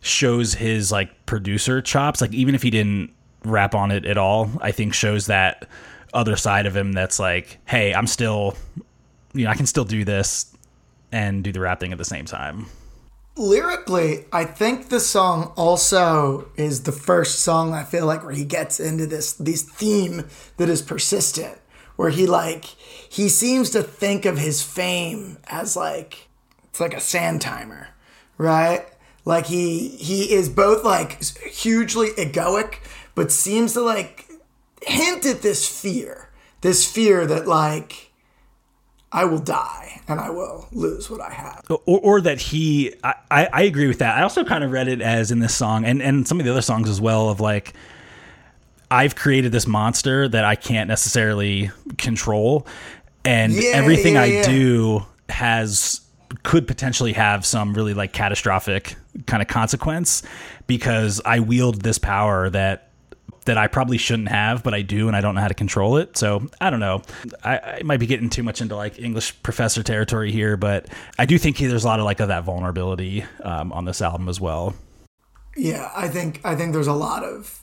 shows 0.02 0.54
his 0.54 0.92
like 0.92 1.26
producer 1.26 1.82
chops. 1.82 2.22
Like 2.22 2.34
even 2.34 2.54
if 2.54 2.62
he 2.62 2.70
didn't 2.70 3.12
rap 3.44 3.76
on 3.76 3.92
it 3.92 4.06
at 4.06 4.18
all, 4.18 4.50
I 4.62 4.72
think 4.72 4.94
shows 4.94 5.28
that 5.28 5.68
other 6.14 6.36
side 6.36 6.66
of 6.66 6.76
him 6.76 6.94
that's 6.94 7.20
like, 7.20 7.58
hey, 7.66 7.94
I'm 7.94 8.08
still 8.08 8.56
you 9.34 9.46
know, 9.46 9.52
I 9.52 9.56
can 9.56 9.66
still 9.66 9.86
do 9.86 10.06
this 10.06 10.56
and 11.12 11.44
do 11.44 11.52
the 11.52 11.60
rapping 11.60 11.92
at 11.92 11.98
the 11.98 12.06
same 12.06 12.26
time. 12.26 12.68
Lyrically, 13.36 14.26
I 14.32 14.46
think 14.46 14.90
the 14.90 15.00
song 15.00 15.54
also 15.58 16.52
is 16.56 16.84
the 16.84 16.92
first 16.92 17.40
song 17.40 17.74
I 17.74 17.84
feel 17.84 18.06
like 18.06 18.24
where 18.24 18.34
he 18.34 18.46
gets 18.46 18.80
into 18.80 19.08
this 19.08 19.34
this 19.34 19.64
theme 19.64 20.28
that 20.58 20.70
is 20.70 20.84
persistent 20.84 21.58
where 21.96 22.12
he 22.12 22.28
like 22.28 22.66
he 22.66 23.30
seems 23.30 23.72
to 23.72 23.82
think 23.82 24.26
of 24.26 24.38
his 24.38 24.62
fame 24.62 25.38
as 25.48 25.76
like 25.76 26.30
it's 26.66 26.80
like 26.80 26.94
a 26.94 27.00
sand 27.00 27.42
timer, 27.42 27.90
right? 28.38 28.86
Like 29.26 29.48
he 29.48 29.90
he 29.90 30.32
is 30.32 30.48
both 30.48 30.84
like 30.84 31.24
hugely 31.40 32.10
egoic, 32.10 32.76
but 33.16 33.32
seems 33.32 33.74
to 33.74 33.82
like 33.82 34.30
hint 34.82 35.26
at 35.26 35.42
this 35.42 35.68
fear, 35.68 36.30
this 36.62 36.90
fear 36.90 37.26
that 37.26 37.48
like 37.48 38.12
I 39.12 39.26
will 39.26 39.40
die 39.40 40.02
and 40.08 40.20
I 40.20 40.30
will 40.32 40.68
lose 40.72 41.10
what 41.10 41.22
I 41.22 41.32
have. 41.32 41.64
Or, 41.70 42.00
or 42.00 42.22
that 42.22 42.40
he, 42.40 42.94
I, 43.04 43.16
I 43.30 43.62
agree 43.64 43.88
with 43.88 44.00
that. 44.00 44.18
I 44.18 44.24
also 44.24 44.44
kind 44.44 44.64
of 44.64 44.72
read 44.72 44.88
it 44.88 45.02
as 45.02 45.32
in 45.32 45.40
this 45.40 45.54
song 45.56 45.86
and, 45.86 46.02
and 46.02 46.28
some 46.28 46.40
of 46.40 46.46
the 46.46 46.52
other 46.52 46.62
songs 46.64 46.90
as 46.90 47.00
well 47.00 47.30
of 47.30 47.40
like, 47.40 47.74
I've 48.92 49.16
created 49.16 49.52
this 49.52 49.66
monster 49.66 50.28
that 50.28 50.46
I 50.46 50.56
can't 50.56 50.88
necessarily 50.88 51.72
control, 51.98 52.68
and 53.26 53.52
Yeah, 53.52 53.72
everything 53.74 54.14
yeah, 54.16 54.22
I 54.22 54.26
yeah. 54.26 54.46
do 54.46 55.06
has 55.30 56.02
could 56.44 56.68
potentially 56.68 57.14
have 57.14 57.44
some 57.44 57.74
really 57.74 57.96
like 57.96 58.14
catastrophic 58.14 58.96
kind 59.26 59.42
of 59.42 59.48
consequence 59.48 60.22
because 60.68 61.22
I 61.26 61.40
wield 61.40 61.82
this 61.82 61.98
power 61.98 62.52
that 62.52 62.90
that 63.46 63.58
I 63.58 63.68
probably 63.68 63.98
shouldn't 63.98 64.30
have, 64.30 64.64
but 64.64 64.74
I 64.74 64.82
do, 64.82 65.08
and 65.08 65.16
I 65.16 65.22
don't 65.22 65.36
know 65.36 65.42
how 65.42 65.48
to 65.48 65.54
control 65.54 65.98
it. 65.98 66.18
So 66.18 66.48
I 66.62 66.70
don't 66.70 66.80
know. 66.80 67.02
I, 67.44 67.58
I 67.58 67.82
might 67.84 68.00
be 68.00 68.06
getting 68.06 68.30
too 68.30 68.44
much 68.44 68.62
into 68.62 68.76
like 68.76 69.00
English 69.00 69.42
professor 69.44 69.84
territory 69.84 70.32
here, 70.32 70.58
but 70.58 70.88
I 71.18 71.26
do 71.26 71.38
think 71.38 71.58
there's 71.58 71.84
a 71.84 71.88
lot 71.88 72.00
of 72.00 72.06
like 72.06 72.20
of 72.20 72.30
that 72.30 72.44
vulnerability 72.44 73.26
um, 73.44 73.72
on 73.74 73.86
this 73.86 74.02
album 74.02 74.30
as 74.30 74.40
well. 74.40 74.76
Yeah, 75.56 75.92
I 75.96 76.08
think 76.08 76.42
I 76.44 76.56
think 76.56 76.74
there's 76.74 76.88
a 76.88 76.94
lot 76.94 77.24
of 77.24 77.60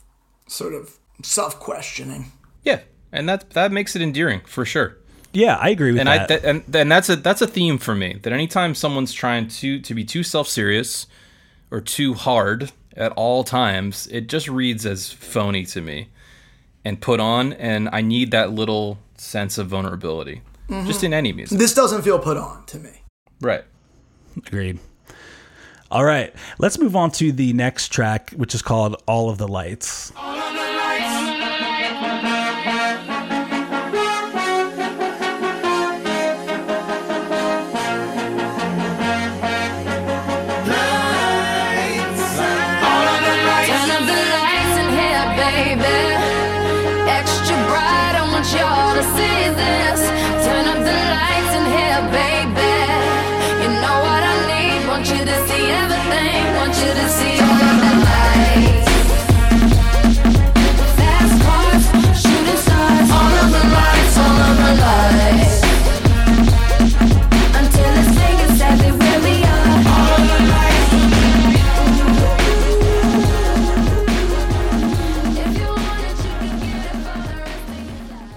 sort 0.46 0.74
of 0.74 0.96
self-questioning. 1.22 2.32
Yeah, 2.64 2.80
and 3.12 3.28
that 3.28 3.50
that 3.50 3.72
makes 3.72 3.96
it 3.96 4.02
endearing 4.02 4.40
for 4.46 4.64
sure. 4.64 4.96
Yeah, 5.32 5.56
I 5.56 5.70
agree 5.70 5.92
with 5.92 6.00
and 6.00 6.08
that. 6.08 6.22
I 6.22 6.26
th- 6.26 6.40
and 6.44 6.74
and 6.74 6.90
that's 6.90 7.08
a 7.08 7.16
that's 7.16 7.42
a 7.42 7.46
theme 7.46 7.78
for 7.78 7.94
me. 7.94 8.18
That 8.22 8.32
anytime 8.32 8.74
someone's 8.74 9.12
trying 9.12 9.48
to 9.48 9.80
to 9.80 9.94
be 9.94 10.04
too 10.04 10.22
self 10.22 10.48
serious 10.48 11.06
or 11.70 11.80
too 11.80 12.14
hard 12.14 12.72
at 12.96 13.12
all 13.12 13.44
times, 13.44 14.06
it 14.08 14.28
just 14.28 14.48
reads 14.48 14.86
as 14.86 15.12
phony 15.12 15.64
to 15.66 15.80
me 15.80 16.08
and 16.84 17.00
put 17.00 17.20
on. 17.20 17.52
And 17.54 17.88
I 17.92 18.00
need 18.02 18.30
that 18.30 18.52
little 18.52 18.98
sense 19.16 19.58
of 19.58 19.68
vulnerability, 19.68 20.42
mm-hmm. 20.68 20.86
just 20.86 21.04
in 21.04 21.12
any 21.12 21.32
music. 21.32 21.58
This 21.58 21.74
doesn't 21.74 22.02
feel 22.02 22.18
put 22.18 22.36
on 22.36 22.64
to 22.66 22.78
me. 22.78 23.02
Right. 23.40 23.64
Agreed. 24.36 24.78
All 25.90 26.04
right, 26.04 26.32
let's 26.60 26.78
move 26.78 26.94
on 26.94 27.10
to 27.12 27.32
the 27.32 27.52
next 27.52 27.88
track, 27.88 28.30
which 28.30 28.54
is 28.54 28.62
called 28.62 29.02
All 29.08 29.28
of 29.28 29.38
the 29.38 29.48
Lights. 29.48 30.12
Turn 30.12 30.69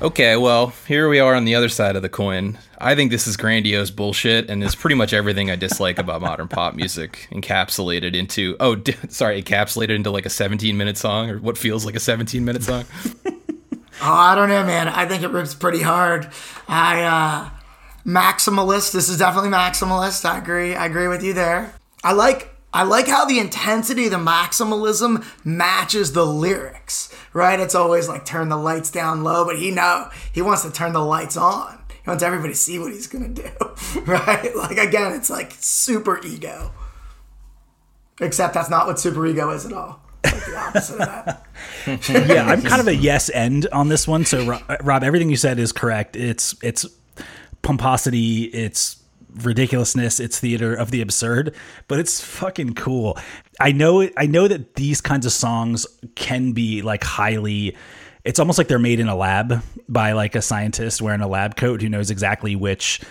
Okay, 0.04 0.36
well, 0.36 0.74
here 0.86 1.08
we 1.08 1.22
are 1.22 1.34
on 1.34 1.46
the 1.46 1.56
other 1.56 1.70
side 1.70 1.96
of 1.96 2.02
the 2.02 2.10
coin. 2.10 2.60
I 2.78 2.94
think 2.94 3.10
this 3.10 3.26
is 3.26 3.38
grandiose 3.38 3.90
bullshit, 3.90 4.50
and 4.50 4.62
is 4.62 4.76
pretty 4.76 4.98
much 4.98 5.14
everything 5.14 5.50
I 5.50 5.56
dislike 5.56 5.98
about 5.98 6.22
modern 6.22 6.50
pop 6.50 6.76
music 6.76 7.30
encapsulated 7.32 8.14
into 8.14 8.58
oh, 8.60 8.76
d- 8.76 8.98
sorry, 9.08 9.42
encapsulated 9.42 9.96
into 9.96 10.12
like 10.12 10.26
a 10.26 10.30
17 10.30 10.76
minute 10.76 10.98
song 10.98 11.30
or 11.30 11.40
what 11.40 11.58
feels 11.58 11.86
like 11.86 11.96
a 11.96 12.02
17 12.02 12.44
minute 12.44 12.64
song. 12.64 12.84
Oh, 14.02 14.12
I 14.12 14.36
don't 14.36 14.50
know, 14.50 14.66
man. 14.66 14.90
I 14.90 15.06
think 15.08 15.24
it 15.24 15.30
rips 15.30 15.54
pretty 15.54 15.82
hard. 15.82 16.28
I 16.68 17.04
uh 17.04 17.50
maximalist. 18.06 18.92
This 18.92 19.08
is 19.08 19.20
definitely 19.20 19.52
maximalist. 19.52 20.26
I 20.26 20.40
agree. 20.40 20.76
I 20.76 20.88
agree 20.88 21.08
with 21.08 21.24
you 21.24 21.32
there. 21.32 21.74
I 22.04 22.12
like 22.12 22.53
I 22.74 22.84
like 22.84 23.08
how 23.08 23.26
the 23.26 23.38
intensity, 23.38 24.08
the 24.08 24.18
maximalism 24.18 25.24
matches 25.46 26.14
the 26.14 26.26
lyrics. 26.26 27.14
Right? 27.34 27.60
It's 27.60 27.76
always 27.76 28.10
like 28.10 28.26
turn 28.26 28.50
the 28.50 28.58
lights 28.58 28.92
down 28.92 29.24
low, 29.24 29.46
but 29.46 29.60
he 29.60 29.72
know 29.72 30.10
he 30.32 30.42
wants 30.42 30.64
to 30.64 30.72
turn 30.72 30.94
the 30.94 31.04
lights 31.04 31.38
on. 31.38 31.80
He 31.90 32.10
wants 32.10 32.24
everybody 32.24 32.54
to 32.54 32.60
see 32.60 32.80
what 32.80 32.92
he's 32.92 33.08
gonna 33.08 33.30
do. 33.30 33.50
Right? 34.06 34.56
Like 34.56 34.78
again, 34.78 35.14
it's 35.14 35.30
like 35.30 35.54
super 35.60 36.20
ego. 36.26 36.72
Except 38.20 38.54
that's 38.54 38.70
not 38.70 38.88
what 38.88 39.00
super 39.00 39.26
ego 39.26 39.52
is 39.52 39.66
at 39.66 39.74
all. 39.74 40.02
Like 40.24 40.46
the 40.46 40.58
opposite 40.58 41.00
of 41.00 41.00
that. 41.00 41.46
yeah, 42.28 42.46
I'm 42.48 42.62
kind 42.62 42.82
of 42.82 42.88
a 42.88 42.96
yes 42.96 43.30
end 43.30 43.68
on 43.72 43.88
this 43.88 44.08
one. 44.08 44.26
So 44.26 44.60
Rob, 44.84 45.04
everything 45.04 45.30
you 45.30 45.36
said 45.36 45.60
is 45.60 45.72
correct. 45.72 46.16
It's 46.16 46.56
it's 46.64 46.86
pomposity, 47.62 48.44
it's 48.44 49.03
ridiculousness, 49.42 50.20
it's 50.20 50.40
theater 50.40 50.74
of 50.74 50.92
the 50.92 51.02
absurd, 51.02 51.56
but 51.88 52.00
it's 52.00 52.22
fucking 52.22 52.76
cool. 52.76 53.18
I 53.60 53.72
know 53.72 54.10
I 54.18 54.26
know 54.26 54.48
that 54.48 54.76
these 54.76 55.02
kinds 55.02 55.26
of 55.26 55.32
songs 55.32 55.86
can 56.16 56.54
be 56.54 56.82
like 56.82 57.04
highly 57.04 57.76
it's 58.24 58.40
almost 58.40 58.58
like 58.58 58.68
they're 58.68 58.80
made 58.80 59.00
in 59.00 59.10
a 59.10 59.16
lab 59.16 59.62
by 59.90 60.14
like 60.14 60.36
a 60.36 60.42
scientist 60.42 61.02
wearing 61.02 61.22
a 61.22 61.28
lab 61.28 61.58
coat 61.58 61.82
who 61.82 61.90
knows 61.90 62.10
exactly 62.10 62.56
which 62.56 63.02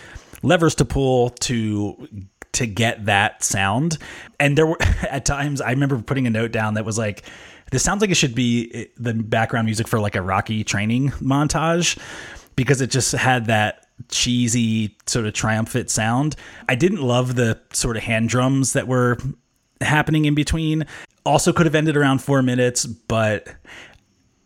levers 0.42 0.74
to 0.76 0.84
pull 0.84 1.30
to 1.30 2.08
to 2.52 2.66
get 2.66 3.06
that 3.06 3.42
sound. 3.42 3.98
And 4.38 4.56
there 4.56 4.66
were 4.66 4.78
at 5.10 5.24
times 5.24 5.60
I 5.60 5.70
remember 5.70 6.00
putting 6.00 6.26
a 6.26 6.30
note 6.30 6.52
down 6.52 6.74
that 6.74 6.84
was 6.84 6.98
like 6.98 7.24
This 7.70 7.82
sounds 7.82 8.00
like 8.00 8.10
it 8.10 8.16
should 8.16 8.34
be 8.34 8.70
eh, 8.74 8.84
the 8.96 9.14
background 9.14 9.66
music 9.66 9.88
for 9.88 10.00
like 10.00 10.16
a 10.16 10.22
Rocky 10.22 10.64
training 10.64 11.10
montage 11.12 11.98
because 12.56 12.80
it 12.80 12.90
just 12.90 13.12
had 13.12 13.46
that 13.46 13.81
cheesy 14.08 14.96
sort 15.06 15.26
of 15.26 15.32
triumphant 15.34 15.90
sound. 15.90 16.36
I 16.68 16.74
didn't 16.74 17.02
love 17.02 17.34
the 17.34 17.60
sort 17.72 17.96
of 17.96 18.02
hand 18.02 18.28
drums 18.28 18.72
that 18.72 18.86
were 18.88 19.18
happening 19.80 20.24
in 20.24 20.34
between. 20.34 20.86
Also 21.24 21.52
could 21.52 21.66
have 21.66 21.74
ended 21.74 21.96
around 21.96 22.18
4 22.18 22.42
minutes, 22.42 22.84
but 22.84 23.48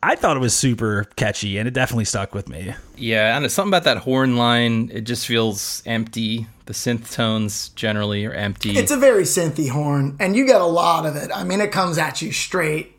I 0.03 0.15
thought 0.15 0.37
it 0.37 0.41
was 0.41 0.55
super 0.55 1.05
catchy 1.17 1.59
and 1.59 1.67
it 1.67 1.73
definitely 1.73 2.05
stuck 2.05 2.35
with 2.35 2.49
me. 2.49 2.75
Yeah, 2.97 3.37
and 3.37 3.51
something 3.51 3.71
about 3.71 3.85
that 3.85 3.99
horn 3.99 4.37
line, 4.37 4.91
it 4.93 5.03
just 5.03 5.27
feels 5.27 5.83
empty. 5.87 6.47
The 6.67 6.73
synth 6.73 7.13
tones 7.13 7.71
generally 7.71 8.27
are 8.27 8.33
empty. 8.33 8.77
It's 8.77 8.91
a 8.91 8.97
very 8.97 9.23
synthy 9.23 9.71
horn, 9.71 10.17
and 10.19 10.35
you 10.35 10.45
get 10.47 10.61
a 10.61 10.67
lot 10.67 11.07
of 11.07 11.15
it. 11.15 11.31
I 11.33 11.45
mean, 11.45 11.61
it 11.61 11.71
comes 11.71 11.97
at 11.97 12.21
you 12.21 12.33
straight 12.33 12.93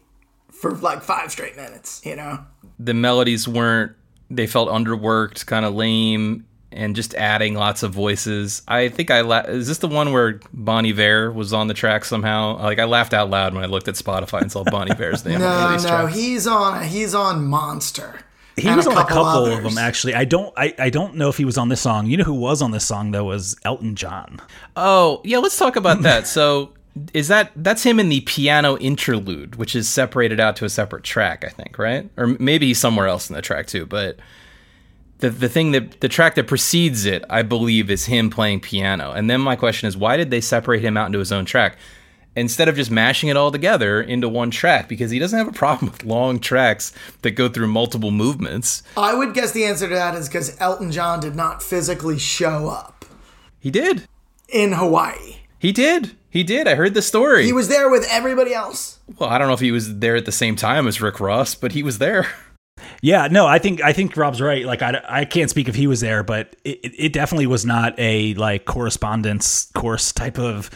for 0.51 0.71
like 0.71 1.01
five 1.01 1.31
straight 1.31 1.57
minutes, 1.57 2.01
you 2.05 2.15
know? 2.15 2.45
the 2.79 2.93
melodies 2.93 3.47
weren't 3.47 3.93
they 4.29 4.47
felt 4.47 4.69
underworked, 4.69 5.45
kind 5.45 5.65
of 5.65 5.73
lame, 5.75 6.45
and 6.71 6.95
just 6.95 7.15
adding 7.15 7.53
lots 7.55 7.81
of 7.83 7.91
voices. 7.93 8.61
I 8.67 8.89
think 8.89 9.09
I 9.09 9.21
la- 9.21 9.39
is 9.47 9.67
this 9.67 9.77
the 9.77 9.87
one 9.87 10.11
where 10.11 10.39
Bon 10.53 10.85
Iver 10.85 11.31
was 11.31 11.53
on 11.53 11.67
the 11.67 11.73
track 11.73 12.03
somehow? 12.05 12.57
Like 12.57 12.77
I 12.79 12.83
laughed 12.85 13.13
out 13.13 13.29
loud 13.29 13.53
when 13.53 13.63
I 13.63 13.67
looked 13.67 13.87
at 13.87 13.95
Spotify 13.95 14.41
and 14.41 14.51
saw 14.51 14.63
Bon 14.63 14.91
Iver's 14.91 15.23
name 15.25 15.35
on 15.35 15.41
No, 15.41 15.47
of 15.67 15.71
these 15.71 15.83
no, 15.83 15.89
tracks. 15.89 16.15
he's 16.15 16.45
on 16.47 16.83
he's 16.83 17.15
on 17.15 17.45
Monster. 17.45 18.19
He 18.57 18.67
And 18.67 18.75
was 18.77 18.87
on 18.87 18.97
a 18.97 19.05
couple 19.05 19.45
of 19.45 19.63
them 19.63 19.77
actually. 19.77 20.15
I 20.15 20.25
don't 20.25 20.51
I, 20.57 20.73
I 20.79 20.89
don't 20.89 21.15
know 21.15 21.29
if 21.29 21.37
he 21.37 21.45
was 21.45 21.57
on 21.59 21.69
this 21.69 21.79
song. 21.79 22.07
You 22.07 22.17
know 22.17 22.23
who 22.23 22.33
was 22.33 22.61
on 22.61 22.71
this 22.71 22.85
song 22.85 23.11
though 23.11 23.25
was 23.25 23.55
Elton 23.63 23.95
John. 23.95 24.39
Oh, 24.75 25.21
yeah, 25.23 25.37
let's 25.37 25.57
talk 25.57 25.75
about 25.75 26.01
that. 26.01 26.25
So 26.27 26.73
is 27.13 27.27
that 27.27 27.51
that's 27.55 27.83
him 27.83 27.99
in 27.99 28.09
the 28.09 28.21
piano 28.21 28.77
interlude, 28.77 29.55
which 29.55 29.75
is 29.75 29.87
separated 29.89 30.39
out 30.39 30.55
to 30.57 30.65
a 30.65 30.69
separate 30.69 31.03
track, 31.03 31.43
I 31.45 31.49
think, 31.49 31.77
right? 31.77 32.09
Or 32.17 32.27
maybe 32.39 32.73
somewhere 32.73 33.07
else 33.07 33.29
in 33.29 33.35
the 33.35 33.41
track 33.41 33.67
too, 33.67 33.85
but 33.85 34.17
the 35.19 35.29
the 35.29 35.49
thing 35.49 35.71
that 35.71 35.99
the 36.01 36.09
track 36.09 36.35
that 36.35 36.47
precedes 36.47 37.05
it, 37.05 37.23
I 37.29 37.41
believe, 37.41 37.89
is 37.89 38.05
him 38.05 38.29
playing 38.29 38.59
piano. 38.61 39.11
And 39.11 39.29
then 39.29 39.41
my 39.41 39.55
question 39.55 39.87
is, 39.87 39.97
why 39.97 40.15
did 40.17 40.29
they 40.29 40.41
separate 40.41 40.81
him 40.83 40.95
out 40.97 41.07
into 41.07 41.19
his 41.19 41.31
own 41.31 41.45
track? 41.45 41.77
Instead 42.35 42.67
of 42.69 42.75
just 42.75 42.91
mashing 42.91 43.29
it 43.29 43.35
all 43.35 43.51
together 43.51 43.99
into 43.99 44.29
one 44.29 44.51
track, 44.51 44.87
because 44.87 45.09
he 45.09 45.17
doesn't 45.17 45.39
have 45.39 45.47
a 45.47 45.51
problem 45.51 45.89
with 45.91 46.03
long 46.03 46.37
tracks 46.39 46.93
that 47.23 47.31
go 47.31 47.49
through 47.49 47.65
multiple 47.65 48.11
movements. 48.11 48.83
I 48.95 49.15
would 49.15 49.33
guess 49.33 49.53
the 49.53 49.65
answer 49.65 49.87
to 49.89 49.95
that 49.95 50.13
is 50.13 50.27
because 50.29 50.55
Elton 50.61 50.91
John 50.91 51.19
did 51.19 51.35
not 51.35 51.63
physically 51.63 52.19
show 52.19 52.67
up 52.69 53.05
He 53.59 53.71
did. 53.71 54.07
in 54.49 54.73
Hawaii. 54.73 55.37
He 55.57 55.71
did. 55.71 56.15
He 56.29 56.43
did. 56.43 56.67
I 56.67 56.75
heard 56.75 56.93
the 56.93 57.01
story. 57.01 57.45
He 57.45 57.53
was 57.53 57.67
there 57.67 57.89
with 57.89 58.05
everybody 58.09 58.53
else. 58.53 58.99
Well, 59.17 59.29
I 59.29 59.37
don't 59.37 59.47
know 59.47 59.53
if 59.53 59.59
he 59.59 59.71
was 59.71 59.99
there 59.99 60.15
at 60.15 60.25
the 60.25 60.31
same 60.31 60.55
time 60.55 60.87
as 60.87 61.01
Rick 61.01 61.19
Ross, 61.19 61.55
but 61.55 61.71
he 61.71 61.83
was 61.83 61.99
there. 61.99 62.27
Yeah, 63.01 63.27
no, 63.29 63.45
I 63.47 63.59
think 63.59 63.81
I 63.81 63.93
think 63.93 64.15
Rob's 64.17 64.41
right. 64.41 64.65
Like 64.65 64.81
I, 64.81 65.01
I 65.07 65.25
can't 65.25 65.49
speak 65.49 65.67
if 65.67 65.75
he 65.75 65.87
was 65.87 66.01
there, 66.01 66.23
but 66.23 66.55
it, 66.63 66.79
it 66.97 67.13
definitely 67.13 67.47
was 67.47 67.65
not 67.65 67.95
a 67.97 68.33
like 68.35 68.65
correspondence 68.65 69.71
course 69.73 70.11
type 70.11 70.37
of 70.37 70.69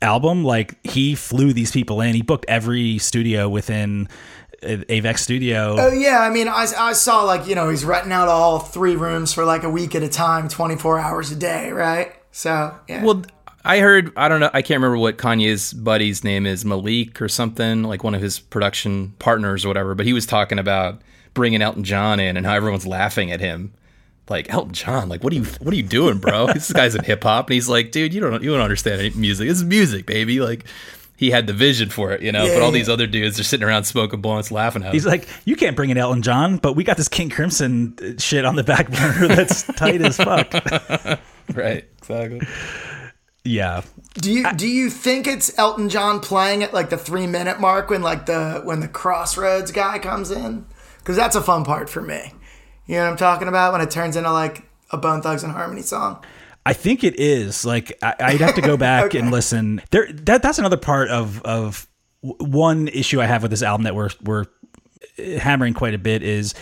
album. 0.00 0.44
Like 0.44 0.84
he 0.86 1.14
flew 1.14 1.52
these 1.52 1.70
people 1.70 2.00
in. 2.00 2.14
He 2.14 2.22
booked 2.22 2.44
every 2.48 2.98
studio 2.98 3.48
within 3.48 4.08
Avex 4.62 5.18
Studio. 5.18 5.76
Oh 5.78 5.92
yeah, 5.92 6.20
I 6.20 6.30
mean, 6.30 6.48
I, 6.48 6.66
I 6.76 6.92
saw 6.92 7.22
like 7.24 7.46
you 7.46 7.54
know 7.54 7.68
he's 7.68 7.84
renting 7.84 8.12
out 8.12 8.28
all 8.28 8.58
three 8.58 8.96
rooms 8.96 9.32
for 9.32 9.44
like 9.44 9.62
a 9.62 9.70
week 9.70 9.94
at 9.94 10.02
a 10.02 10.08
time, 10.08 10.48
twenty 10.48 10.76
four 10.76 10.98
hours 10.98 11.30
a 11.30 11.36
day, 11.36 11.72
right? 11.72 12.14
So 12.32 12.76
yeah. 12.88 13.04
Well, 13.04 13.24
I 13.64 13.78
heard, 13.78 14.12
I 14.16 14.28
don't 14.28 14.40
know, 14.40 14.50
I 14.52 14.62
can't 14.62 14.78
remember 14.78 14.98
what 14.98 15.16
Kanye's 15.16 15.72
buddy's 15.72 16.22
name 16.22 16.46
is, 16.46 16.64
Malik 16.64 17.22
or 17.22 17.28
something, 17.28 17.82
like 17.82 18.04
one 18.04 18.14
of 18.14 18.20
his 18.20 18.38
production 18.38 19.14
partners 19.18 19.64
or 19.64 19.68
whatever, 19.68 19.94
but 19.94 20.04
he 20.04 20.12
was 20.12 20.26
talking 20.26 20.58
about 20.58 21.00
bringing 21.32 21.62
Elton 21.62 21.84
John 21.84 22.20
in 22.20 22.36
and 22.36 22.44
how 22.44 22.54
everyone's 22.54 22.86
laughing 22.86 23.30
at 23.30 23.40
him. 23.40 23.72
Like 24.28 24.52
Elton 24.52 24.72
John, 24.72 25.08
like 25.08 25.22
what 25.22 25.32
are 25.32 25.36
you, 25.36 25.44
what 25.60 25.72
are 25.72 25.76
you 25.76 25.82
doing, 25.82 26.18
bro? 26.18 26.46
this 26.52 26.72
guy's 26.72 26.94
in 26.94 27.04
hip 27.04 27.22
hop, 27.22 27.48
and 27.48 27.54
he's 27.54 27.68
like, 27.68 27.90
dude, 27.92 28.14
you 28.14 28.20
don't, 28.20 28.42
you 28.42 28.50
don't 28.50 28.60
understand 28.60 29.00
any 29.00 29.10
music. 29.10 29.48
This 29.48 29.58
is 29.58 29.64
music, 29.64 30.06
baby. 30.06 30.40
Like 30.40 30.64
he 31.16 31.30
had 31.30 31.46
the 31.46 31.52
vision 31.52 31.90
for 31.90 32.12
it, 32.12 32.22
you 32.22 32.32
know. 32.32 32.44
Yeah, 32.44 32.54
but 32.54 32.62
all 32.62 32.70
these 32.70 32.88
other 32.88 33.06
dudes 33.06 33.38
are 33.38 33.44
sitting 33.44 33.66
around 33.66 33.84
smoking 33.84 34.20
blunts, 34.20 34.50
laughing 34.50 34.82
at 34.82 34.88
him. 34.88 34.92
He's 34.94 35.06
like, 35.06 35.28
you 35.44 35.56
can't 35.56 35.76
bring 35.76 35.90
in 35.90 35.98
Elton 35.98 36.22
John, 36.22 36.56
but 36.56 36.74
we 36.74 36.84
got 36.84 36.96
this 36.96 37.08
King 37.08 37.30
Crimson 37.30 38.18
shit 38.18 38.44
on 38.44 38.56
the 38.56 38.64
back 38.64 38.90
burner 38.90 39.28
that's 39.34 39.62
tight 39.64 40.02
as 40.02 40.16
fuck. 40.16 40.52
right, 41.54 41.84
exactly. 41.98 42.40
Yeah, 43.44 43.82
Do 44.14 44.32
you 44.32 44.50
do 44.54 44.66
you 44.66 44.88
think 44.88 45.26
it's 45.26 45.56
Elton 45.58 45.90
John 45.90 46.20
playing 46.20 46.62
at 46.62 46.72
like 46.72 46.88
the 46.88 46.96
three 46.96 47.26
minute 47.26 47.60
mark 47.60 47.90
when 47.90 48.00
like 48.00 48.24
the 48.24 48.62
when 48.64 48.80
the 48.80 48.88
Crossroads 48.88 49.70
guy 49.70 49.98
comes 49.98 50.30
in? 50.30 50.64
Because 50.98 51.16
that's 51.16 51.36
a 51.36 51.42
fun 51.42 51.64
part 51.64 51.90
for 51.90 52.00
me. 52.00 52.32
You 52.86 52.96
know 52.96 53.04
what 53.04 53.10
I'm 53.10 53.16
talking 53.18 53.48
about 53.48 53.72
when 53.72 53.82
it 53.82 53.90
turns 53.90 54.16
into 54.16 54.32
like 54.32 54.64
a 54.90 54.96
Bone 54.96 55.20
Thugs 55.20 55.42
and 55.42 55.52
Harmony 55.52 55.82
song. 55.82 56.24
I 56.64 56.72
think 56.72 57.04
it 57.04 57.20
is. 57.20 57.66
Like 57.66 57.98
I, 58.02 58.14
I'd 58.18 58.40
have 58.40 58.54
to 58.54 58.62
go 58.62 58.76
back 58.78 59.12
and 59.12 59.30
listen. 59.30 59.82
There, 59.90 60.10
that 60.10 60.42
that's 60.42 60.58
another 60.58 60.78
part 60.78 61.10
of 61.10 61.42
of 61.42 61.86
one 62.22 62.88
issue 62.88 63.20
I 63.20 63.26
have 63.26 63.42
with 63.42 63.50
this 63.50 63.62
album 63.62 63.84
that 63.84 63.94
we're 63.94 64.10
we're 64.22 64.46
hammering 65.18 65.74
quite 65.74 65.92
a 65.92 65.98
bit 65.98 66.22
is 66.22 66.54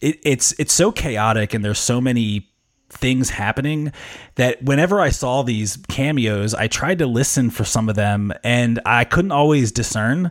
it, 0.00 0.18
it's 0.24 0.54
it's 0.58 0.72
so 0.72 0.90
chaotic 0.90 1.52
and 1.52 1.62
there's 1.62 1.78
so 1.78 2.00
many 2.00 2.48
things 2.94 3.30
happening 3.30 3.92
that 4.36 4.62
whenever 4.62 5.00
I 5.00 5.10
saw 5.10 5.42
these 5.42 5.76
cameos, 5.88 6.54
I 6.54 6.68
tried 6.68 6.98
to 6.98 7.06
listen 7.06 7.50
for 7.50 7.64
some 7.64 7.88
of 7.88 7.96
them 7.96 8.32
and 8.42 8.80
I 8.86 9.04
couldn't 9.04 9.32
always 9.32 9.72
discern 9.72 10.30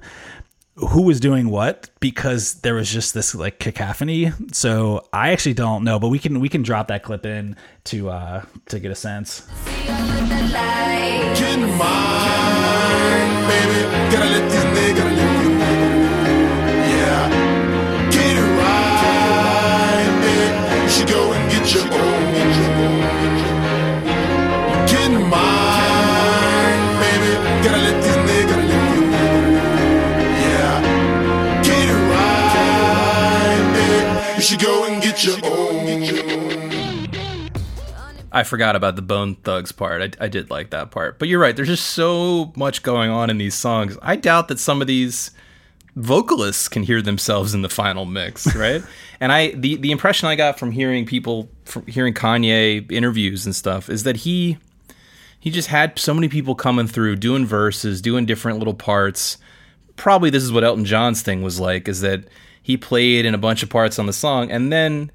who 0.75 1.03
was 1.03 1.19
doing 1.19 1.49
what 1.49 1.89
because 1.99 2.55
there 2.61 2.75
was 2.75 2.91
just 2.91 3.13
this 3.13 3.35
like 3.35 3.59
cacophony. 3.59 4.31
So 4.51 5.05
I 5.13 5.31
actually 5.31 5.53
don't 5.53 5.83
know, 5.83 5.99
but 5.99 6.09
we 6.09 6.19
can 6.19 6.39
we 6.39 6.49
can 6.49 6.63
drop 6.63 6.87
that 6.87 7.03
clip 7.03 7.25
in 7.25 7.55
to 7.85 8.09
uh 8.09 8.45
to 8.67 8.79
get 8.79 8.91
a 8.91 8.95
sense. 8.95 9.47
Should 20.89 21.07
go 21.07 21.33
and 21.33 21.51
get 21.51 21.73
your. 21.73 22.12
Get 35.13 35.23
your 35.25 35.37
own. 35.45 37.09
I 38.31 38.43
forgot 38.43 38.75
about 38.75 38.95
the 38.95 39.03
Bone 39.03 39.35
Thugs 39.35 39.71
part. 39.71 40.01
I, 40.01 40.25
I 40.25 40.27
did 40.27 40.49
like 40.49 40.71
that 40.71 40.89
part. 40.89 41.19
But 41.19 41.27
you're 41.27 41.39
right. 41.39 41.55
There's 41.55 41.67
just 41.67 41.91
so 41.91 42.51
much 42.55 42.81
going 42.81 43.11
on 43.11 43.29
in 43.29 43.37
these 43.37 43.53
songs. 43.53 43.97
I 44.01 44.15
doubt 44.15 44.47
that 44.47 44.59
some 44.59 44.81
of 44.81 44.87
these 44.87 45.29
vocalists 45.95 46.67
can 46.67 46.81
hear 46.81 46.99
themselves 47.01 47.53
in 47.53 47.61
the 47.61 47.69
final 47.69 48.05
mix, 48.05 48.55
right? 48.55 48.81
and 49.19 49.31
I 49.31 49.51
the 49.51 49.75
the 49.75 49.91
impression 49.91 50.27
I 50.27 50.35
got 50.35 50.57
from 50.57 50.71
hearing 50.71 51.05
people 51.05 51.47
from 51.65 51.85
hearing 51.85 52.13
Kanye 52.15 52.91
interviews 52.91 53.45
and 53.45 53.55
stuff 53.55 53.89
is 53.89 54.03
that 54.03 54.17
he 54.17 54.57
he 55.39 55.51
just 55.51 55.67
had 55.67 55.99
so 55.99 56.13
many 56.13 56.27
people 56.27 56.55
coming 56.55 56.87
through 56.87 57.17
doing 57.17 57.45
verses, 57.45 58.01
doing 58.01 58.25
different 58.25 58.57
little 58.57 58.73
parts. 58.73 59.37
Probably 59.95 60.31
this 60.31 60.41
is 60.41 60.51
what 60.51 60.63
Elton 60.63 60.85
John's 60.85 61.21
thing 61.21 61.43
was 61.43 61.59
like 61.59 61.87
is 61.87 62.01
that 62.01 62.23
he 62.63 62.77
played 62.77 63.25
in 63.25 63.35
a 63.35 63.37
bunch 63.37 63.61
of 63.61 63.69
parts 63.69 63.99
on 63.99 64.07
the 64.07 64.13
song 64.13 64.49
and 64.49 64.71
then 64.71 65.11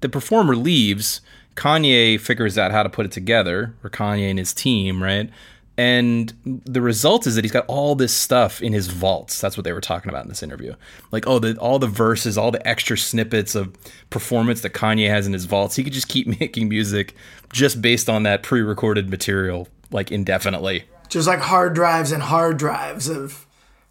the 0.00 0.08
performer 0.08 0.56
leaves, 0.56 1.20
Kanye 1.54 2.20
figures 2.20 2.56
out 2.56 2.70
how 2.70 2.82
to 2.82 2.88
put 2.88 3.06
it 3.06 3.12
together, 3.12 3.74
or 3.82 3.90
Kanye 3.90 4.30
and 4.30 4.38
his 4.38 4.54
team, 4.54 5.02
right? 5.02 5.30
And 5.76 6.32
the 6.44 6.80
result 6.80 7.26
is 7.26 7.36
that 7.36 7.44
he's 7.44 7.52
got 7.52 7.64
all 7.68 7.94
this 7.94 8.12
stuff 8.12 8.60
in 8.60 8.72
his 8.72 8.88
vaults. 8.88 9.40
That's 9.40 9.56
what 9.56 9.62
they 9.62 9.72
were 9.72 9.80
talking 9.80 10.08
about 10.08 10.24
in 10.24 10.28
this 10.28 10.42
interview. 10.42 10.74
Like, 11.12 11.28
oh, 11.28 11.38
the 11.38 11.56
all 11.58 11.78
the 11.78 11.86
verses, 11.86 12.36
all 12.36 12.50
the 12.50 12.66
extra 12.66 12.98
snippets 12.98 13.54
of 13.54 13.72
performance 14.10 14.62
that 14.62 14.72
Kanye 14.72 15.08
has 15.08 15.28
in 15.28 15.32
his 15.32 15.44
vaults. 15.44 15.76
He 15.76 15.84
could 15.84 15.92
just 15.92 16.08
keep 16.08 16.26
making 16.40 16.68
music 16.68 17.14
just 17.52 17.80
based 17.80 18.08
on 18.08 18.24
that 18.24 18.42
pre-recorded 18.42 19.08
material, 19.08 19.68
like 19.92 20.10
indefinitely. 20.10 20.82
Just 21.08 21.28
like 21.28 21.38
hard 21.38 21.74
drives 21.74 22.10
and 22.10 22.24
hard 22.24 22.56
drives 22.56 23.08
of 23.08 23.46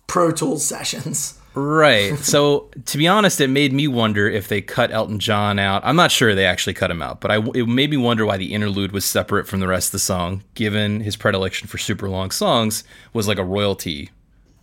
Pro 0.08 0.32
Tools 0.32 0.66
sessions. 0.66 1.40
Right. 1.60 2.18
So 2.20 2.70
to 2.86 2.98
be 3.00 3.08
honest, 3.08 3.42
it 3.42 3.48
made 3.48 3.74
me 3.74 3.88
wonder 3.88 4.30
if 4.30 4.48
they 4.48 4.62
cut 4.62 4.92
Elton 4.92 5.18
John 5.18 5.58
out. 5.58 5.82
I'm 5.84 5.96
not 5.96 6.12
sure 6.12 6.36
they 6.36 6.46
actually 6.46 6.76
cut 6.76 6.92
him 6.92 7.02
out, 7.02 7.20
but 7.20 7.32
I, 7.32 7.38
it 7.56 7.68
made 7.68 7.90
me 7.90 7.98
wonder 7.98 8.26
why 8.28 8.38
the 8.38 8.54
interlude 8.54 8.92
was 8.92 9.06
separate 9.06 9.48
from 9.48 9.60
the 9.60 9.68
rest 9.68 9.88
of 9.88 9.92
the 9.94 10.00
song, 10.00 10.44
given 10.54 11.00
his 11.00 11.16
predilection 11.16 11.68
for 11.68 11.80
super 11.80 12.08
long 12.10 12.30
songs 12.30 12.84
was 13.14 13.28
like 13.28 13.40
a 13.40 13.44
royalty 13.44 14.12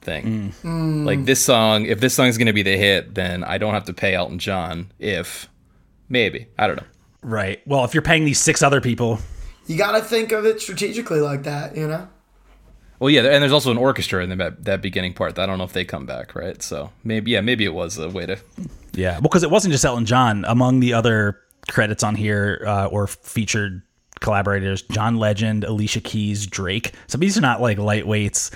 thing. 0.03 0.53
Mm. 0.63 0.71
Mm. 0.71 1.05
Like 1.05 1.25
this 1.25 1.45
song, 1.45 1.87
if 1.87 1.99
this 1.99 2.15
song's 2.15 2.39
going 2.39 2.47
to 2.47 2.53
be 2.53 2.63
the 2.63 2.77
hit, 2.77 3.15
then 3.17 3.43
I 3.43 3.59
don't 3.59 3.75
have 3.75 3.87
to 3.87 3.93
pay 3.93 4.15
Elton 4.15 4.39
John. 4.39 4.93
If 5.01 5.49
maybe 6.09 6.47
I 6.57 6.69
don't 6.69 6.77
know. 6.77 6.87
Right. 7.23 7.61
Well, 7.67 7.85
if 7.85 7.93
you're 7.93 8.03
paying 8.03 8.25
these 8.25 8.39
six 8.39 8.63
other 8.63 8.81
people, 8.81 9.19
You 9.67 9.79
got 9.79 9.93
to 9.93 10.03
think 10.03 10.33
of 10.33 10.45
it 10.45 10.61
strategically 10.61 11.21
like 11.21 11.45
that, 11.45 11.77
you 11.77 11.89
know? 11.89 12.09
Well, 12.99 13.11
yeah, 13.11 13.23
and 13.23 13.43
there's 13.43 13.53
also 13.53 13.71
an 13.71 13.77
orchestra 13.77 14.23
in 14.23 14.31
the, 14.31 14.37
that, 14.37 14.65
that 14.65 14.83
beginning 14.83 15.15
part. 15.15 15.39
I 15.39 15.47
don't 15.47 15.59
know 15.59 15.65
if 15.65 15.73
they 15.73 15.85
come 15.85 16.07
back, 16.07 16.35
right? 16.35 16.63
So 16.63 16.91
maybe, 17.03 17.33
yeah, 17.33 17.41
maybe 17.41 17.65
it 17.65 17.75
was 17.75 17.99
a 17.99 18.09
way 18.09 18.27
to. 18.27 18.39
Yeah, 18.93 19.21
because 19.21 19.43
it 19.43 19.51
wasn't 19.51 19.73
just 19.73 19.85
Elton 19.85 20.07
John. 20.07 20.45
Among 20.47 20.81
the 20.81 20.95
other 20.95 21.41
credits 21.69 22.03
on 22.03 22.15
here 22.15 22.63
uh, 22.67 22.87
or 22.87 23.07
featured 23.07 23.83
collaborators, 24.21 24.83
John 24.83 25.17
Legend, 25.17 25.65
Alicia 25.65 26.01
Keys, 26.01 26.47
Drake. 26.47 26.93
So 27.09 27.19
these 27.19 27.37
are 27.37 27.41
not 27.41 27.61
like 27.61 27.79
lightweights. 27.79 28.55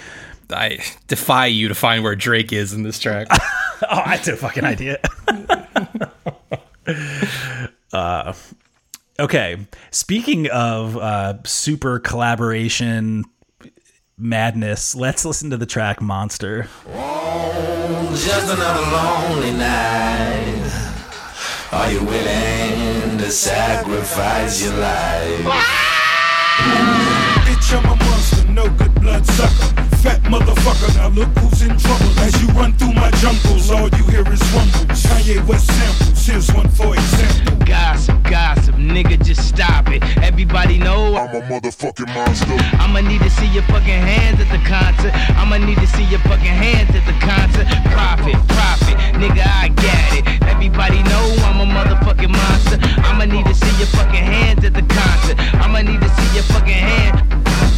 I 0.51 0.79
defy 1.09 1.47
you 1.47 1.69
to 1.69 1.75
find 1.75 2.03
where 2.03 2.17
Drake 2.17 2.53
is 2.53 2.73
in 2.73 2.83
this 2.83 2.99
track. 2.99 3.27
oh, 3.31 3.87
I 3.91 4.17
had 4.17 4.29
a 4.29 4.37
fucking 4.37 4.65
idea. 4.65 4.99
uh, 7.93 8.33
okay, 9.19 9.67
speaking 9.91 10.49
of 10.51 10.97
uh, 10.97 11.43
super 11.45 11.99
collaboration 11.99 13.25
madness, 14.19 14.95
let's 14.95 15.25
listen 15.25 15.51
to 15.51 15.57
the 15.57 15.67
track 15.67 16.01
"Monster." 16.01 16.69
Just 18.11 18.53
another 18.53 18.83
lonely 18.91 19.53
night. 19.53 20.71
Are 21.71 21.91
you 21.93 22.03
willing 22.03 23.19
to 23.19 23.31
sacrifice 23.31 24.63
your 24.63 24.75
life? 24.75 25.45
Bitch, 27.45 27.77
I'm 27.77 27.85
a 27.85 27.97
monster, 27.97 28.49
no 28.49 28.69
good 28.71 28.95
blood 29.01 29.27
sucker. 29.27 29.78
Fat 30.03 30.23
motherfucker, 30.31 30.95
now 30.95 31.09
look 31.09 31.29
who's 31.39 31.63
in 31.63 31.77
trouble. 31.77 32.11
As 32.21 32.41
you 32.41 32.47
run 32.55 32.73
through 32.75 32.93
my 32.93 33.11
jungles, 33.19 33.69
all 33.71 33.89
you 33.99 34.05
hear 34.07 34.23
is 34.33 34.41
rumbles. 34.55 35.03
Kanye 35.03 35.45
West 35.49 35.67
samples, 35.67 36.25
here's 36.25 36.53
one 36.53 36.69
for 36.69 36.95
example. 36.95 37.67
Gossip, 37.67 38.23
gossip, 38.23 38.77
nigga, 38.77 39.21
just 39.21 39.49
stop 39.49 39.89
it. 39.89 40.03
Everybody 40.23 40.79
know 40.79 41.17
I'm 41.17 41.35
a 41.35 41.41
motherfucking 41.51 42.15
monster. 42.15 42.57
I'ma 42.79 43.01
need 43.01 43.23
to 43.23 43.31
see 43.31 43.49
your 43.49 43.65
fucking 43.65 44.03
hands 44.11 44.39
at 44.41 44.49
the 44.55 44.63
concert. 44.69 45.13
I'ma 45.35 45.57
need 45.59 45.79
to 45.79 45.87
see 45.89 46.05
your 46.05 46.21
fucking 46.21 46.47
hands 46.47 46.95
at 46.95 47.05
the 47.05 47.19
concert. 47.19 47.67
Profit, 47.91 48.39
profit, 48.55 48.95
nigga, 49.19 49.43
I 49.43 49.69
got 49.75 50.11
it. 50.15 50.25
Everybody 50.47 51.03
know 51.11 51.25
I'm 51.43 51.59
a 51.59 51.67
motherfucking 51.67 52.31
monster. 52.31 52.79
I'ma 53.03 53.25
need 53.25 53.47
to 53.47 53.55
see 53.55 53.75
your 53.79 53.91
fucking 53.99 54.23
hands 54.23 54.65
at 54.65 54.75
the 54.75 54.83
concert. 54.83 55.37
I'ma 55.59 55.83
need 55.83 56.01
to 56.01 56.09
see 56.09 56.35
your 56.39 56.47
fucking 56.55 56.83
hand. 56.87 57.25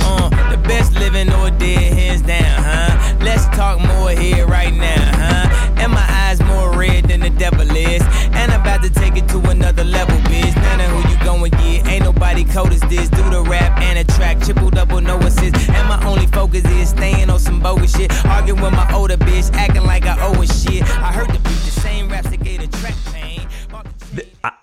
Uh, 0.02 0.28
the 0.50 0.56
best 0.68 0.94
living 0.94 1.32
or 1.32 1.50
dead, 1.50 2.09
hands 2.10 2.22
down, 2.22 2.62
huh? 2.62 3.16
Let's 3.20 3.44
talk 3.56 3.80
more 3.80 4.10
here 4.10 4.46
right 4.46 4.74
now, 4.74 5.16
huh? 5.16 5.74
And 5.78 5.92
my 5.92 6.06
eyes 6.08 6.40
more 6.42 6.76
red 6.76 7.04
than 7.04 7.20
the 7.20 7.30
devil 7.30 7.68
is. 7.70 8.02
And 8.32 8.52
I'm 8.52 8.60
about 8.60 8.82
to 8.82 8.90
take 8.90 9.16
it 9.16 9.28
to 9.28 9.38
another 9.50 9.84
level, 9.84 10.16
bitch. 10.30 10.54
None 10.56 10.80
of 10.80 10.90
who 10.90 11.10
you 11.10 11.24
going 11.24 11.52
get, 11.52 11.86
ain't 11.86 12.04
nobody 12.04 12.44
cold 12.44 12.72
as 12.72 12.80
this. 12.82 13.08
Do 13.08 13.22
the 13.30 13.42
rap 13.42 13.78
and 13.80 13.98
a 13.98 14.04
track, 14.12 14.40
triple 14.40 14.70
double, 14.70 15.00
no 15.00 15.18
assist. 15.18 15.56
And 15.70 15.88
my 15.88 16.04
only 16.04 16.26
focus 16.26 16.64
is 16.64 16.90
staying 16.90 17.30
on 17.30 17.38
some 17.38 17.60
bogus 17.60 17.96
shit. 17.96 18.12
Arguing 18.26 18.60
with 18.60 18.72
my 18.72 18.92
older 18.92 19.16
bitch, 19.16 19.52
acting 19.54 19.84
like 19.84 20.04
I 20.04 20.16
owe 20.26 20.40
a 20.40 20.46
shit. 20.46 20.82
I 20.82 21.12
heard 21.12 21.28
the 21.28 21.38
beat, 21.38 21.62
the 21.68 21.80
same 21.80 22.08
raps 22.08 22.30
that 22.30 22.42
gave 22.42 22.60
the 22.60 22.78
track 22.78 22.94
pain. 23.12 23.46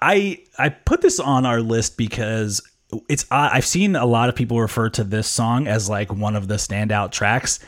I 0.01 0.39
I 0.57 0.69
put 0.69 1.01
this 1.01 1.19
on 1.19 1.45
our 1.45 1.61
list 1.61 1.97
because 1.97 2.61
it's 3.09 3.25
I've 3.31 3.65
seen 3.65 3.95
a 3.95 4.05
lot 4.05 4.29
of 4.29 4.35
people 4.35 4.59
refer 4.59 4.89
to 4.91 5.03
this 5.03 5.27
song 5.27 5.67
as 5.67 5.89
like 5.89 6.11
one 6.11 6.35
of 6.35 6.47
the 6.47 6.55
standout 6.55 7.11
tracks. 7.11 7.59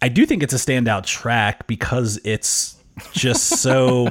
I 0.00 0.08
do 0.08 0.26
think 0.26 0.42
it's 0.42 0.52
a 0.52 0.56
standout 0.56 1.06
track 1.06 1.66
because 1.66 2.20
it's 2.24 2.76
just 3.12 3.60
so 3.60 4.08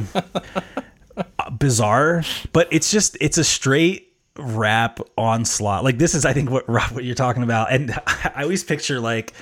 bizarre, 1.60 2.24
but 2.54 2.68
it's 2.72 2.92
just 2.92 3.18
it's 3.20 3.38
a 3.38 3.44
straight 3.44 4.14
rap 4.38 5.00
onslaught. 5.18 5.84
Like 5.84 5.98
this 5.98 6.16
is 6.16 6.26
I 6.26 6.34
think 6.34 6.50
what 6.50 6.68
Rob 6.70 6.92
what 6.92 7.04
you're 7.04 7.16
talking 7.16 7.44
about 7.44 7.72
and 7.72 7.92
I 8.08 8.44
always 8.44 8.64
picture 8.64 9.00
like 9.00 9.34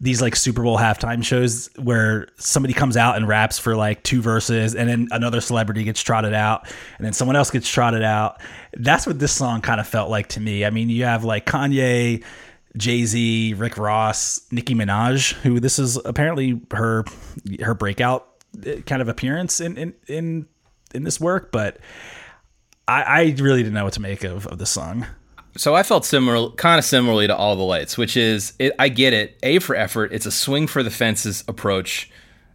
these 0.00 0.22
like 0.22 0.34
Super 0.34 0.62
Bowl 0.62 0.78
halftime 0.78 1.22
shows 1.22 1.68
where 1.76 2.28
somebody 2.36 2.72
comes 2.72 2.96
out 2.96 3.16
and 3.16 3.28
raps 3.28 3.58
for 3.58 3.76
like 3.76 4.02
two 4.02 4.22
verses 4.22 4.74
and 4.74 4.88
then 4.88 5.08
another 5.10 5.42
celebrity 5.42 5.84
gets 5.84 6.02
trotted 6.02 6.32
out 6.32 6.66
and 6.96 7.04
then 7.04 7.12
someone 7.12 7.36
else 7.36 7.50
gets 7.50 7.68
trotted 7.68 8.02
out. 8.02 8.40
That's 8.72 9.06
what 9.06 9.18
this 9.18 9.32
song 9.32 9.60
kind 9.60 9.78
of 9.78 9.86
felt 9.86 10.08
like 10.08 10.28
to 10.28 10.40
me. 10.40 10.64
I 10.64 10.70
mean, 10.70 10.88
you 10.88 11.04
have 11.04 11.22
like 11.22 11.44
Kanye, 11.44 12.24
Jay 12.76 13.04
Z, 13.04 13.54
Rick 13.54 13.76
Ross, 13.76 14.40
Nicki 14.50 14.74
Minaj, 14.74 15.32
who 15.42 15.60
this 15.60 15.78
is 15.78 15.96
apparently 16.04 16.60
her 16.72 17.04
her 17.60 17.74
breakout 17.74 18.26
uh, 18.66 18.76
kind 18.86 19.02
of 19.02 19.08
appearance 19.08 19.60
in 19.60 19.76
in 19.76 19.94
in, 20.06 20.46
in 20.94 21.04
this 21.04 21.20
work, 21.20 21.52
but 21.52 21.78
I, 22.88 23.02
I 23.02 23.34
really 23.38 23.62
didn't 23.62 23.74
know 23.74 23.84
what 23.84 23.92
to 23.94 24.00
make 24.00 24.24
of, 24.24 24.46
of 24.46 24.58
this 24.58 24.70
song. 24.70 25.06
So 25.56 25.74
I 25.74 25.82
felt 25.82 26.04
similar, 26.04 26.50
kind 26.52 26.78
of 26.78 26.84
similarly 26.84 27.26
to 27.26 27.36
All 27.36 27.56
the 27.56 27.62
Lights, 27.62 27.98
which 27.98 28.16
is 28.16 28.52
it, 28.58 28.72
I 28.78 28.88
get 28.88 29.12
it. 29.12 29.36
A 29.42 29.58
for 29.58 29.74
effort. 29.74 30.12
It's 30.12 30.26
a 30.26 30.30
swing 30.30 30.66
for 30.66 30.82
the 30.82 30.90
fences 30.90 31.42
approach, 31.48 32.10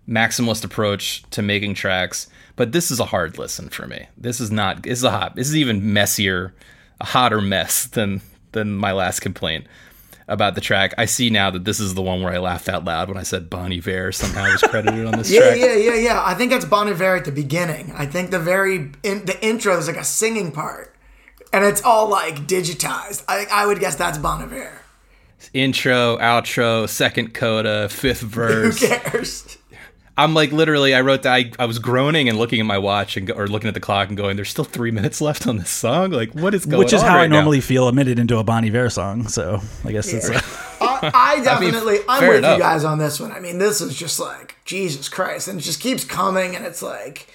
maximalist 0.07 0.63
approach 0.63 1.23
to 1.31 1.41
making 1.41 1.73
tracks. 1.73 2.27
But 2.55 2.71
this 2.71 2.89
is 2.91 2.99
a 3.01 3.05
hard 3.05 3.37
listen 3.37 3.67
for 3.69 3.85
me. 3.85 4.07
This 4.17 4.39
is 4.39 4.49
not. 4.49 4.83
This 4.83 4.99
is 4.99 5.03
a 5.03 5.11
hot. 5.11 5.35
This 5.35 5.49
is 5.49 5.57
even 5.57 5.91
messier, 5.93 6.53
a 7.01 7.05
hotter 7.05 7.41
mess 7.41 7.85
than 7.87 8.21
than 8.53 8.75
my 8.77 8.93
last 8.93 9.19
complaint 9.19 9.65
about 10.29 10.55
the 10.55 10.61
track. 10.61 10.93
I 10.97 11.03
see 11.05 11.29
now 11.29 11.51
that 11.51 11.65
this 11.65 11.79
is 11.81 11.93
the 11.93 12.01
one 12.01 12.23
where 12.23 12.33
I 12.33 12.37
laughed 12.39 12.69
out 12.69 12.85
loud 12.85 13.09
when 13.09 13.17
I 13.17 13.23
said 13.23 13.49
Bon 13.49 13.71
Iver 13.73 14.11
somehow 14.13 14.49
was 14.49 14.61
credited 14.61 15.05
on 15.05 15.17
this 15.17 15.29
Yeah, 15.31 15.41
track. 15.41 15.57
yeah, 15.59 15.75
yeah, 15.75 15.95
yeah. 15.95 16.23
I 16.25 16.33
think 16.33 16.51
that's 16.51 16.65
Bon 16.65 16.87
Iver 16.87 17.17
at 17.17 17.25
the 17.25 17.31
beginning. 17.33 17.91
I 17.95 18.05
think 18.05 18.31
the 18.31 18.39
very 18.39 18.91
in 19.03 19.25
the 19.25 19.37
intro 19.45 19.77
is 19.77 19.87
like 19.87 19.97
a 19.97 20.03
singing 20.05 20.51
part, 20.53 20.94
and 21.55 21.63
it's 21.63 21.81
all 21.83 22.09
like 22.09 22.47
digitized. 22.47 23.23
I, 23.29 23.45
I 23.49 23.65
would 23.65 23.79
guess 23.79 23.95
that's 23.95 24.17
Bon 24.17 24.41
Iver. 24.41 24.81
Intro, 25.53 26.17
outro, 26.17 26.87
second 26.89 27.33
coda, 27.33 27.87
fifth 27.87 28.19
verse. 28.21 28.79
Who 28.81 28.87
verse. 28.87 29.01
cares? 29.01 29.57
I'm 30.17 30.33
like 30.33 30.51
literally. 30.51 30.93
I 30.93 31.01
wrote 31.01 31.23
that. 31.23 31.33
I, 31.33 31.51
I 31.57 31.65
was 31.65 31.79
groaning 31.79 32.27
and 32.27 32.37
looking 32.37 32.59
at 32.59 32.65
my 32.65 32.77
watch 32.77 33.15
and 33.15 33.27
go, 33.27 33.33
or 33.35 33.47
looking 33.47 33.69
at 33.69 33.73
the 33.73 33.79
clock 33.79 34.09
and 34.09 34.17
going, 34.17 34.35
"There's 34.35 34.49
still 34.49 34.65
three 34.65 34.91
minutes 34.91 35.21
left 35.21 35.47
on 35.47 35.57
this 35.57 35.69
song. 35.69 36.11
Like, 36.11 36.33
what 36.33 36.53
is 36.53 36.65
going 36.65 36.75
on?" 36.75 36.79
Which 36.79 36.93
is 36.93 37.01
how 37.01 37.15
right 37.15 37.23
I 37.23 37.27
now?" 37.27 37.37
normally 37.37 37.61
feel 37.61 37.87
a 37.87 37.93
minute 37.93 38.19
into 38.19 38.37
a 38.37 38.43
Bon 38.43 38.65
Iver 38.65 38.89
song. 38.89 39.27
So 39.27 39.61
I 39.85 39.91
guess 39.91 40.11
it's 40.11 40.29
uh, 40.29 40.41
I, 40.81 41.11
I 41.13 41.39
definitely, 41.43 41.99
I'm 42.07 42.19
fair 42.19 42.29
with 42.29 42.37
enough. 42.39 42.57
you 42.57 42.63
guys 42.63 42.83
on 42.83 42.97
this 42.97 43.19
one. 43.19 43.31
I 43.31 43.39
mean, 43.39 43.59
this 43.59 43.79
is 43.81 43.95
just 43.95 44.19
like 44.19 44.55
Jesus 44.65 45.07
Christ, 45.09 45.47
and 45.47 45.59
it 45.59 45.63
just 45.63 45.79
keeps 45.81 46.03
coming, 46.03 46.55
and 46.55 46.65
it's 46.65 46.81
like, 46.81 47.27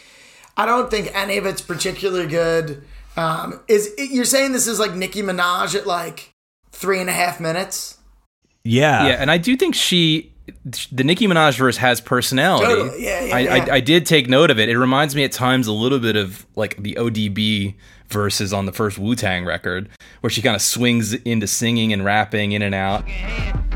I 0.56 0.64
don't 0.66 0.90
think 0.90 1.10
any 1.14 1.38
of 1.38 1.46
it's 1.46 1.62
particularly 1.62 2.28
good. 2.28 2.82
Um, 3.20 3.60
is 3.68 3.92
you're 3.98 4.24
saying 4.24 4.52
this 4.52 4.66
is 4.66 4.78
like 4.80 4.94
Nicki 4.94 5.22
Minaj 5.22 5.74
at 5.74 5.86
like 5.86 6.32
three 6.72 7.00
and 7.00 7.10
a 7.10 7.12
half 7.12 7.38
minutes? 7.40 7.98
yeah. 8.64 9.08
Yeah, 9.08 9.12
and 9.14 9.30
I 9.30 9.36
do 9.38 9.56
think 9.56 9.74
she, 9.74 10.32
the 10.90 11.04
Nicki 11.04 11.26
Minaj 11.26 11.58
verse 11.58 11.76
has 11.76 12.00
personality. 12.00 12.66
Totally. 12.66 13.04
Yeah, 13.04 13.24
yeah, 13.24 13.36
I, 13.36 13.40
yeah. 13.40 13.54
I, 13.54 13.74
I 13.76 13.80
did 13.80 14.06
take 14.06 14.28
note 14.28 14.50
of 14.50 14.58
it. 14.58 14.68
It 14.68 14.78
reminds 14.78 15.14
me 15.14 15.24
at 15.24 15.32
times 15.32 15.66
a 15.66 15.72
little 15.72 15.98
bit 15.98 16.16
of 16.16 16.46
like 16.56 16.82
the 16.82 16.94
ODB 16.94 17.74
verses 18.08 18.52
on 18.52 18.66
the 18.66 18.72
first 18.72 18.98
Wu 18.98 19.14
Tang 19.14 19.44
record, 19.44 19.88
where 20.20 20.30
she 20.30 20.40
kind 20.40 20.56
of 20.56 20.62
swings 20.62 21.12
into 21.12 21.46
singing 21.46 21.92
and 21.92 22.04
rapping 22.04 22.52
in 22.52 22.62
and 22.62 22.74
out. 22.74 23.04
Pull 23.04 23.69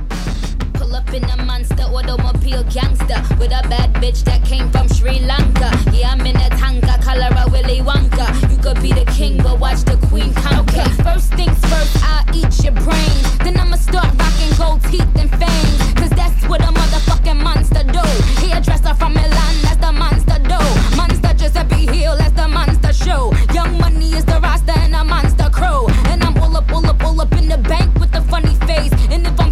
in 1.15 1.25
a 1.31 1.45
monster 1.45 1.85
automobile 1.85 2.65
gangster 2.65 3.23
with 3.39 3.53
a 3.53 3.63
bad 3.69 3.95
bitch 3.95 4.25
that 4.25 4.45
came 4.45 4.69
from 4.73 4.89
Sri 4.89 5.21
Lanka. 5.21 5.71
Yeah, 5.93 6.11
I'm 6.11 6.27
in 6.27 6.35
a 6.35 6.51
tanka, 6.51 6.99
color 7.03 7.31
a 7.39 7.49
Willy 7.51 7.79
Wonka. 7.81 8.27
You 8.51 8.57
could 8.59 8.83
be 8.83 8.93
the 8.93 9.05
king, 9.13 9.37
but 9.39 9.61
watch 9.61 9.85
the 9.85 9.97
queen 10.09 10.35
conquer. 10.35 10.81
Okay, 10.81 10.91
first 11.05 11.33
things 11.35 11.59
first, 11.71 11.97
I'll 12.03 12.27
eat 12.35 12.53
your 12.65 12.73
brains. 12.73 13.39
Then 13.39 13.57
I'ma 13.57 13.77
start 13.77 14.11
rocking 14.19 14.53
gold 14.59 14.83
teeth 14.91 15.07
and 15.15 15.31
fangs. 15.31 15.95
Cause 15.95 16.11
that's 16.11 16.49
what 16.49 16.61
a 16.63 16.73
motherfucking 16.73 17.41
monster 17.41 17.85
do. 17.85 18.05
Hairdresser 18.43 18.95
from 18.95 19.15
Milan, 19.15 19.55
that's 19.63 19.77
the 19.77 19.93
monster 19.93 20.39
do. 20.43 20.59
Monster 20.97 21.33
Giuseppe 21.35 21.87
Hill, 21.95 22.17
that's 22.17 22.35
the 22.35 22.49
monster 22.49 22.93
show. 22.93 23.33
Young 23.53 23.79
money 23.79 24.15
is 24.15 24.25
the 24.25 24.41
roster 24.41 24.77
and 24.79 24.95
a 24.97 25.05
monster 25.05 25.49
crew. 25.51 25.87
And 26.11 26.25
I'm 26.25 26.37
all 26.39 26.57
up, 26.57 26.73
all 26.73 26.85
up, 26.87 27.05
all 27.05 27.21
up 27.21 27.33
in 27.35 27.49
the 27.49 27.59
bank 27.59 27.95
with 28.01 28.11
the 28.11 28.23
funny 28.23 28.57
face. 28.67 28.93
And 29.13 29.25
if 29.25 29.44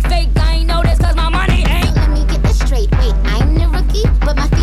but 4.25 4.37
my 4.37 4.62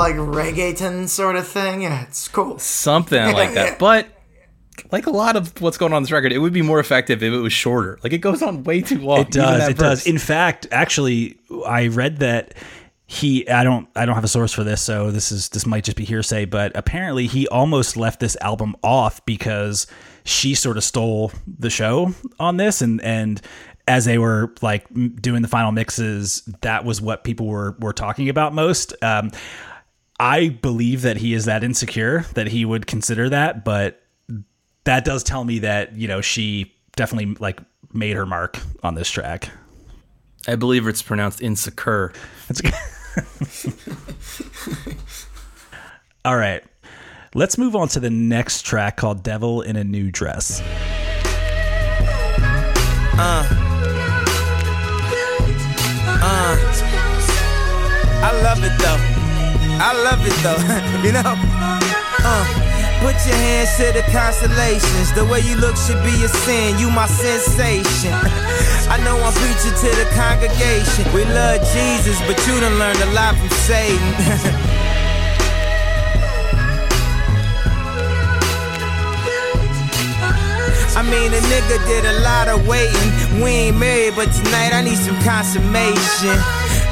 like 0.00 0.16
reggaeton 0.16 1.08
sort 1.08 1.36
of 1.36 1.46
thing. 1.46 1.82
Yeah, 1.82 2.02
it's 2.02 2.26
cool. 2.28 2.58
Something 2.58 3.32
like 3.32 3.54
that. 3.54 3.78
But 3.78 4.08
like 4.90 5.06
a 5.06 5.10
lot 5.10 5.36
of 5.36 5.60
what's 5.60 5.76
going 5.76 5.92
on 5.92 5.98
in 5.98 6.02
this 6.04 6.12
record, 6.12 6.32
it 6.32 6.38
would 6.38 6.52
be 6.52 6.62
more 6.62 6.80
effective 6.80 7.22
if 7.22 7.32
it 7.32 7.38
was 7.38 7.52
shorter. 7.52 7.98
Like 8.02 8.12
it 8.12 8.18
goes 8.18 8.42
on 8.42 8.64
way 8.64 8.80
too 8.80 8.98
long. 8.98 9.20
It 9.20 9.30
does. 9.30 9.60
that 9.60 9.70
It 9.70 9.78
does. 9.78 10.06
In 10.06 10.18
fact, 10.18 10.66
actually, 10.70 11.38
I 11.66 11.88
read 11.88 12.18
that 12.18 12.54
he. 13.06 13.48
I 13.48 13.62
don't. 13.62 13.88
I 13.94 14.06
don't 14.06 14.14
have 14.14 14.24
a 14.24 14.28
source 14.28 14.52
for 14.52 14.64
this, 14.64 14.80
so 14.80 15.10
this 15.10 15.30
is 15.32 15.50
this 15.50 15.66
might 15.66 15.84
just 15.84 15.96
be 15.96 16.04
hearsay. 16.04 16.46
But 16.46 16.72
apparently, 16.74 17.26
he 17.26 17.46
almost 17.48 17.96
left 17.96 18.20
this 18.20 18.36
album 18.40 18.74
off 18.82 19.24
because 19.26 19.86
she 20.24 20.54
sort 20.54 20.76
of 20.76 20.84
stole 20.84 21.32
the 21.46 21.70
show 21.70 22.14
on 22.38 22.56
this, 22.56 22.80
and 22.80 23.00
and 23.02 23.40
as 23.86 24.04
they 24.04 24.18
were 24.18 24.54
like 24.62 24.86
doing 25.20 25.42
the 25.42 25.48
final 25.48 25.72
mixes, 25.72 26.42
that 26.62 26.84
was 26.84 27.00
what 27.00 27.24
people 27.24 27.46
were 27.46 27.76
were 27.80 27.92
talking 27.92 28.28
about 28.28 28.54
most. 28.54 28.94
Um, 29.02 29.30
I 30.20 30.50
believe 30.50 31.00
that 31.02 31.16
he 31.16 31.32
is 31.32 31.46
that 31.46 31.64
insecure 31.64 32.26
that 32.34 32.46
he 32.48 32.66
would 32.66 32.86
consider 32.86 33.30
that, 33.30 33.64
but 33.64 34.02
that 34.84 35.06
does 35.06 35.24
tell 35.24 35.44
me 35.44 35.60
that 35.60 35.96
you 35.96 36.08
know 36.08 36.20
she 36.20 36.74
definitely 36.94 37.36
like 37.40 37.58
made 37.94 38.16
her 38.16 38.26
mark 38.26 38.58
on 38.82 38.94
this 38.94 39.10
track. 39.10 39.48
I 40.46 40.56
believe 40.56 40.86
it's 40.86 41.00
pronounced 41.00 41.40
insecure. 41.40 42.12
All 46.24 46.36
right. 46.36 46.62
Let's 47.34 47.56
move 47.56 47.74
on 47.74 47.88
to 47.88 48.00
the 48.00 48.10
next 48.10 48.66
track 48.66 48.98
called 48.98 49.22
Devil 49.22 49.62
in 49.62 49.76
a 49.76 49.84
New 49.84 50.10
Dress. 50.10 50.60
Uh. 53.16 53.46
Uh. 56.22 56.56
I 58.22 58.40
love 58.42 58.62
it 58.62 58.78
though. 58.78 59.19
I 59.80 59.96
love 60.04 60.20
it 60.22 60.36
though. 60.44 60.60
you 61.04 61.12
know? 61.12 61.34
Uh. 62.22 62.70
Put 63.00 63.16
your 63.24 63.34
hands 63.34 63.72
to 63.78 63.96
the 63.96 64.04
constellations. 64.12 65.10
The 65.14 65.24
way 65.24 65.40
you 65.40 65.56
look 65.56 65.74
should 65.74 66.04
be 66.04 66.12
a 66.22 66.28
sin. 66.28 66.78
You 66.78 66.90
my 66.90 67.06
sensation. 67.06 68.12
I 68.92 69.00
know 69.00 69.16
I'm 69.16 69.32
preaching 69.32 69.72
to 69.72 69.90
the 69.96 70.04
congregation. 70.12 71.08
We 71.14 71.24
love 71.24 71.64
Jesus, 71.72 72.20
but 72.28 72.36
you 72.46 72.60
done 72.60 72.78
learned 72.78 73.00
a 73.00 73.10
lot 73.16 73.36
from 73.36 73.48
Satan. 73.64 74.68
I 80.96 81.02
mean, 81.02 81.32
a 81.32 81.40
nigga 81.46 81.78
did 81.86 82.04
a 82.04 82.20
lot 82.20 82.48
of 82.48 82.66
waiting. 82.66 83.42
We 83.42 83.70
ain't 83.70 83.78
married, 83.78 84.16
but 84.16 84.32
tonight 84.32 84.74
I 84.74 84.82
need 84.82 84.98
some 84.98 85.18
consummation. 85.22 86.34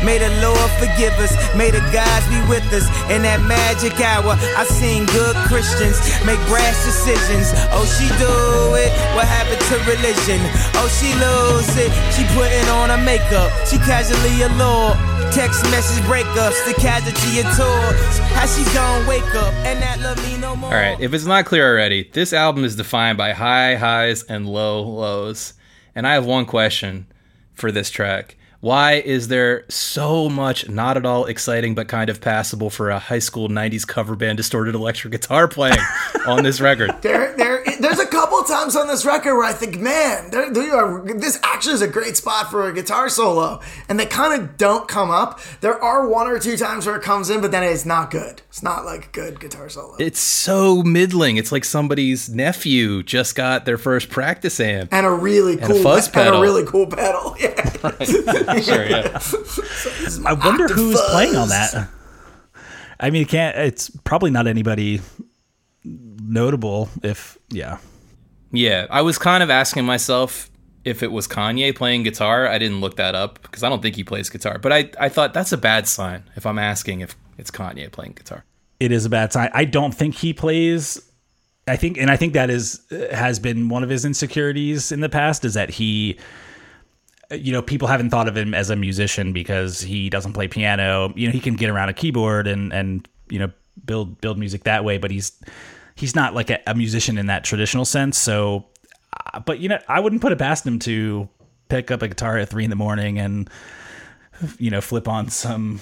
May 0.06 0.18
the 0.18 0.30
Lord 0.38 0.70
forgive 0.78 1.12
us, 1.18 1.34
may 1.58 1.70
the 1.70 1.82
gods 1.90 2.26
be 2.30 2.38
with 2.46 2.62
us. 2.70 2.86
In 3.10 3.22
that 3.26 3.42
magic 3.42 3.98
hour, 3.98 4.38
I 4.54 4.62
seen 4.64 5.06
good 5.10 5.34
Christians 5.50 5.98
make 6.22 6.38
brash 6.46 6.78
decisions. 6.86 7.50
Oh, 7.74 7.82
she 7.98 8.06
do 8.14 8.30
it, 8.78 8.94
what 9.18 9.26
happened 9.26 9.58
to 9.58 9.76
religion? 9.90 10.38
Oh, 10.78 10.86
she 10.86 11.10
lose 11.18 11.74
it, 11.74 11.90
she 12.14 12.22
putting 12.38 12.68
on 12.70 12.94
her 12.94 13.02
makeup. 13.02 13.50
She 13.66 13.78
casually 13.78 14.42
allured. 14.46 15.17
Text 15.32 15.62
message 15.70 16.02
breakups, 16.04 16.64
the 16.66 16.74
casualty 16.80 17.40
of 17.40 17.56
tour. 17.56 17.92
How 18.34 18.46
she 18.46 18.64
gon' 18.74 19.06
wake 19.06 19.22
up 19.34 19.52
and 19.64 19.78
not 19.78 20.00
love 20.00 20.30
me 20.30 20.38
no 20.38 20.56
more? 20.56 20.70
All 20.70 20.76
right, 20.76 20.98
if 21.00 21.12
it's 21.12 21.26
not 21.26 21.44
clear 21.44 21.70
already, 21.70 22.10
this 22.12 22.32
album 22.32 22.64
is 22.64 22.76
defined 22.76 23.18
by 23.18 23.32
high 23.32 23.76
highs 23.76 24.22
and 24.24 24.48
low 24.48 24.82
lows. 24.82 25.54
And 25.94 26.06
I 26.06 26.14
have 26.14 26.24
one 26.26 26.46
question 26.46 27.06
for 27.54 27.70
this 27.70 27.90
track. 27.90 28.36
Why 28.60 28.94
is 28.94 29.28
there 29.28 29.64
so 29.68 30.28
much 30.28 30.68
not 30.68 30.96
at 30.96 31.06
all 31.06 31.26
exciting 31.26 31.76
but 31.76 31.86
kind 31.86 32.10
of 32.10 32.20
passable 32.20 32.70
for 32.70 32.90
a 32.90 32.98
high 32.98 33.20
school 33.20 33.48
90s 33.48 33.86
cover 33.86 34.16
band 34.16 34.36
distorted 34.36 34.74
electric 34.74 35.12
guitar 35.12 35.46
playing 35.46 35.78
on 36.26 36.42
this 36.42 36.60
record? 36.60 36.90
There, 37.02 37.36
there, 37.36 37.64
there's 37.80 38.00
a 38.00 38.06
couple 38.06 38.27
times 38.48 38.74
on 38.74 38.88
this 38.88 39.04
record 39.06 39.34
where 39.36 39.44
I 39.44 39.52
think, 39.52 39.78
man, 39.78 40.30
there, 40.30 40.50
there 40.50 40.74
are, 40.76 41.04
this 41.14 41.38
actually 41.42 41.74
is 41.74 41.82
a 41.82 41.86
great 41.88 42.16
spot 42.16 42.50
for 42.50 42.68
a 42.68 42.72
guitar 42.72 43.08
solo, 43.08 43.60
and 43.88 43.98
they 44.00 44.06
kind 44.06 44.42
of 44.42 44.56
don't 44.56 44.88
come 44.88 45.10
up. 45.10 45.38
There 45.60 45.80
are 45.82 46.08
one 46.08 46.26
or 46.26 46.38
two 46.38 46.56
times 46.56 46.86
where 46.86 46.96
it 46.96 47.02
comes 47.02 47.30
in, 47.30 47.40
but 47.40 47.50
then 47.52 47.62
it's 47.62 47.84
not 47.86 48.10
good. 48.10 48.42
It's 48.48 48.62
not 48.62 48.84
like 48.84 49.06
a 49.06 49.10
good 49.10 49.38
guitar 49.40 49.68
solo. 49.68 49.96
It's 50.00 50.18
so 50.20 50.82
middling. 50.82 51.36
It's 51.36 51.52
like 51.52 51.64
somebody's 51.64 52.28
nephew 52.28 53.02
just 53.04 53.34
got 53.36 53.64
their 53.64 53.78
first 53.78 54.08
practice 54.10 54.58
amp. 54.58 54.92
And 54.92 55.06
a 55.06 55.10
really 55.12 55.52
And 55.54 55.62
a 55.64 55.66
cool, 55.68 55.82
fuzz 55.82 56.06
and 56.08 56.16
a 56.16 56.18
pedal. 56.24 56.40
really 56.42 56.64
cool 56.64 56.86
pedal. 56.86 57.36
Yeah. 57.48 57.70
sure, 58.60 58.84
yeah. 58.86 59.20
I 60.26 60.32
wonder 60.32 60.66
who's 60.66 60.96
octopus. 60.96 61.10
playing 61.12 61.36
on 61.36 61.48
that. 61.50 61.88
I 62.98 63.10
mean, 63.10 63.22
it 63.22 63.28
can't. 63.28 63.56
It's 63.56 63.90
probably 64.02 64.30
not 64.32 64.48
anybody 64.48 65.00
notable. 65.84 66.88
If 67.02 67.38
yeah, 67.50 67.78
Yeah, 68.52 68.86
I 68.90 69.02
was 69.02 69.18
kind 69.18 69.42
of 69.42 69.50
asking 69.50 69.84
myself 69.84 70.50
if 70.84 71.02
it 71.02 71.12
was 71.12 71.28
Kanye 71.28 71.74
playing 71.74 72.02
guitar. 72.02 72.46
I 72.46 72.58
didn't 72.58 72.80
look 72.80 72.96
that 72.96 73.14
up 73.14 73.42
because 73.42 73.62
I 73.62 73.68
don't 73.68 73.82
think 73.82 73.96
he 73.96 74.04
plays 74.04 74.30
guitar. 74.30 74.58
But 74.58 74.72
I, 74.72 74.90
I 74.98 75.08
thought 75.08 75.34
that's 75.34 75.52
a 75.52 75.58
bad 75.58 75.86
sign 75.86 76.24
if 76.34 76.46
I'm 76.46 76.58
asking 76.58 77.00
if 77.00 77.14
it's 77.36 77.50
Kanye 77.50 77.90
playing 77.92 78.12
guitar. 78.12 78.44
it 78.80 78.92
is 78.92 79.04
a 79.04 79.10
bad 79.10 79.32
sign. 79.32 79.50
I 79.52 79.64
don't 79.64 79.92
think 79.92 80.14
he 80.14 80.32
plays. 80.32 81.00
I 81.66 81.76
think, 81.76 81.98
and 81.98 82.10
I 82.10 82.16
think 82.16 82.32
that 82.32 82.48
is 82.48 82.80
has 83.12 83.38
been 83.38 83.68
one 83.68 83.82
of 83.84 83.90
his 83.90 84.04
insecurities 84.04 84.90
in 84.90 85.00
the 85.00 85.08
past 85.08 85.44
is 85.44 85.52
that 85.54 85.68
he, 85.68 86.18
you 87.30 87.52
know, 87.52 87.60
people 87.60 87.88
haven't 87.88 88.08
thought 88.08 88.26
of 88.26 88.36
him 88.36 88.54
as 88.54 88.70
a 88.70 88.76
musician 88.76 89.34
because 89.34 89.80
he 89.80 90.08
doesn't 90.08 90.32
play 90.32 90.48
piano. 90.48 91.12
You 91.14 91.26
know, 91.26 91.32
he 91.32 91.40
can 91.40 91.56
get 91.56 91.68
around 91.68 91.90
a 91.90 91.92
keyboard 91.92 92.46
and 92.46 92.72
and 92.72 93.06
you 93.28 93.38
know 93.38 93.50
build 93.84 94.20
build 94.22 94.38
music 94.38 94.64
that 94.64 94.84
way, 94.84 94.96
but 94.96 95.10
he's 95.10 95.32
he's 95.98 96.14
not 96.14 96.32
like 96.32 96.48
a, 96.48 96.60
a 96.66 96.74
musician 96.74 97.18
in 97.18 97.26
that 97.26 97.42
traditional 97.42 97.84
sense. 97.84 98.16
So, 98.16 98.66
uh, 99.34 99.40
but 99.40 99.58
you 99.58 99.68
know, 99.68 99.78
I 99.88 99.98
wouldn't 99.98 100.22
put 100.22 100.30
it 100.30 100.38
past 100.38 100.64
him 100.64 100.78
to 100.80 101.28
pick 101.68 101.90
up 101.90 102.02
a 102.02 102.08
guitar 102.08 102.38
at 102.38 102.48
three 102.48 102.62
in 102.64 102.70
the 102.70 102.76
morning 102.76 103.18
and 103.18 103.50
you 104.58 104.70
know 104.70 104.80
flip 104.80 105.08
on 105.08 105.28
some 105.28 105.80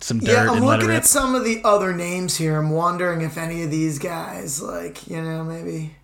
some 0.00 0.18
dirt 0.18 0.32
Yeah, 0.32 0.50
I'm 0.50 0.56
and 0.58 0.66
looking 0.66 0.90
at 0.90 1.06
some 1.06 1.36
of 1.36 1.44
the 1.44 1.60
other 1.64 1.94
names 1.94 2.36
here. 2.36 2.56
I'm 2.56 2.70
wondering 2.70 3.20
if 3.20 3.38
any 3.38 3.62
of 3.62 3.70
these 3.70 3.98
guys, 3.98 4.60
like, 4.60 5.08
you 5.08 5.22
know, 5.22 5.44
maybe. 5.44 5.94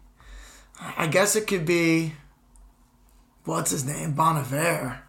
I 0.97 1.07
guess 1.07 1.37
it 1.37 1.47
could 1.47 1.67
be. 1.67 2.15
What's 3.45 3.71
his 3.73 3.85
name? 3.85 4.13
Bon 4.13 4.37
Iver. 4.37 5.01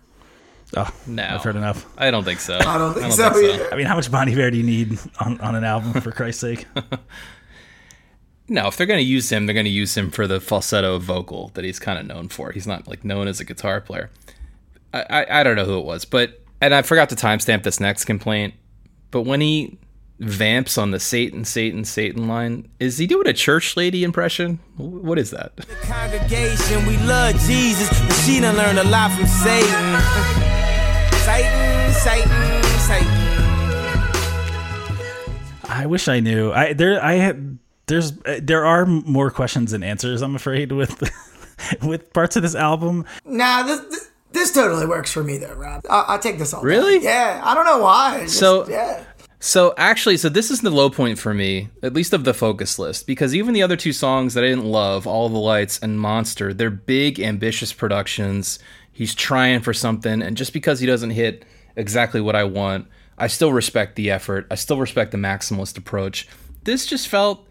Oh, 0.76 0.90
No, 1.08 1.24
I've 1.24 1.44
heard 1.44 1.56
enough. 1.56 1.86
I 1.98 2.12
don't 2.12 2.26
think 2.26 2.42
so. 2.42 2.58
I 2.58 2.78
don't 2.78 2.94
think 2.94 3.14
so 3.14 3.28
either. 3.40 3.72
I 3.74 3.78
mean, 3.78 3.86
how 3.86 3.96
much 3.96 4.12
Bon 4.12 4.28
Iver 4.28 4.52
do 4.52 4.58
you 4.58 4.64
need 4.64 5.00
on, 5.20 5.40
on 5.40 5.56
an 5.56 5.64
album, 5.64 5.94
for 6.02 6.12
Christ's 6.12 6.42
sake? 6.42 6.66
No, 8.48 8.68
if 8.68 8.78
they're 8.78 8.86
going 8.86 9.00
to 9.00 9.04
use 9.04 9.32
him, 9.32 9.46
they're 9.46 9.56
going 9.56 9.66
to 9.66 9.72
use 9.72 9.98
him 9.98 10.12
for 10.12 10.28
the 10.28 10.40
falsetto 10.40 11.00
vocal 11.00 11.50
that 11.56 11.66
he's 11.66 11.80
kind 11.80 11.98
of 11.98 12.06
known 12.06 12.30
for. 12.30 12.52
He's 12.52 12.68
not 12.68 12.88
like 12.88 13.04
known 13.04 13.28
as 13.28 13.40
a 13.40 13.46
guitar 13.46 13.82
player. 13.82 14.12
I, 14.94 15.06
I, 15.10 15.40
I 15.40 15.44
don't 15.44 15.56
know 15.56 15.66
who 15.66 15.80
it 15.80 15.86
was, 15.86 16.06
but 16.06 16.42
and 16.62 16.74
I 16.74 16.84
forgot 16.84 17.10
to 17.10 17.16
timestamp 17.16 17.64
this 17.64 17.80
next 17.80 18.06
complaint. 18.06 18.54
But 19.10 19.24
when 19.24 19.42
he 19.42 19.80
vamps 20.20 20.78
on 20.78 20.92
the 20.92 21.00
Satan, 21.00 21.44
Satan, 21.44 21.86
Satan 21.86 22.28
line, 22.28 22.70
is 22.80 22.98
he 22.98 23.08
doing 23.08 23.28
a 23.28 23.34
church 23.34 23.76
lady 23.76 24.04
impression? 24.04 24.60
What 24.78 25.18
is 25.18 25.32
that? 25.32 25.56
The 25.58 25.64
Congregation, 25.82 26.86
we 26.86 26.98
love 26.98 27.36
Jesus, 27.40 27.90
but 28.00 28.14
she 28.14 28.40
done 28.40 28.56
learned 28.56 28.80
a 28.80 28.84
lot 28.84 29.12
from 29.12 29.26
Satan. 29.26 30.00
Satan, 31.22 31.94
Satan, 31.94 32.64
Satan. 32.80 33.26
I 35.68 35.86
wish 35.88 36.08
I 36.08 36.20
knew. 36.20 36.52
I 36.52 36.74
there 36.74 37.04
I 37.04 37.14
had 37.14 37.58
there's 37.88 38.14
uh, 38.26 38.40
there 38.42 38.66
are 38.66 38.86
more 38.86 39.30
questions 39.32 39.72
than 39.72 39.84
answers. 39.84 40.22
I'm 40.22 40.36
afraid 40.36 40.72
with 40.72 41.02
with 41.84 42.12
parts 42.14 42.36
of 42.36 42.42
this 42.44 42.56
album. 42.56 43.06
Nah, 43.26 43.64
this, 43.64 43.80
this, 43.82 44.12
this 44.32 44.52
totally 44.54 44.86
works 44.86 45.12
for 45.12 45.24
me, 45.24 45.38
though, 45.38 45.54
Rob. 45.54 45.86
I, 45.90 46.06
I'll 46.08 46.20
take 46.20 46.38
this 46.38 46.54
all. 46.54 46.62
day. 46.62 46.68
Really? 46.68 47.04
Yeah. 47.04 47.42
I 47.44 47.54
don't 47.54 47.66
know 47.66 47.80
why. 47.80 48.22
Just- 48.24 48.40
So- 48.40 48.68
yeah. 48.70 49.04
So 49.42 49.76
actually, 49.78 50.18
so 50.18 50.28
this 50.28 50.50
is 50.50 50.62
the 50.62 50.72
low 50.72 50.90
point 50.90 51.20
for 51.20 51.32
me, 51.32 51.70
at 51.84 51.94
least 51.94 52.14
of 52.14 52.24
the 52.24 52.34
focus 52.34 52.80
list, 52.80 53.06
because 53.06 53.36
even 53.36 53.54
the 53.54 53.62
other 53.62 53.76
two 53.76 53.94
songs 53.94 54.34
that 54.34 54.44
I 54.44 54.48
didn't 54.48 54.66
love, 54.66 55.06
All 55.06 55.30
the 55.30 55.38
Lights 55.38 55.78
and 55.80 56.00
Monster, 56.00 56.52
they're 56.52 56.72
big, 56.72 57.20
ambitious 57.20 57.72
productions. 57.72 58.58
He's 58.92 59.14
trying 59.14 59.60
for 59.62 59.72
something, 59.72 60.24
and 60.24 60.36
just 60.36 60.52
because 60.52 60.80
he 60.80 60.88
doesn't 60.88 61.12
hit 61.12 61.46
exactly 61.76 62.22
what 62.22 62.36
I 62.36 62.44
want, 62.46 62.88
I 63.20 63.28
still 63.28 63.52
respect 63.54 63.98
the 63.98 64.10
effort. 64.10 64.48
I 64.50 64.56
still 64.56 64.80
respect 64.80 65.12
the 65.12 65.18
maximalist 65.18 65.78
approach. 65.78 66.28
This 66.64 66.88
just 66.88 67.08
felt 67.08 67.45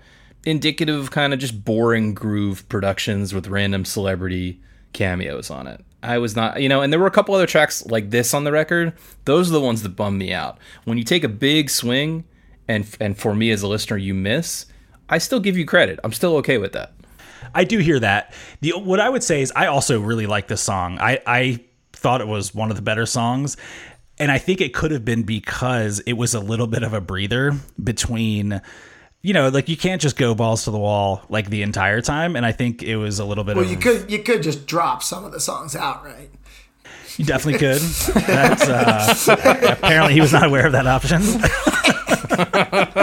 indicative 0.47 0.99
of 0.99 1.11
kind 1.11 1.32
of 1.32 1.38
just 1.38 1.64
boring 1.64 2.14
groove 2.14 2.68
productions 2.68 3.32
with 3.34 3.49
random 3.49 3.84
celebrity 3.84 4.61
cameos 4.92 5.51
on 5.51 5.66
it. 5.66 5.84
I 6.03 6.18
was 6.18 6.36
not, 6.36 6.61
you 6.61 6.68
know, 6.68 6.82
and 6.82 6.92
there 6.92 7.01
were 7.01 7.07
a 7.07 7.11
couple 7.11 7.34
other 7.34 7.47
tracks 7.47 7.84
like 7.86 8.11
this 8.11 8.34
on 8.34 8.45
the 8.45 8.53
record. 8.53 8.92
Those 9.24 9.49
are 9.51 9.55
the 9.55 9.61
ones 9.61 9.82
that 9.82 9.90
bum 9.97 10.18
me 10.18 10.32
out. 10.34 10.59
When 10.84 10.99
you 10.99 11.05
take 11.05 11.24
a 11.24 11.28
big 11.28 11.70
swing, 11.70 12.24
and 12.68 12.86
and 13.01 13.16
for 13.18 13.34
me 13.34 13.51
as 13.51 13.62
a 13.62 13.68
listener, 13.68 13.97
you 13.97 14.14
miss. 14.14 14.66
I 15.09 15.18
still 15.18 15.40
give 15.40 15.57
you 15.57 15.64
credit. 15.66 15.99
I'm 16.05 16.12
still 16.12 16.36
okay 16.36 16.59
with 16.59 16.72
that. 16.72 16.92
I 17.55 17.64
do 17.64 17.78
hear 17.78 18.01
that. 18.01 18.34
The 18.61 18.72
what 18.72 19.01
I 19.01 19.09
would 19.09 19.22
say 19.22 19.42
is 19.42 19.53
I 19.55 19.66
also 19.66 20.01
really 20.01 20.26
like 20.26 20.49
this 20.49 20.61
song. 20.62 20.99
I 20.99 21.20
I 21.26 21.61
thought 21.92 22.20
it 22.20 22.28
was 22.28 22.55
one 22.55 22.70
of 22.70 22.76
the 22.76 22.82
better 22.82 23.07
songs. 23.07 23.57
and 24.18 24.30
I 24.30 24.38
think 24.38 24.61
it 24.61 24.74
could 24.74 24.90
have 24.92 25.05
been 25.05 25.22
because 25.24 26.01
it 26.01 26.14
was 26.14 26.34
a 26.34 26.40
little 26.40 26.66
bit 26.66 26.82
of 26.82 26.92
a 26.92 27.01
breather 27.01 27.53
between 27.82 28.61
you 29.25 29.33
know, 29.33 29.49
like 29.49 29.68
you 29.70 29.77
can't 29.77 30.01
just 30.03 30.16
go 30.16 30.35
balls 30.35 30.64
to 30.64 30.70
the 30.70 30.79
wall 30.79 31.22
like 31.31 31.49
the 31.51 31.62
entire 31.62 32.01
time 32.03 32.37
and 32.37 32.45
I 32.45 32.53
think 32.53 32.83
it 32.83 32.97
was 32.97 33.18
a 33.18 33.25
little 33.25 33.43
bit 33.43 33.57
Well, 33.57 33.64
of 33.64 33.70
you 33.70 33.79
could 33.79 34.11
you 34.11 34.18
could 34.20 34.43
just 34.43 34.66
drop 34.66 35.03
some 35.03 35.25
of 35.25 35.33
the 35.33 35.41
songs 35.41 35.75
outright. 35.75 36.31
you 37.16 37.25
definitely 37.25 37.59
could. 37.59 37.81
That's 38.27 38.68
uh, 38.68 39.77
apparently 39.79 40.12
he 40.14 40.20
was 40.20 40.33
not 40.33 40.45
aware 40.47 40.66
of 40.66 40.72
that 40.72 40.87
option. 40.87 41.22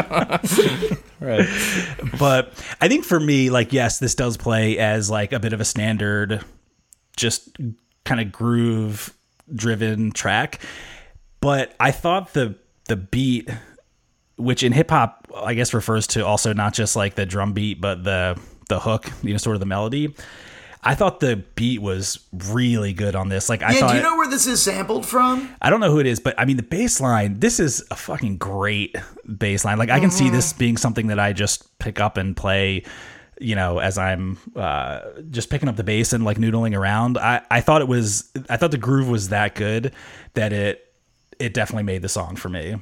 Right. 1.20 1.48
but 2.18 2.52
I 2.82 2.88
think 2.88 3.06
for 3.06 3.20
me, 3.20 3.52
like, 3.52 3.74
yes, 3.74 4.00
this 4.00 4.16
does 4.16 4.38
play 4.38 4.80
as 4.80 5.08
like 5.10 5.34
a 5.34 5.40
bit 5.40 5.54
of 5.54 5.62
a 5.62 5.66
standard, 5.66 6.44
just 7.16 7.56
kind 8.06 8.20
of 8.20 8.32
groove 8.32 9.14
driven 9.54 10.12
track. 10.12 10.60
But 11.40 11.76
I 11.80 11.92
thought 11.92 12.34
the 12.34 12.56
the 12.86 12.96
beat, 12.96 13.50
which 14.38 14.64
in 14.64 14.72
hip 14.72 14.90
hop, 14.90 15.21
I 15.36 15.54
guess 15.54 15.74
refers 15.74 16.08
to 16.08 16.26
also 16.26 16.54
not 16.54 16.74
just 16.74 16.96
like 16.96 17.16
the 17.16 17.26
drum 17.26 17.54
beat, 17.54 17.80
but 17.82 18.04
the 18.04 18.40
the 18.70 18.80
hook, 18.80 19.10
you 19.24 19.32
know, 19.32 19.38
sort 19.38 19.56
of 19.56 19.60
the 19.60 19.66
melody. 19.66 20.14
I 20.84 20.96
thought 20.96 21.20
the 21.20 21.36
beat 21.56 21.80
was 21.80 22.20
really 22.34 22.92
good 22.94 23.16
on 23.16 23.30
this. 23.30 23.50
Like, 23.50 23.62
I 23.62 23.74
yeah, 23.74 23.80
thought 23.82 23.92
do 23.92 23.98
you 23.98 24.02
know 24.02 24.16
where 24.18 24.28
this 24.28 24.48
is 24.48 24.64
sampled 24.64 25.06
from? 25.06 25.54
I 25.62 25.70
don't 25.70 25.80
know 25.80 25.92
who 25.92 26.00
it 26.00 26.08
is, 26.08 26.20
but 26.20 26.34
I 26.40 26.46
mean 26.46 26.58
the 26.58 26.64
bass 26.64 27.00
line. 27.00 27.40
This 27.40 27.60
is 27.60 27.84
a 27.92 27.96
fucking 27.96 28.38
great 28.38 28.96
bass 29.38 29.64
line. 29.64 29.78
Like 29.78 29.90
I 29.92 30.00
can 30.00 30.10
see 30.10 30.26
Mm-hmm. 30.26 30.34
this 30.36 30.54
being 30.54 30.78
something 30.78 31.08
that 31.08 31.20
I 31.20 31.34
just 31.34 31.78
pick 31.80 32.00
up 32.00 32.18
and 32.18 32.36
play. 32.36 32.84
You 33.40 33.56
know, 33.56 33.80
as 33.80 33.98
I'm 33.98 34.38
uh, 34.56 35.02
just 35.32 35.50
picking 35.50 35.68
up 35.68 35.76
the 35.76 35.84
bass 35.84 36.14
and 36.14 36.24
like 36.24 36.38
noodling 36.38 36.78
around. 36.78 37.18
I 37.18 37.42
I 37.50 37.62
thought 37.62 37.82
it 37.82 37.88
was. 37.88 38.32
I 38.50 38.58
thought 38.58 38.72
the 38.72 38.78
groove 38.78 39.10
was 39.10 39.30
that 39.30 39.56
good 39.56 39.94
that 40.36 40.54
it 40.54 40.86
it 41.40 41.54
definitely 41.54 41.84
made 41.84 42.02
the 42.04 42.10
song 42.10 42.36
for 42.36 42.50
me. 42.50 42.76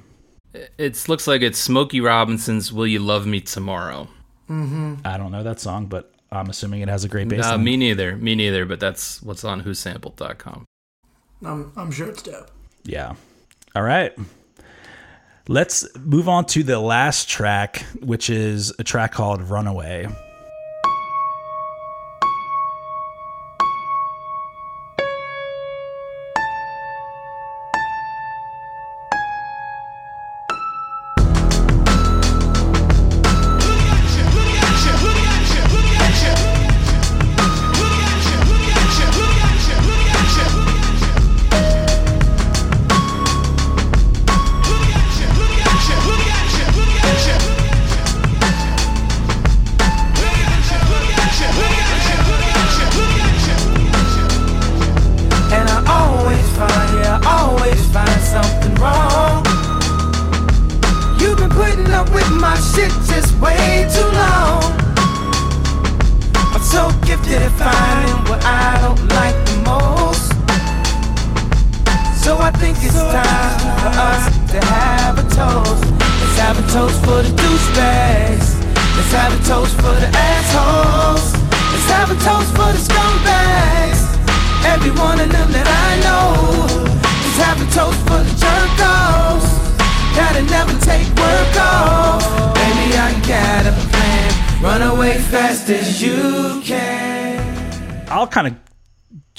It 0.53 1.07
looks 1.07 1.27
like 1.27 1.41
it's 1.41 1.59
Smokey 1.59 2.01
Robinson's 2.01 2.73
"Will 2.73 2.87
You 2.87 2.99
Love 2.99 3.25
Me 3.27 3.39
Tomorrow." 3.41 4.07
I 4.49 5.17
don't 5.17 5.31
know 5.31 5.43
that 5.43 5.59
song, 5.59 5.85
but 5.85 6.11
I'm 6.31 6.49
assuming 6.49 6.81
it 6.81 6.89
has 6.89 7.03
a 7.03 7.07
great 7.07 7.27
bass 7.29 7.45
Uh, 7.45 7.57
me 7.57 7.77
neither. 7.77 8.15
Me 8.17 8.33
neither. 8.33 8.65
But 8.65 8.79
that's 8.79 9.21
what's 9.21 9.43
on 9.43 9.61
whosampled.com. 9.63 10.65
I'm 11.45 11.71
I'm 11.75 11.91
sure 11.91 12.07
it's 12.09 12.23
dope. 12.23 12.49
Yeah. 12.83 13.13
All 13.75 13.83
right. 13.83 14.11
Let's 15.47 15.85
move 15.97 16.27
on 16.29 16.45
to 16.47 16.63
the 16.63 16.79
last 16.79 17.29
track, 17.29 17.79
which 18.01 18.29
is 18.29 18.73
a 18.79 18.83
track 18.83 19.11
called 19.11 19.41
Runaway. 19.43 20.07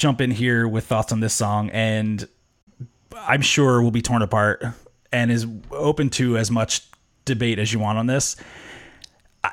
Jump 0.01 0.21
in 0.21 0.31
here 0.31 0.67
with 0.67 0.87
thoughts 0.87 1.13
on 1.13 1.21
this 1.21 1.35
song, 1.35 1.71
and 1.71 2.27
I'm 3.15 3.43
sure 3.43 3.83
will 3.83 3.91
be 3.91 4.03
torn 4.03 4.23
apart 4.23 4.65
and 5.13 5.31
is 5.31 5.47
open 5.71 6.11
to 6.11 6.39
as 6.39 6.51
much 6.51 6.83
debate 7.25 7.59
as 7.59 7.73
you 7.73 7.79
want 7.79 7.99
on 7.99 8.07
this. 8.07 8.37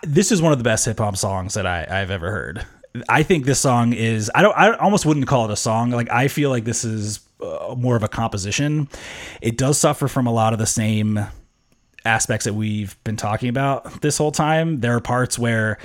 This 0.04 0.32
is 0.32 0.42
one 0.42 0.52
of 0.52 0.58
the 0.58 0.64
best 0.64 0.86
hip 0.86 0.98
hop 0.98 1.18
songs 1.18 1.54
that 1.54 1.68
I, 1.68 1.86
I've 1.90 2.12
ever 2.12 2.32
heard. 2.32 2.66
I 3.10 3.24
think 3.24 3.46
this 3.46 3.60
song 3.60 3.94
is. 3.94 4.32
I 4.34 4.42
don't. 4.42 4.58
I 4.58 4.76
almost 4.78 5.06
wouldn't 5.06 5.28
call 5.28 5.46
it 5.46 5.52
a 5.52 5.56
song. 5.56 5.92
Like 5.92 6.10
I 6.10 6.30
feel 6.30 6.50
like 6.50 6.64
this 6.64 6.84
is 6.84 7.20
uh, 7.42 7.76
more 7.78 7.96
of 7.96 8.04
a 8.04 8.08
composition. 8.08 8.88
It 9.42 9.58
does 9.58 9.78
suffer 9.78 10.08
from 10.08 10.26
a 10.26 10.34
lot 10.34 10.54
of 10.54 10.60
the 10.60 10.66
same 10.66 11.20
aspects 12.06 12.46
that 12.46 12.54
we've 12.54 13.02
been 13.04 13.18
talking 13.18 13.50
about 13.50 14.02
this 14.02 14.18
whole 14.18 14.32
time. 14.32 14.80
There 14.80 14.96
are 14.96 15.02
parts 15.02 15.38
where 15.38 15.78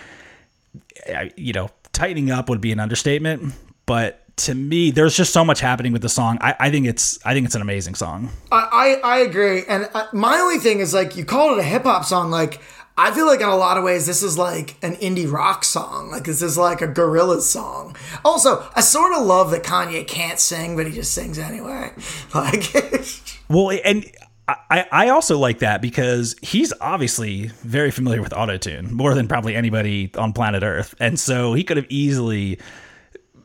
you 1.36 1.52
know, 1.52 1.68
tightening 1.92 2.30
up 2.30 2.48
would 2.48 2.60
be 2.60 2.72
an 2.72 2.80
understatement. 2.80 3.54
But 3.86 4.21
to 4.36 4.54
me, 4.54 4.90
there's 4.90 5.16
just 5.16 5.32
so 5.32 5.44
much 5.44 5.60
happening 5.60 5.92
with 5.92 6.02
the 6.02 6.08
song. 6.08 6.38
I, 6.40 6.54
I 6.58 6.70
think 6.70 6.86
it's 6.86 7.18
I 7.24 7.34
think 7.34 7.46
it's 7.46 7.54
an 7.54 7.62
amazing 7.62 7.94
song. 7.94 8.30
I, 8.50 8.98
I, 9.04 9.16
I 9.16 9.18
agree. 9.18 9.64
And 9.68 9.88
uh, 9.94 10.06
my 10.12 10.38
only 10.38 10.58
thing 10.58 10.80
is 10.80 10.94
like 10.94 11.16
you 11.16 11.24
called 11.24 11.58
it 11.58 11.60
a 11.60 11.64
hip 11.64 11.82
hop 11.84 12.04
song. 12.04 12.30
Like 12.30 12.60
I 12.96 13.10
feel 13.12 13.26
like 13.26 13.40
in 13.40 13.48
a 13.48 13.56
lot 13.56 13.76
of 13.78 13.84
ways 13.84 14.06
this 14.06 14.22
is 14.22 14.38
like 14.38 14.76
an 14.82 14.96
indie 14.96 15.30
rock 15.30 15.64
song. 15.64 16.10
Like 16.10 16.24
this 16.24 16.42
is 16.42 16.56
like 16.56 16.80
a 16.80 16.88
Gorillaz 16.88 17.42
song. 17.42 17.96
Also, 18.24 18.66
I 18.74 18.80
sort 18.80 19.12
of 19.14 19.24
love 19.24 19.50
that 19.50 19.62
Kanye 19.62 20.06
can't 20.06 20.38
sing, 20.38 20.76
but 20.76 20.86
he 20.86 20.92
just 20.92 21.12
sings 21.12 21.38
anyway. 21.38 21.92
Like 22.34 22.72
Well, 23.48 23.78
and 23.84 24.10
I, 24.48 24.86
I 24.90 25.08
also 25.10 25.38
like 25.38 25.60
that 25.60 25.80
because 25.80 26.34
he's 26.42 26.72
obviously 26.80 27.48
very 27.62 27.90
familiar 27.90 28.22
with 28.22 28.32
autotune 28.32 28.90
more 28.90 29.14
than 29.14 29.28
probably 29.28 29.54
anybody 29.54 30.10
on 30.16 30.32
planet 30.32 30.62
Earth, 30.62 30.94
and 30.98 31.18
so 31.18 31.54
he 31.54 31.62
could 31.62 31.76
have 31.76 31.86
easily 31.88 32.58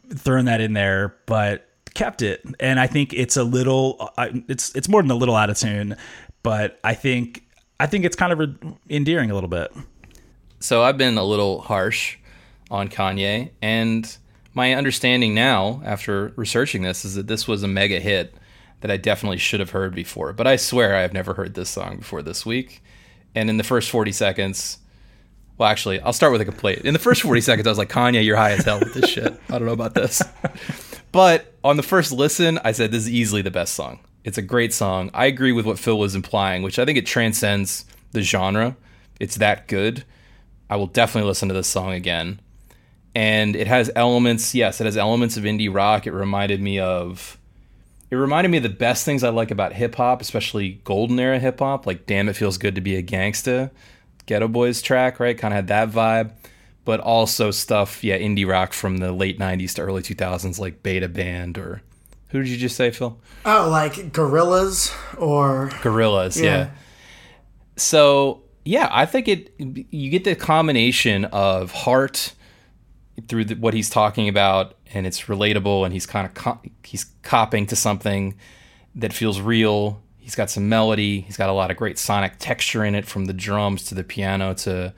thrown 0.09 0.45
that 0.45 0.61
in 0.61 0.73
there, 0.73 1.15
but 1.25 1.67
kept 1.93 2.21
it. 2.21 2.43
And 2.59 2.79
I 2.79 2.87
think 2.87 3.13
it's 3.13 3.37
a 3.37 3.43
little, 3.43 4.11
uh, 4.17 4.29
it's 4.47 4.75
it's 4.75 4.87
more 4.87 5.01
than 5.01 5.11
a 5.11 5.15
little 5.15 5.35
out 5.35 5.49
of 5.49 5.57
tune, 5.57 5.97
but 6.43 6.79
I 6.83 6.93
think 6.93 7.43
I 7.79 7.87
think 7.87 8.05
it's 8.05 8.15
kind 8.15 8.33
of 8.33 8.57
endearing 8.89 9.31
a 9.31 9.33
little 9.33 9.49
bit. 9.49 9.71
So 10.59 10.83
I've 10.83 10.97
been 10.97 11.17
a 11.17 11.23
little 11.23 11.61
harsh 11.61 12.17
on 12.71 12.89
Kanye, 12.89 13.51
and 13.61 14.17
my 14.53 14.73
understanding 14.73 15.35
now, 15.35 15.81
after 15.85 16.33
researching 16.35 16.81
this, 16.81 17.05
is 17.05 17.13
that 17.13 17.27
this 17.27 17.47
was 17.47 17.61
a 17.61 17.67
mega 17.67 17.99
hit 17.99 18.33
that 18.81 18.89
I 18.89 18.97
definitely 18.97 19.37
should 19.37 19.59
have 19.59 19.69
heard 19.69 19.93
before. 19.93 20.33
But 20.33 20.47
I 20.47 20.55
swear 20.55 20.95
I 20.95 21.01
have 21.01 21.13
never 21.13 21.35
heard 21.35 21.53
this 21.53 21.69
song 21.69 21.97
before 21.97 22.23
this 22.23 22.45
week. 22.45 22.83
And 23.35 23.49
in 23.49 23.57
the 23.57 23.63
first 23.63 23.91
40 23.91 24.11
seconds, 24.11 24.79
well, 25.57 25.69
actually, 25.69 25.99
I'll 26.01 26.13
start 26.13 26.31
with 26.31 26.41
a 26.41 26.45
complaint. 26.45 26.79
In 26.79 26.93
the 26.93 26.99
first 26.99 27.21
40 27.21 27.41
seconds, 27.41 27.67
I 27.67 27.71
was 27.71 27.77
like, 27.77 27.89
Kanye, 27.89 28.23
you're 28.23 28.37
high 28.37 28.51
as 28.51 28.65
hell 28.65 28.79
with 28.79 28.93
this 28.93 29.09
shit. 29.13 29.39
I 29.49 29.57
don't 29.57 29.65
know 29.65 29.73
about 29.73 29.93
this. 29.93 30.21
But 31.11 31.53
on 31.63 31.77
the 31.77 31.83
first 31.83 32.11
listen, 32.11 32.59
I 32.63 32.71
said, 32.71 32.91
this 32.91 33.03
is 33.03 33.09
easily 33.09 33.41
the 33.41 33.51
best 33.51 33.73
song. 33.73 33.99
It's 34.23 34.37
a 34.37 34.41
great 34.41 34.73
song. 34.73 35.09
I 35.13 35.25
agree 35.25 35.51
with 35.51 35.65
what 35.65 35.79
Phil 35.79 35.97
was 35.97 36.13
implying, 36.13 36.61
which 36.61 36.79
I 36.79 36.85
think 36.85 36.97
it 36.97 37.05
transcends 37.05 37.85
the 38.11 38.21
genre. 38.21 38.75
It's 39.19 39.37
that 39.37 39.67
good. 39.67 40.03
I 40.69 40.75
will 40.75 40.87
definitely 40.87 41.27
listen 41.27 41.47
to 41.47 41.53
this 41.53 41.67
song 41.67 41.93
again. 41.93 42.41
And 43.15 43.55
it 43.55 43.67
has 43.67 43.89
elements, 43.95 44.53
yes, 44.53 44.79
it 44.79 44.85
has 44.85 44.97
elements 44.97 45.37
of 45.37 45.43
indie 45.43 45.73
rock. 45.73 46.05
It 46.05 46.11
reminded 46.11 46.61
me 46.61 46.77
of 46.79 47.37
it 48.09 48.15
reminded 48.15 48.49
me 48.49 48.57
of 48.57 48.63
the 48.63 48.69
best 48.69 49.03
things 49.03 49.23
I 49.23 49.29
like 49.29 49.51
about 49.51 49.73
hip 49.73 49.95
hop, 49.95 50.21
especially 50.21 50.81
golden 50.83 51.19
era 51.19 51.39
hip 51.39 51.59
hop, 51.59 51.85
like 51.85 52.05
Damn 52.05 52.29
It 52.29 52.35
Feels 52.35 52.57
Good 52.57 52.75
to 52.75 52.81
Be 52.81 52.95
a 52.95 53.03
Gangsta, 53.03 53.71
Geto 54.27 54.51
Boys 54.51 54.81
track, 54.81 55.19
right? 55.19 55.37
Kind 55.37 55.53
of 55.53 55.55
had 55.55 55.67
that 55.67 55.89
vibe. 55.89 56.31
But 56.85 56.99
also 57.01 57.51
stuff, 57.51 58.01
yeah, 58.03 58.17
indie 58.17 58.47
rock 58.47 58.71
from 58.71 58.97
the 58.97 59.11
late 59.11 59.39
90s 59.39 59.75
to 59.75 59.81
early 59.81 60.01
2000s, 60.01 60.57
like 60.57 60.83
Beta 60.83 61.09
Band 61.09 61.57
or 61.57 61.81
who 62.29 62.39
did 62.39 62.49
you 62.49 62.57
just 62.57 62.75
say, 62.75 62.91
Phil? 62.91 63.19
oh, 63.45 63.69
like 63.69 63.93
Gorillaz 64.13 64.93
or 65.17 65.69
Gorillaz, 65.81 66.37
yeah. 66.41 66.43
Yeah. 66.43 66.69
So 67.77 68.43
yeah, 68.65 68.89
I 68.91 69.05
think 69.05 69.27
it. 69.27 69.53
You 69.59 70.09
get 70.09 70.23
the 70.23 70.35
combination 70.35 71.25
of 71.25 71.71
heart 71.71 72.33
through 73.27 73.45
the, 73.45 73.55
what 73.55 73.73
he's 73.73 73.89
talking 73.89 74.27
about, 74.27 74.75
and 74.93 75.07
it's 75.07 75.23
relatable, 75.23 75.85
and 75.85 75.93
he's 75.93 76.05
kind 76.05 76.25
of 76.27 76.33
co- 76.33 76.59
he's 76.83 77.05
copping 77.23 77.65
to 77.67 77.75
something. 77.75 78.35
that 78.95 79.13
feels 79.13 79.39
real. 79.39 80.01
He's 80.27 80.35
got 80.35 80.49
some 80.49 80.67
melody. 80.67 81.21
He's 81.21 81.37
got 81.37 81.49
a 81.49 81.53
lot 81.53 81.71
of 81.71 81.77
great 81.77 81.97
sonic 81.97 82.33
texture 82.37 82.83
in 82.83 82.95
it, 82.95 83.05
from 83.05 83.25
the 83.27 83.33
drums 83.33 83.83
to 83.85 83.95
the 83.95 84.03
piano 84.03 84.53
to 84.55 84.93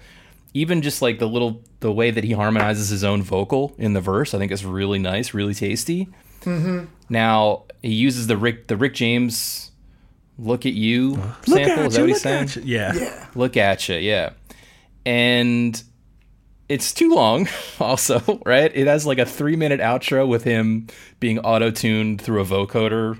even 0.56 0.82
just 0.82 1.04
like 1.04 1.20
the 1.20 1.28
little 1.28 1.62
the 1.82 1.92
way 1.92 2.10
that 2.10 2.24
he 2.24 2.32
harmonizes 2.32 2.90
his 2.90 3.04
own 3.04 3.22
vocal 3.22 3.76
in 3.78 3.94
the 3.94 4.02
verse. 4.02 4.34
I 4.34 4.40
think 4.40 4.52
is 4.52 4.66
really 4.66 4.98
nice, 4.98 5.36
really 5.36 5.54
tasty. 5.54 6.08
Mhm. 6.42 6.88
Now 7.10 7.66
he 7.84 7.94
uses 7.94 8.26
the 8.26 8.38
Rick 8.38 8.66
the 8.70 8.76
Rick 8.76 8.96
James 8.96 9.70
"Look 10.40 10.66
at 10.66 10.74
You" 10.74 11.12
Look 11.46 11.60
sample. 11.60 11.84
at 11.84 11.86
is 11.86 11.94
that 11.94 12.00
you, 12.00 12.02
what 12.02 12.10
he's 12.10 12.26
look 12.26 12.34
at 12.34 12.50
saying? 12.50 12.66
you. 12.68 12.74
Yeah. 12.76 12.94
Yeah. 12.96 13.26
Look 13.36 13.56
at 13.56 13.88
you, 13.88 13.96
yeah. 13.98 14.30
And 15.06 15.84
it's 16.68 16.92
too 16.92 17.14
long, 17.14 17.48
also, 17.80 18.42
right? 18.48 18.72
It 18.74 18.88
has 18.88 19.06
like 19.06 19.20
a 19.20 19.26
three 19.28 19.56
minute 19.56 19.80
outro 19.80 20.28
with 20.28 20.44
him 20.44 20.88
being 21.20 21.38
auto 21.38 21.70
tuned 21.70 22.20
through 22.20 22.42
a 22.42 22.46
vocoder 22.46 23.20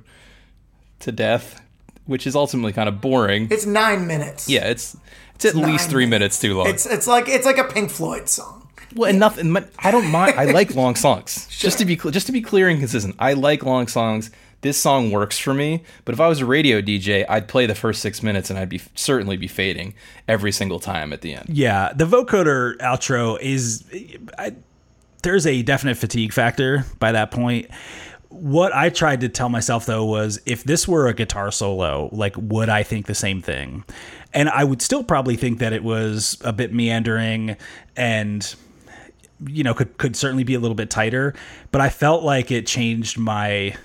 to 1.02 1.12
death, 1.12 1.62
which 2.10 2.26
is 2.28 2.36
ultimately 2.36 2.74
kind 2.74 2.90
of 2.90 3.00
boring. 3.00 3.48
It's 3.52 3.66
nine 3.66 4.08
minutes. 4.08 4.50
yeah, 4.50 4.66
it's 4.68 4.98
it's 5.36 5.46
at 5.46 5.56
least 5.56 5.86
nine 5.86 5.90
three 5.90 6.06
minutes 6.06 6.40
too 6.40 6.58
long. 6.58 6.68
It's 6.68 6.86
it's 6.86 7.08
like 7.08 7.30
it's 7.30 7.46
like 7.46 7.58
a 7.58 7.64
Pink 7.64 7.90
Floyd 7.92 8.28
song. 8.28 8.68
Well, 8.96 9.10
and 9.10 9.20
nothing. 9.20 9.56
I 9.78 9.92
don't 9.92 10.10
mind. 10.10 10.34
I 10.38 10.46
like 10.46 10.74
long 10.76 10.96
songs. 10.96 11.48
Just 11.52 11.78
to 11.78 11.86
be 11.86 11.96
cl- 11.96 12.12
just 12.12 12.26
to 12.26 12.32
be 12.34 12.42
clear 12.42 12.68
and 12.68 12.80
consistent, 12.80 13.16
I 13.20 13.34
like 13.34 13.64
long 13.64 13.88
songs. 13.88 14.32
This 14.62 14.78
song 14.78 15.12
works 15.12 15.38
for 15.40 15.54
me. 15.54 15.84
But 16.04 16.14
if 16.16 16.20
I 16.20 16.28
was 16.28 16.42
a 16.42 16.46
radio 16.46 16.82
DJ, 16.82 17.26
I'd 17.30 17.48
play 17.48 17.66
the 17.66 17.76
first 17.76 18.02
six 18.02 18.22
minutes 18.22 18.50
and 18.50 18.60
I'd 18.60 18.68
be 18.68 18.82
certainly 18.96 19.38
be 19.38 19.48
fading 19.48 19.94
every 20.28 20.52
single 20.52 20.80
time 20.82 21.14
at 21.14 21.22
the 21.22 21.34
end. 21.36 21.46
Yeah, 21.50 21.94
the 21.96 22.06
vocoder 22.06 22.76
outro 22.80 23.40
is 23.40 23.86
I, 24.38 24.56
there's 25.24 25.46
a 25.46 25.62
definite 25.62 25.96
fatigue 25.98 26.34
factor 26.34 26.84
by 27.00 27.12
that 27.14 27.32
point. 27.32 27.70
What 28.30 28.74
I 28.74 28.90
tried 28.90 29.22
to 29.22 29.30
tell 29.30 29.50
myself 29.50 29.86
though 29.86 30.06
was 30.06 30.40
if 30.46 30.64
this 30.64 30.88
were 30.88 31.08
a 31.08 31.14
guitar 31.14 31.52
solo, 31.52 32.10
like 32.12 32.36
would 32.38 32.70
I 32.70 32.84
think 32.84 33.08
the 33.08 33.16
same 33.16 33.42
thing? 33.42 33.84
And 34.34 34.50
I 34.50 34.64
would 34.64 34.82
still 34.82 35.04
probably 35.04 35.36
think 35.36 35.60
that 35.60 35.74
it 35.74 35.84
was 35.84 36.38
a 36.44 36.54
bit 36.54 36.72
meandering 36.74 37.58
and 37.96 38.56
you 39.48 39.64
know 39.64 39.74
could 39.74 39.98
could 39.98 40.16
certainly 40.16 40.44
be 40.44 40.54
a 40.54 40.60
little 40.60 40.76
bit 40.76 40.90
tighter, 40.90 41.34
but 41.72 41.82
I 41.82 41.90
felt 41.90 42.24
like 42.24 42.52
it 42.52 42.68
changed 42.68 43.18
my 43.18 43.76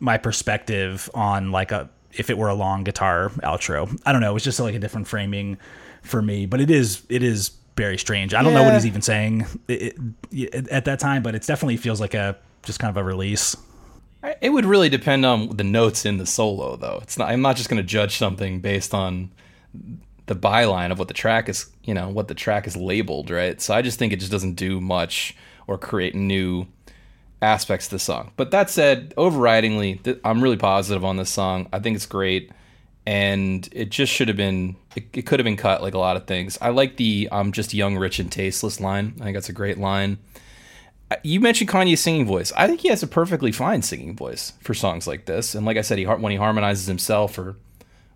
my 0.00 0.18
perspective 0.18 1.10
on 1.14 1.52
like 1.52 1.72
a 1.72 1.88
if 2.12 2.30
it 2.30 2.38
were 2.38 2.48
a 2.48 2.54
long 2.54 2.84
guitar 2.84 3.30
outro. 3.42 4.00
I 4.06 4.12
don't 4.12 4.20
know. 4.20 4.30
It 4.30 4.34
was 4.34 4.44
just 4.44 4.60
like 4.60 4.74
a 4.74 4.78
different 4.78 5.08
framing 5.08 5.58
for 6.02 6.22
me, 6.22 6.46
but 6.46 6.60
it 6.60 6.70
is 6.70 7.02
it 7.08 7.22
is 7.22 7.50
very 7.76 7.98
strange. 7.98 8.34
I 8.34 8.42
don't 8.42 8.54
know 8.54 8.62
what 8.62 8.74
he's 8.74 8.86
even 8.86 9.02
saying 9.02 9.46
at 9.68 10.84
that 10.84 11.00
time, 11.00 11.22
but 11.22 11.34
it 11.34 11.42
definitely 11.42 11.76
feels 11.76 12.00
like 12.00 12.14
a 12.14 12.36
just 12.62 12.78
kind 12.78 12.90
of 12.90 12.96
a 12.96 13.04
release. 13.04 13.56
It 14.40 14.50
would 14.50 14.64
really 14.64 14.88
depend 14.88 15.26
on 15.26 15.56
the 15.56 15.64
notes 15.64 16.04
in 16.04 16.18
the 16.18 16.26
solo, 16.26 16.76
though. 16.76 17.00
It's 17.02 17.18
not. 17.18 17.28
I'm 17.28 17.42
not 17.42 17.56
just 17.56 17.68
going 17.68 17.82
to 17.82 17.86
judge 17.86 18.16
something 18.16 18.60
based 18.60 18.94
on 18.94 19.30
the 20.26 20.34
byline 20.34 20.90
of 20.90 20.98
what 20.98 21.08
the 21.08 21.14
track 21.14 21.48
is. 21.48 21.70
You 21.84 21.94
know 21.94 22.08
what 22.08 22.28
the 22.28 22.34
track 22.34 22.66
is 22.66 22.76
labeled, 22.76 23.30
right? 23.30 23.60
So 23.60 23.74
I 23.74 23.82
just 23.82 23.98
think 23.98 24.12
it 24.12 24.20
just 24.20 24.32
doesn't 24.32 24.54
do 24.54 24.80
much 24.80 25.36
or 25.66 25.78
create 25.78 26.14
new 26.14 26.66
aspects 27.42 27.88
to 27.88 27.96
the 27.96 27.98
song. 27.98 28.32
But 28.36 28.50
that 28.50 28.70
said, 28.70 29.14
overridingly, 29.16 30.02
th- 30.02 30.20
I'm 30.24 30.42
really 30.42 30.56
positive 30.56 31.04
on 31.04 31.16
this 31.16 31.30
song. 31.30 31.68
I 31.72 31.78
think 31.78 31.96
it's 31.96 32.06
great, 32.06 32.50
and 33.06 33.68
it 33.72 33.90
just 33.90 34.12
should 34.12 34.28
have 34.28 34.36
been. 34.36 34.76
It, 34.96 35.08
it 35.12 35.22
could 35.26 35.38
have 35.40 35.44
been 35.44 35.56
cut 35.56 35.82
like 35.82 35.94
a 35.94 35.98
lot 35.98 36.16
of 36.16 36.26
things. 36.26 36.56
I 36.60 36.70
like 36.70 36.96
the 36.96 37.28
"I'm 37.30 37.52
just 37.52 37.74
young, 37.74 37.96
rich, 37.96 38.18
and 38.18 38.32
tasteless" 38.32 38.80
line. 38.80 39.14
I 39.20 39.24
think 39.24 39.36
that's 39.36 39.48
a 39.50 39.54
great 39.54 39.78
line. 39.78 40.18
Uh, 41.10 41.16
You 41.22 41.40
mentioned 41.40 41.70
Kanye's 41.70 42.00
singing 42.00 42.26
voice. 42.26 42.52
I 42.56 42.66
think 42.66 42.80
he 42.80 42.88
has 42.88 43.02
a 43.02 43.06
perfectly 43.06 43.52
fine 43.52 43.82
singing 43.82 44.16
voice 44.16 44.52
for 44.60 44.74
songs 44.74 45.06
like 45.06 45.26
this. 45.26 45.54
And 45.54 45.66
like 45.66 45.76
I 45.76 45.82
said, 45.82 45.98
he 45.98 46.04
when 46.04 46.32
he 46.32 46.38
harmonizes 46.38 46.86
himself, 46.86 47.38
or 47.38 47.56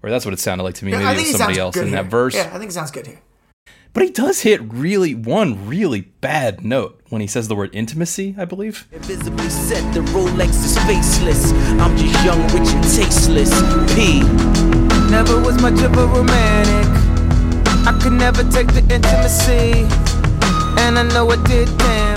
or 0.02 0.10
that's 0.10 0.24
what 0.24 0.32
it 0.34 0.40
sounded 0.40 0.64
like 0.64 0.74
to 0.76 0.84
me. 0.84 0.92
Yeah, 0.92 0.98
Maybe 0.98 1.08
I 1.08 1.12
it 1.14 1.18
was 1.18 1.36
somebody 1.36 1.58
else 1.58 1.76
in 1.76 1.88
here. 1.88 2.02
that 2.02 2.06
verse. 2.10 2.34
Yeah, 2.34 2.50
I 2.52 2.58
think 2.58 2.70
it 2.70 2.74
sounds 2.74 2.90
good 2.90 3.06
here. 3.06 3.20
But 3.94 4.02
he 4.04 4.10
does 4.10 4.42
hit 4.42 4.60
really 4.62 5.14
one 5.14 5.66
really 5.66 6.02
bad 6.20 6.62
note 6.64 7.00
when 7.08 7.20
he 7.20 7.26
says 7.26 7.48
the 7.48 7.56
word 7.56 7.70
intimacy. 7.74 8.34
I 8.38 8.44
believe. 8.44 8.86
Visibly 8.92 9.48
set, 9.48 9.82
the 9.94 10.00
Rolex 10.12 10.50
is 10.64 10.78
faceless. 10.84 11.52
I'm 11.80 11.96
just 11.96 12.24
young, 12.24 12.40
rich, 12.52 12.68
and 12.68 12.84
tasteless. 12.84 13.50
P. 13.94 14.20
Never 15.10 15.40
was 15.40 15.60
much 15.60 15.80
of 15.82 15.96
a 15.96 16.06
romantic. 16.06 16.86
I 17.88 17.98
could 18.00 18.12
never 18.12 18.44
take 18.44 18.68
the 18.68 18.80
intimacy. 18.94 19.86
And 20.80 20.98
I 20.98 21.02
know 21.14 21.30
it 21.32 21.42
did 21.44 21.66
damage. 21.78 22.07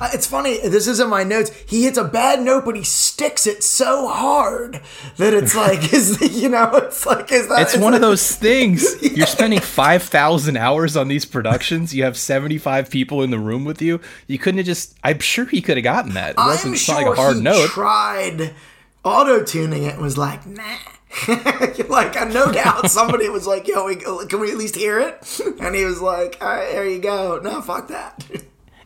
Uh, 0.00 0.10
it's 0.12 0.26
funny. 0.26 0.58
This 0.58 0.86
isn't 0.88 1.08
my 1.08 1.22
notes. 1.22 1.50
He 1.68 1.84
hits 1.84 1.96
a 1.96 2.04
bad 2.04 2.40
note, 2.40 2.64
but 2.64 2.76
he 2.76 2.82
sticks 2.82 3.46
it 3.46 3.62
so 3.62 4.08
hard 4.08 4.80
that 5.18 5.32
it's 5.32 5.54
like, 5.56 5.92
is 5.92 6.20
you 6.42 6.48
know, 6.48 6.70
it's 6.74 7.06
like, 7.06 7.30
is 7.30 7.48
that? 7.48 7.62
It's 7.62 7.74
one 7.76 7.92
like- 7.92 7.94
of 7.94 8.00
those 8.00 8.34
things. 8.34 9.00
You're 9.16 9.26
spending 9.26 9.60
5,000 9.60 10.56
hours 10.56 10.96
on 10.96 11.08
these 11.08 11.24
productions. 11.24 11.94
You 11.94 12.04
have 12.04 12.16
75 12.16 12.90
people 12.90 13.22
in 13.22 13.30
the 13.30 13.38
room 13.38 13.64
with 13.64 13.80
you. 13.80 14.00
You 14.26 14.38
couldn't 14.38 14.58
have 14.58 14.66
just. 14.66 14.96
I'm 15.04 15.20
sure 15.20 15.44
he 15.46 15.62
could 15.62 15.76
have 15.76 15.84
gotten 15.84 16.14
that. 16.14 16.30
It 16.30 16.36
wasn't 16.38 16.76
sure 16.78 16.96
like 16.96 17.06
a 17.06 17.14
hard 17.14 17.36
he 17.36 17.42
note. 17.42 17.68
tried 17.68 18.52
auto 19.04 19.44
tuning 19.44 19.84
it 19.84 19.94
and 19.94 20.02
was 20.02 20.18
like, 20.18 20.44
nah. 20.46 20.62
like, 21.88 22.14
no 22.32 22.50
doubt 22.50 22.90
somebody 22.90 23.28
was 23.28 23.46
like, 23.46 23.68
yo, 23.68 23.84
we, 23.86 23.94
can 23.94 24.40
we 24.40 24.50
at 24.50 24.56
least 24.56 24.74
hear 24.74 24.98
it? 24.98 25.40
And 25.60 25.72
he 25.74 25.84
was 25.84 26.00
like, 26.00 26.38
all 26.40 26.48
right, 26.48 26.72
there 26.72 26.88
you 26.88 26.98
go. 26.98 27.38
No, 27.40 27.60
fuck 27.62 27.86
that. 27.88 28.26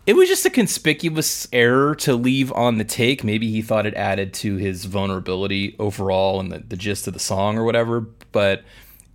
It 0.09 0.17
was 0.17 0.27
just 0.27 0.47
a 0.47 0.51
conspicuous 0.51 1.47
error 1.53 1.95
to 1.97 2.15
leave 2.15 2.51
on 2.53 2.79
the 2.79 2.85
take. 2.85 3.23
Maybe 3.23 3.51
he 3.51 3.61
thought 3.61 3.85
it 3.85 3.93
added 3.93 4.33
to 4.35 4.57
his 4.57 4.87
vulnerability 4.87 5.77
overall 5.79 6.41
and 6.41 6.51
the, 6.51 6.61
the 6.61 6.79
gist 6.79 7.07
of 7.07 7.13
the 7.13 7.21
song 7.21 7.59
or 7.59 7.65
whatever. 7.65 8.01
But, 8.33 8.65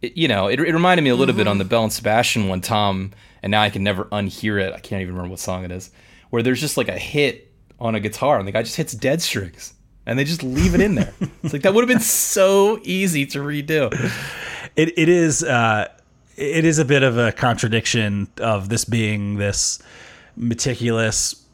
it, 0.03 0.15
you 0.15 0.27
know, 0.27 0.45
it, 0.45 0.59
it 0.59 0.71
reminded 0.71 1.01
me 1.01 1.09
a 1.09 1.15
little 1.15 1.33
bit 1.33 1.47
on 1.47 1.57
the 1.57 1.65
Belle 1.65 1.85
and 1.85 1.91
Sebastian 1.91 2.47
one, 2.47 2.61
Tom, 2.61 3.09
and 3.41 3.49
now 3.49 3.63
I 3.63 3.71
can 3.71 3.83
never 3.83 4.05
unhear 4.05 4.61
it. 4.61 4.71
I 4.71 4.77
can't 4.77 5.01
even 5.01 5.15
remember 5.15 5.31
what 5.31 5.39
song 5.39 5.65
it 5.65 5.71
is, 5.71 5.89
where 6.29 6.43
there's 6.43 6.61
just 6.61 6.77
like 6.77 6.89
a 6.89 6.99
hit 6.99 7.51
on 7.79 7.95
a 7.95 7.99
guitar 7.99 8.37
and 8.37 8.47
the 8.47 8.51
guy 8.51 8.61
just 8.61 8.75
hits 8.75 8.93
dead 8.93 9.19
strings 9.19 9.73
and 10.05 10.19
they 10.19 10.23
just 10.23 10.43
leave 10.43 10.75
it 10.75 10.79
in 10.79 10.93
there. 10.93 11.15
it's 11.41 11.53
like 11.53 11.63
that 11.63 11.73
would 11.73 11.81
have 11.81 11.89
been 11.89 12.01
so 12.01 12.79
easy 12.83 13.25
to 13.25 13.39
redo. 13.39 13.91
It 14.75 14.97
it 14.97 15.09
is 15.09 15.43
uh, 15.43 15.87
it 16.35 16.65
is 16.65 16.77
a 16.77 16.85
bit 16.85 17.01
of 17.01 17.17
a 17.17 17.31
contradiction 17.31 18.27
of 18.37 18.69
this 18.69 18.85
being 18.85 19.37
this 19.37 19.81
meticulous, 20.35 21.45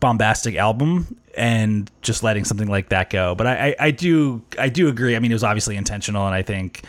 bombastic 0.00 0.56
album 0.56 1.16
and 1.36 1.90
just 2.02 2.22
letting 2.22 2.44
something 2.44 2.68
like 2.68 2.90
that 2.90 3.10
go. 3.10 3.34
But 3.34 3.46
I, 3.46 3.68
I, 3.68 3.76
I 3.80 3.90
do 3.90 4.42
I 4.58 4.68
do 4.68 4.88
agree. 4.88 5.16
I 5.16 5.18
mean, 5.18 5.30
it 5.30 5.34
was 5.34 5.44
obviously 5.44 5.76
intentional, 5.76 6.26
and 6.26 6.34
I 6.34 6.42
think 6.42 6.82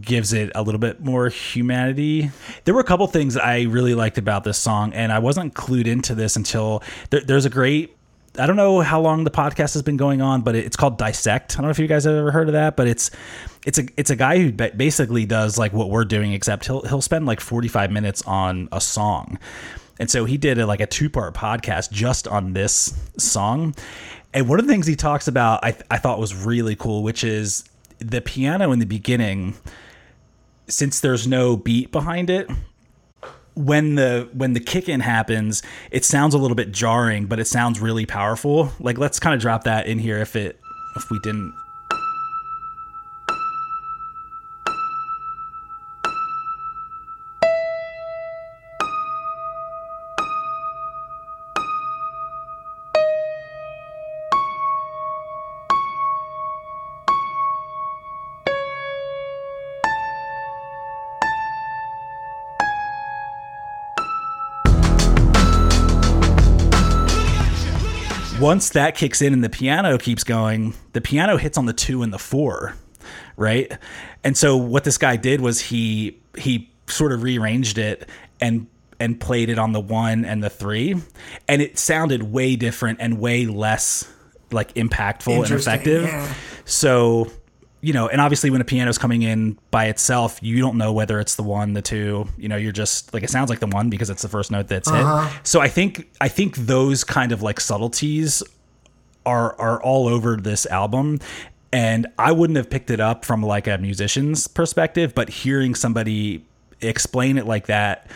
gives 0.00 0.32
it 0.32 0.50
a 0.54 0.62
little 0.62 0.78
bit 0.78 1.00
more 1.04 1.28
humanity. 1.28 2.30
There 2.64 2.74
were 2.74 2.80
a 2.80 2.84
couple 2.84 3.06
things 3.06 3.36
I 3.36 3.62
really 3.62 3.94
liked 3.94 4.18
about 4.18 4.44
this 4.44 4.58
song, 4.58 4.92
and 4.92 5.12
I 5.12 5.18
wasn't 5.18 5.54
clued 5.54 5.86
into 5.86 6.14
this 6.14 6.36
until 6.36 6.82
there, 7.10 7.20
there's 7.20 7.44
a 7.44 7.50
great 7.50 7.96
I 8.38 8.46
don't 8.46 8.56
know 8.56 8.80
how 8.80 9.00
long 9.00 9.24
the 9.24 9.30
podcast 9.30 9.72
has 9.74 9.82
been 9.82 9.96
going 9.96 10.22
on, 10.22 10.42
but 10.42 10.54
it's 10.54 10.76
called 10.76 10.98
Dissect. 10.98 11.54
I 11.54 11.56
don't 11.56 11.64
know 11.64 11.70
if 11.70 11.80
you 11.80 11.88
guys 11.88 12.04
have 12.04 12.14
ever 12.14 12.30
heard 12.30 12.48
of 12.48 12.52
that, 12.52 12.76
but 12.76 12.86
it's 12.86 13.10
it's 13.66 13.78
a 13.78 13.86
it's 13.96 14.10
a 14.10 14.16
guy 14.16 14.38
who 14.38 14.52
basically 14.52 15.26
does 15.26 15.58
like 15.58 15.72
what 15.72 15.90
we're 15.90 16.04
doing, 16.04 16.32
except 16.32 16.66
he'll 16.66 16.82
he'll 16.82 17.02
spend 17.02 17.26
like 17.26 17.40
45 17.40 17.90
minutes 17.90 18.22
on 18.22 18.68
a 18.70 18.80
song. 18.80 19.38
And 20.00 20.10
so 20.10 20.24
he 20.24 20.38
did 20.38 20.58
a, 20.58 20.66
like 20.66 20.80
a 20.80 20.86
two 20.86 21.10
part 21.10 21.34
podcast 21.34 21.92
just 21.92 22.26
on 22.26 22.54
this 22.54 22.98
song. 23.18 23.76
And 24.32 24.48
one 24.48 24.58
of 24.58 24.66
the 24.66 24.72
things 24.72 24.86
he 24.86 24.96
talks 24.96 25.28
about 25.28 25.62
I, 25.62 25.76
I 25.90 25.98
thought 25.98 26.18
was 26.18 26.34
really 26.34 26.74
cool, 26.74 27.02
which 27.02 27.22
is 27.22 27.64
the 27.98 28.22
piano 28.22 28.72
in 28.72 28.78
the 28.78 28.86
beginning, 28.86 29.54
since 30.68 31.00
there's 31.00 31.28
no 31.28 31.56
beat 31.56 31.92
behind 31.92 32.30
it, 32.30 32.48
when 33.54 33.96
the 33.96 34.28
when 34.32 34.54
the 34.54 34.60
kick 34.60 34.88
in 34.88 35.00
happens, 35.00 35.62
it 35.90 36.04
sounds 36.04 36.32
a 36.32 36.38
little 36.38 36.54
bit 36.54 36.72
jarring, 36.72 37.26
but 37.26 37.38
it 37.38 37.46
sounds 37.46 37.78
really 37.78 38.06
powerful. 38.06 38.72
Like 38.80 38.96
let's 38.96 39.20
kind 39.20 39.34
of 39.34 39.40
drop 39.40 39.64
that 39.64 39.86
in 39.86 39.98
here 39.98 40.18
if 40.18 40.34
it 40.34 40.58
if 40.96 41.10
we 41.10 41.18
didn't 41.18 41.52
once 68.50 68.70
that 68.70 68.96
kicks 68.96 69.22
in 69.22 69.32
and 69.32 69.44
the 69.44 69.48
piano 69.48 69.96
keeps 69.96 70.24
going, 70.24 70.74
the 70.92 71.00
piano 71.00 71.36
hits 71.36 71.56
on 71.56 71.66
the 71.66 71.72
two 71.72 72.02
and 72.02 72.12
the 72.12 72.18
four, 72.18 72.74
right? 73.36 73.70
And 74.24 74.36
so 74.36 74.56
what 74.56 74.82
this 74.82 74.98
guy 74.98 75.14
did 75.14 75.40
was 75.40 75.60
he 75.60 76.20
he 76.36 76.68
sort 76.88 77.12
of 77.12 77.22
rearranged 77.22 77.78
it 77.78 78.08
and 78.40 78.66
and 78.98 79.20
played 79.20 79.50
it 79.50 79.58
on 79.60 79.70
the 79.70 79.78
one 79.78 80.24
and 80.24 80.42
the 80.42 80.50
three, 80.50 80.96
and 81.46 81.62
it 81.62 81.78
sounded 81.78 82.24
way 82.24 82.56
different 82.56 82.98
and 83.00 83.20
way 83.20 83.46
less 83.46 84.12
like 84.50 84.74
impactful 84.74 85.44
and 85.44 85.52
effective. 85.52 86.02
yeah. 86.02 86.34
So, 86.64 87.30
you 87.82 87.92
know, 87.94 88.08
and 88.08 88.20
obviously 88.20 88.50
when 88.50 88.60
a 88.60 88.64
piano's 88.64 88.98
coming 88.98 89.22
in 89.22 89.56
by 89.70 89.86
itself, 89.86 90.38
you 90.42 90.58
don't 90.60 90.76
know 90.76 90.92
whether 90.92 91.18
it's 91.18 91.36
the 91.36 91.42
one, 91.42 91.72
the 91.72 91.80
two, 91.82 92.28
you 92.36 92.48
know, 92.48 92.56
you're 92.56 92.72
just 92.72 93.12
like 93.14 93.22
it 93.22 93.30
sounds 93.30 93.48
like 93.48 93.60
the 93.60 93.66
one 93.66 93.88
because 93.88 94.10
it's 94.10 94.22
the 94.22 94.28
first 94.28 94.50
note 94.50 94.68
that's 94.68 94.88
Uh-huh. 94.88 95.28
hit. 95.28 95.46
So 95.46 95.60
I 95.60 95.68
think 95.68 96.08
I 96.20 96.28
think 96.28 96.56
those 96.56 97.04
kind 97.04 97.32
of 97.32 97.40
like 97.42 97.58
subtleties 97.60 98.42
are 99.24 99.58
are 99.58 99.82
all 99.82 100.08
over 100.08 100.36
this 100.36 100.66
album 100.66 101.20
and 101.72 102.06
I 102.18 102.32
wouldn't 102.32 102.56
have 102.56 102.68
picked 102.68 102.90
it 102.90 103.00
up 103.00 103.24
from 103.24 103.42
like 103.42 103.66
a 103.66 103.78
musician's 103.78 104.46
perspective, 104.48 105.14
but 105.14 105.28
hearing 105.30 105.74
somebody 105.74 106.44
explain 106.82 107.38
it 107.38 107.46
like 107.46 107.66
that 107.66 108.10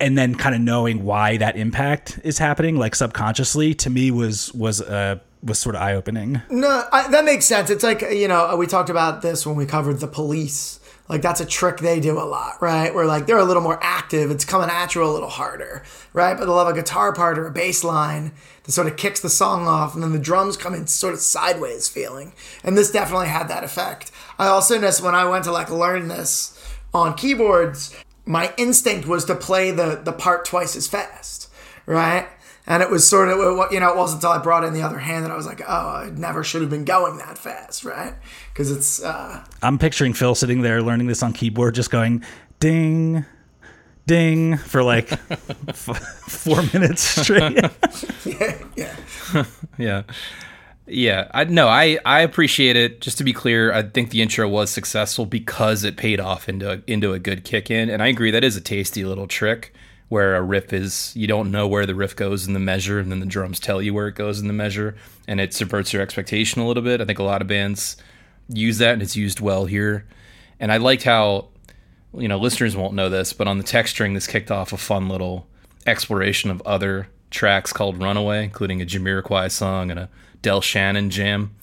and 0.00 0.16
then 0.18 0.34
kind 0.34 0.54
of 0.54 0.60
knowing 0.60 1.04
why 1.04 1.36
that 1.36 1.56
impact 1.56 2.18
is 2.24 2.38
happening 2.38 2.76
like 2.76 2.94
subconsciously 2.94 3.74
to 3.74 3.90
me 3.90 4.10
was 4.10 4.52
was 4.54 4.80
uh 4.80 5.16
was 5.42 5.58
sort 5.58 5.74
of 5.74 5.82
eye-opening. 5.82 6.42
No, 6.50 6.86
I, 6.92 7.08
that 7.08 7.24
makes 7.24 7.44
sense. 7.44 7.70
It's 7.70 7.82
like 7.82 8.02
you 8.02 8.28
know 8.28 8.56
we 8.56 8.66
talked 8.66 8.90
about 8.90 9.22
this 9.22 9.46
when 9.46 9.56
we 9.56 9.66
covered 9.66 10.00
the 10.00 10.08
police. 10.08 10.78
Like 11.08 11.20
that's 11.20 11.40
a 11.40 11.46
trick 11.46 11.78
they 11.78 12.00
do 12.00 12.18
a 12.18 12.24
lot, 12.24 12.62
right? 12.62 12.94
Where 12.94 13.06
like 13.06 13.26
they're 13.26 13.38
a 13.38 13.44
little 13.44 13.62
more 13.62 13.78
active. 13.82 14.30
It's 14.30 14.44
coming 14.44 14.70
at 14.70 14.94
you 14.94 15.04
a 15.04 15.06
little 15.06 15.28
harder, 15.28 15.82
right? 16.12 16.34
But 16.38 16.46
they'll 16.46 16.58
have 16.58 16.68
a 16.68 16.72
guitar 16.72 17.12
part 17.12 17.38
or 17.38 17.46
a 17.46 17.50
bass 17.50 17.82
line 17.82 18.32
that 18.62 18.72
sort 18.72 18.86
of 18.86 18.96
kicks 18.96 19.20
the 19.20 19.28
song 19.28 19.66
off, 19.66 19.94
and 19.94 20.02
then 20.02 20.12
the 20.12 20.18
drums 20.18 20.56
come 20.56 20.74
in 20.74 20.86
sort 20.86 21.12
of 21.12 21.20
sideways 21.20 21.88
feeling. 21.88 22.32
And 22.62 22.78
this 22.78 22.90
definitely 22.90 23.28
had 23.28 23.48
that 23.48 23.64
effect. 23.64 24.12
I 24.38 24.46
also 24.46 24.76
noticed 24.76 25.02
when 25.02 25.14
I 25.14 25.24
went 25.24 25.44
to 25.44 25.52
like 25.52 25.70
learn 25.70 26.08
this 26.08 26.58
on 26.94 27.14
keyboards, 27.14 27.94
my 28.24 28.54
instinct 28.56 29.08
was 29.08 29.24
to 29.24 29.34
play 29.34 29.70
the 29.72 30.00
the 30.02 30.12
part 30.12 30.44
twice 30.44 30.76
as 30.76 30.86
fast, 30.86 31.50
right? 31.84 32.28
And 32.66 32.82
it 32.82 32.90
was 32.90 33.06
sort 33.06 33.28
of, 33.28 33.72
you 33.72 33.80
know, 33.80 33.90
it 33.90 33.96
wasn't 33.96 34.22
until 34.22 34.30
I 34.30 34.38
brought 34.38 34.62
in 34.62 34.72
the 34.72 34.82
other 34.82 34.98
hand 34.98 35.24
that 35.24 35.32
I 35.32 35.36
was 35.36 35.46
like, 35.46 35.62
oh, 35.66 35.88
I 35.88 36.10
never 36.14 36.44
should 36.44 36.60
have 36.60 36.70
been 36.70 36.84
going 36.84 37.18
that 37.18 37.36
fast, 37.36 37.84
right? 37.84 38.14
Because 38.52 38.70
it's, 38.70 39.02
uh, 39.02 39.44
I'm 39.62 39.78
picturing 39.78 40.12
Phil 40.12 40.36
sitting 40.36 40.62
there 40.62 40.80
learning 40.80 41.08
this 41.08 41.22
on 41.22 41.32
keyboard 41.32 41.74
just 41.74 41.90
going 41.90 42.22
ding 42.60 43.24
ding 44.06 44.56
for 44.56 44.82
like 44.82 45.10
f- 45.12 46.24
4 46.28 46.62
minutes 46.74 47.02
straight. 47.02 47.56
yeah, 48.24 48.58
yeah. 48.76 49.44
yeah. 49.78 50.02
Yeah, 50.86 51.30
I 51.32 51.44
no, 51.44 51.68
I 51.68 51.98
I 52.04 52.20
appreciate 52.20 52.76
it. 52.76 53.00
Just 53.00 53.16
to 53.18 53.24
be 53.24 53.32
clear, 53.32 53.72
I 53.72 53.82
think 53.82 54.10
the 54.10 54.20
intro 54.20 54.48
was 54.48 54.68
successful 54.68 55.26
because 55.26 55.84
it 55.84 55.96
paid 55.96 56.18
off 56.18 56.48
into 56.48 56.82
into 56.88 57.12
a 57.12 57.20
good 57.20 57.44
kick 57.44 57.70
in, 57.70 57.88
and 57.88 58.02
I 58.02 58.08
agree 58.08 58.32
that 58.32 58.42
is 58.42 58.56
a 58.56 58.60
tasty 58.60 59.04
little 59.04 59.28
trick 59.28 59.72
where 60.12 60.36
a 60.36 60.42
riff 60.42 60.74
is 60.74 61.10
you 61.16 61.26
don't 61.26 61.50
know 61.50 61.66
where 61.66 61.86
the 61.86 61.94
riff 61.94 62.14
goes 62.14 62.46
in 62.46 62.52
the 62.52 62.60
measure, 62.60 62.98
and 62.98 63.10
then 63.10 63.20
the 63.20 63.24
drums 63.24 63.58
tell 63.58 63.80
you 63.80 63.94
where 63.94 64.08
it 64.08 64.14
goes 64.14 64.40
in 64.40 64.46
the 64.46 64.52
measure, 64.52 64.94
and 65.26 65.40
it 65.40 65.54
subverts 65.54 65.90
your 65.90 66.02
expectation 66.02 66.60
a 66.60 66.66
little 66.66 66.82
bit. 66.82 67.00
I 67.00 67.06
think 67.06 67.18
a 67.18 67.22
lot 67.22 67.40
of 67.40 67.48
bands 67.48 67.96
use 68.46 68.76
that, 68.76 68.92
and 68.92 69.00
it's 69.00 69.16
used 69.16 69.40
well 69.40 69.64
here. 69.64 70.06
And 70.60 70.70
I 70.70 70.76
liked 70.76 71.04
how 71.04 71.48
you 72.12 72.28
know 72.28 72.36
listeners 72.36 72.76
won't 72.76 72.92
know 72.92 73.08
this, 73.08 73.32
but 73.32 73.48
on 73.48 73.56
the 73.56 73.64
text 73.64 73.94
string, 73.94 74.12
this 74.12 74.26
kicked 74.26 74.50
off 74.50 74.74
a 74.74 74.76
fun 74.76 75.08
little 75.08 75.46
exploration 75.86 76.50
of 76.50 76.60
other 76.66 77.08
tracks 77.30 77.72
called 77.72 78.02
Runaway, 78.02 78.44
including 78.44 78.82
a 78.82 78.86
Jamiroquai 78.86 79.50
song 79.50 79.90
and 79.90 79.98
a 79.98 80.10
Del 80.42 80.60
Shannon 80.60 81.08
jam. 81.08 81.56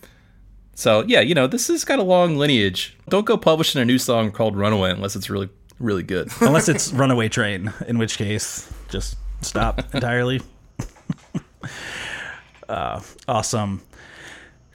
So 0.74 1.04
yeah, 1.08 1.22
you 1.22 1.36
know 1.36 1.46
this 1.46 1.68
has 1.68 1.86
got 1.86 2.00
a 2.00 2.04
long 2.04 2.36
lineage. 2.36 2.98
Don't 3.10 3.28
go 3.28 3.38
publishing 3.38 3.80
a 3.80 3.86
new 3.86 4.00
song 4.00 4.32
called 4.32 4.58
Runaway 4.58 4.90
unless 4.90 5.16
it's 5.16 5.30
really 5.30 5.50
really 5.80 6.04
good. 6.04 6.30
Unless 6.42 6.70
it's 6.70 6.92
Runaway 6.94 7.30
Train, 7.30 7.74
in 7.88 7.98
which 7.98 8.18
case 8.18 8.72
just 8.90 9.18
stop 9.42 9.82
entirely. 9.94 10.42
uh, 12.70 13.02
awesome. 13.28 13.82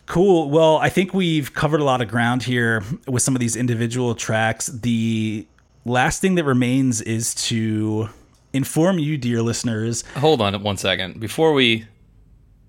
Cool. 0.07 0.51
Well, 0.51 0.77
I 0.79 0.91
think 0.91 1.15
we've 1.15 1.55
covered 1.55 1.81
a 1.81 1.85
lot 1.85 2.03
of 2.03 2.09
ground 2.09 2.43
here 2.43 2.83
with 3.07 3.23
some 3.23 3.35
of 3.35 3.41
these 3.41 3.57
individual 3.57 4.15
tracks. 4.15 4.67
The 4.67 5.47
last 5.85 6.21
thing 6.21 6.35
that 6.35 6.45
remains 6.45 7.01
is 7.01 7.35
to 7.47 8.11
inform 8.53 8.99
you, 8.99 9.17
dear 9.17 9.41
listeners. 9.41 10.05
Hold 10.17 10.43
on 10.43 10.63
one 10.63 10.77
second 10.77 11.21
before 11.21 11.53
we 11.53 11.87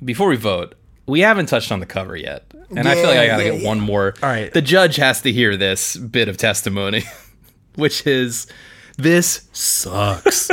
before 0.04 0.30
we 0.30 0.38
vote. 0.38 0.76
We 1.08 1.20
haven't 1.20 1.48
touched 1.48 1.72
on 1.72 1.80
the 1.80 1.86
cover 1.86 2.16
yet, 2.16 2.52
and 2.76 2.88
I 2.88 2.96
feel 2.96 3.06
like 3.06 3.18
I 3.18 3.28
gotta 3.28 3.44
yeah, 3.44 3.52
get 3.52 3.62
yeah. 3.62 3.68
one 3.68 3.80
more. 3.80 4.16
All 4.24 4.30
right. 4.30 4.52
The 4.52 4.62
judge 4.62 4.96
has 4.96 5.22
to 5.22 5.32
hear 5.32 5.56
this 5.56 5.98
bit 5.98 6.28
of 6.30 6.38
testimony, 6.38 7.04
which 7.76 8.06
is 8.08 8.48
this 8.98 9.48
sucks. 9.52 10.50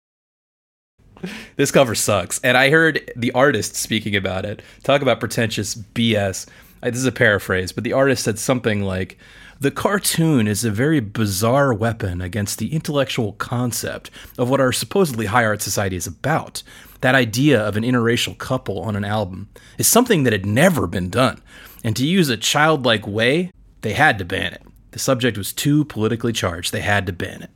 this 1.56 1.70
cover 1.70 1.94
sucks. 1.94 2.40
And 2.40 2.56
I 2.56 2.70
heard 2.70 3.10
the 3.16 3.32
artist 3.32 3.76
speaking 3.76 4.16
about 4.16 4.44
it 4.44 4.62
talk 4.82 5.02
about 5.02 5.20
pretentious 5.20 5.74
BS. 5.74 6.46
This 6.82 6.96
is 6.96 7.06
a 7.06 7.12
paraphrase, 7.12 7.72
but 7.72 7.84
the 7.84 7.92
artist 7.92 8.24
said 8.24 8.38
something 8.38 8.82
like, 8.82 9.18
the 9.60 9.70
cartoon 9.70 10.48
is 10.48 10.64
a 10.64 10.70
very 10.70 11.00
bizarre 11.00 11.74
weapon 11.74 12.22
against 12.22 12.58
the 12.58 12.72
intellectual 12.72 13.34
concept 13.34 14.10
of 14.38 14.48
what 14.48 14.58
our 14.58 14.72
supposedly 14.72 15.26
high 15.26 15.44
art 15.44 15.60
society 15.60 15.96
is 15.96 16.06
about. 16.06 16.62
That 17.02 17.14
idea 17.14 17.60
of 17.60 17.76
an 17.76 17.82
interracial 17.82 18.38
couple 18.38 18.80
on 18.80 18.96
an 18.96 19.04
album 19.04 19.50
is 19.76 19.86
something 19.86 20.22
that 20.22 20.32
had 20.32 20.46
never 20.46 20.86
been 20.86 21.10
done. 21.10 21.42
And 21.84 21.94
to 21.96 22.06
use 22.06 22.30
a 22.30 22.38
childlike 22.38 23.06
way, 23.06 23.52
they 23.82 23.92
had 23.92 24.16
to 24.18 24.24
ban 24.24 24.54
it. 24.54 24.62
The 24.92 24.98
subject 24.98 25.38
was 25.38 25.52
too 25.52 25.84
politically 25.84 26.32
charged. 26.32 26.72
They 26.72 26.80
had 26.80 27.06
to 27.06 27.12
ban 27.12 27.42
it. 27.42 27.50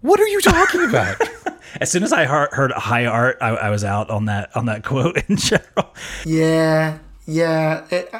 What 0.00 0.20
are 0.20 0.28
you 0.28 0.40
talking 0.40 0.84
about? 0.88 1.16
As 1.80 1.90
soon 1.90 2.02
as 2.02 2.12
I 2.12 2.24
heard, 2.26 2.50
heard 2.52 2.72
high 2.72 3.06
art, 3.06 3.38
I, 3.40 3.48
I 3.48 3.70
was 3.70 3.82
out 3.84 4.10
on 4.10 4.26
that 4.26 4.54
on 4.56 4.66
that 4.66 4.84
quote 4.84 5.18
in 5.28 5.36
general. 5.36 5.94
Yeah, 6.24 6.98
yeah. 7.26 7.84
It, 7.90 8.14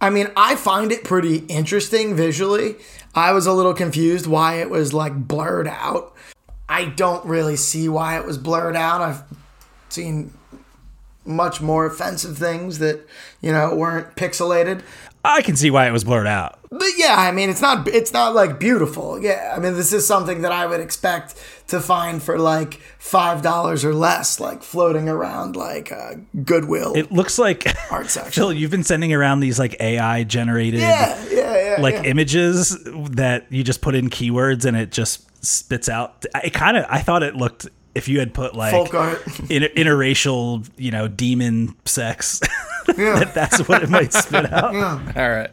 I 0.00 0.10
mean, 0.10 0.28
I 0.36 0.56
find 0.56 0.92
it 0.92 1.04
pretty 1.04 1.38
interesting 1.46 2.14
visually. 2.14 2.76
I 3.14 3.32
was 3.32 3.46
a 3.46 3.52
little 3.52 3.74
confused 3.74 4.26
why 4.26 4.60
it 4.60 4.70
was 4.70 4.94
like 4.94 5.14
blurred 5.14 5.66
out. 5.66 6.14
I 6.68 6.84
don't 6.84 7.24
really 7.26 7.56
see 7.56 7.88
why 7.88 8.16
it 8.18 8.24
was 8.24 8.38
blurred 8.38 8.76
out. 8.76 9.00
I've 9.00 9.22
seen 9.88 10.32
much 11.24 11.60
more 11.60 11.84
offensive 11.84 12.38
things 12.38 12.78
that, 12.78 13.06
you 13.40 13.52
know, 13.52 13.74
weren't 13.74 14.14
pixelated. 14.14 14.82
I 15.24 15.42
can 15.42 15.56
see 15.56 15.70
why 15.70 15.86
it 15.86 15.92
was 15.92 16.04
blurred 16.04 16.26
out. 16.26 16.58
But 16.70 16.88
yeah, 16.96 17.16
I 17.18 17.32
mean, 17.32 17.50
it's 17.50 17.60
not 17.60 17.86
it's 17.88 18.12
not 18.12 18.34
like 18.34 18.58
beautiful. 18.58 19.20
Yeah, 19.20 19.52
I 19.54 19.60
mean, 19.60 19.74
this 19.74 19.92
is 19.92 20.06
something 20.06 20.42
that 20.42 20.52
I 20.52 20.66
would 20.66 20.80
expect 20.80 21.34
to 21.68 21.80
find 21.80 22.22
for 22.22 22.38
like 22.38 22.74
five 22.98 23.42
dollars 23.42 23.84
or 23.84 23.92
less, 23.92 24.38
like 24.40 24.62
floating 24.62 25.08
around 25.08 25.56
like 25.56 25.90
uh, 25.92 26.14
Goodwill. 26.44 26.94
It 26.96 27.10
looks 27.12 27.38
like 27.38 27.66
art 27.90 28.08
section. 28.10 28.30
Phil, 28.32 28.52
you've 28.52 28.70
been 28.70 28.84
sending 28.84 29.12
around 29.12 29.40
these 29.40 29.58
like 29.58 29.76
AI 29.80 30.22
generated 30.24 30.80
Yeah, 30.80 31.22
yeah, 31.28 31.74
yeah. 31.76 31.82
like 31.82 31.94
yeah. 31.96 32.02
images 32.04 32.78
that 33.10 33.46
you 33.50 33.62
just 33.64 33.80
put 33.82 33.94
in 33.94 34.08
keywords 34.08 34.64
and 34.64 34.76
it 34.76 34.90
just 34.92 35.26
spits 35.44 35.88
out. 35.88 36.24
It 36.44 36.50
kind 36.54 36.76
of 36.76 36.86
I 36.88 37.00
thought 37.00 37.22
it 37.22 37.34
looked 37.34 37.68
if 37.94 38.08
you 38.08 38.18
had 38.20 38.32
put 38.34 38.54
like 38.54 38.72
Folk 38.72 38.94
art. 38.94 39.22
inter- 39.50 39.68
interracial, 39.68 40.68
you 40.76 40.90
know, 40.90 41.08
demon 41.08 41.74
sex. 41.84 42.40
Yeah. 42.96 43.20
that 43.20 43.34
that's 43.34 43.68
what 43.68 43.84
it 43.84 43.88
might 43.88 44.12
spit 44.12 44.52
out. 44.52 44.74
Yeah. 44.74 45.12
All 45.14 45.30
right. 45.30 45.50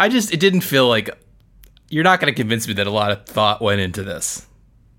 I 0.00 0.08
just 0.08 0.32
it 0.32 0.40
didn't 0.40 0.62
feel 0.62 0.88
like 0.88 1.10
you're 1.90 2.02
not 2.02 2.18
going 2.18 2.32
to 2.32 2.36
convince 2.36 2.66
me 2.66 2.74
that 2.74 2.86
a 2.88 2.90
lot 2.90 3.12
of 3.12 3.24
thought 3.26 3.62
went 3.62 3.80
into 3.80 4.02
this. 4.02 4.46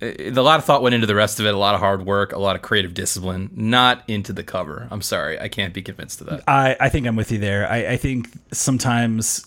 A 0.02 0.30
lot 0.32 0.60
of 0.60 0.66
thought 0.66 0.82
went 0.82 0.96
into 0.96 1.08
the 1.08 1.16
rest 1.16 1.40
of 1.40 1.46
it, 1.46 1.54
a 1.54 1.58
lot 1.58 1.74
of 1.76 1.82
hard 1.82 2.06
work, 2.06 2.32
a 2.32 2.40
lot 2.40 2.56
of 2.56 2.62
creative 2.62 2.94
discipline, 2.94 3.50
not 3.54 4.04
into 4.08 4.34
the 4.34 4.44
cover. 4.44 4.88
I'm 4.92 5.02
sorry, 5.02 5.40
I 5.40 5.48
can't 5.50 5.74
be 5.74 5.82
convinced 5.82 6.22
of 6.22 6.28
that. 6.28 6.44
I, 6.48 6.76
I 6.80 6.90
think 6.90 7.06
I'm 7.06 7.16
with 7.16 7.32
you 7.32 7.38
there. 7.38 7.70
I, 7.70 7.88
I 7.90 7.98
think 7.98 8.30
sometimes 8.52 9.46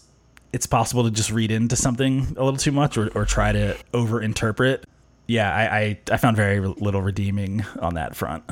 it's 0.53 0.67
possible 0.67 1.05
to 1.05 1.11
just 1.11 1.31
read 1.33 1.51
into 1.51 1.75
something 1.75 2.21
a 2.37 2.45
little 2.45 2.57
too 2.57 2.71
much 2.73 2.97
or, 2.97 3.09
or 3.17 3.25
try 3.25 3.51
to 3.53 3.77
over 3.93 4.21
interpret. 4.21 4.85
Yeah, 5.27 5.55
I, 5.55 5.79
I, 5.79 5.99
I 6.13 6.17
found 6.19 6.37
very 6.37 6.61
little 6.61 7.03
redeeming 7.03 7.65
on 7.81 7.95
that 7.95 8.15
front. 8.15 8.45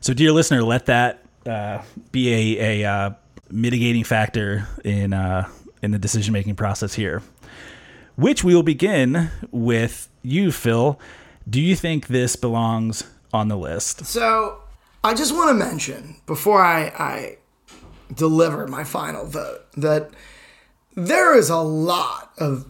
So, 0.00 0.14
dear 0.14 0.32
listener, 0.32 0.62
let 0.62 0.86
that 0.86 1.24
uh, 1.46 1.82
be 2.12 2.56
a, 2.58 2.82
a 2.82 2.88
uh, 2.88 3.10
mitigating 3.50 4.04
factor 4.04 4.66
in 4.84 5.12
uh, 5.12 5.48
in 5.82 5.90
the 5.90 5.98
decision 5.98 6.32
making 6.32 6.56
process 6.56 6.94
here. 6.94 7.22
Which 8.16 8.42
we 8.42 8.54
will 8.54 8.62
begin 8.62 9.30
with 9.50 10.08
you, 10.22 10.50
Phil. 10.50 10.98
Do 11.48 11.60
you 11.60 11.76
think 11.76 12.06
this 12.06 12.34
belongs 12.34 13.04
on 13.32 13.48
the 13.48 13.56
list? 13.56 14.06
So 14.06 14.62
I 15.04 15.14
just 15.14 15.34
want 15.34 15.50
to 15.50 15.54
mention 15.54 16.16
before 16.26 16.62
I, 16.62 16.86
I 16.98 17.38
deliver 18.14 18.66
my 18.66 18.84
final 18.84 19.26
vote 19.26 19.70
that 19.76 20.10
there 20.94 21.36
is 21.36 21.50
a 21.50 21.58
lot 21.58 22.32
of 22.38 22.66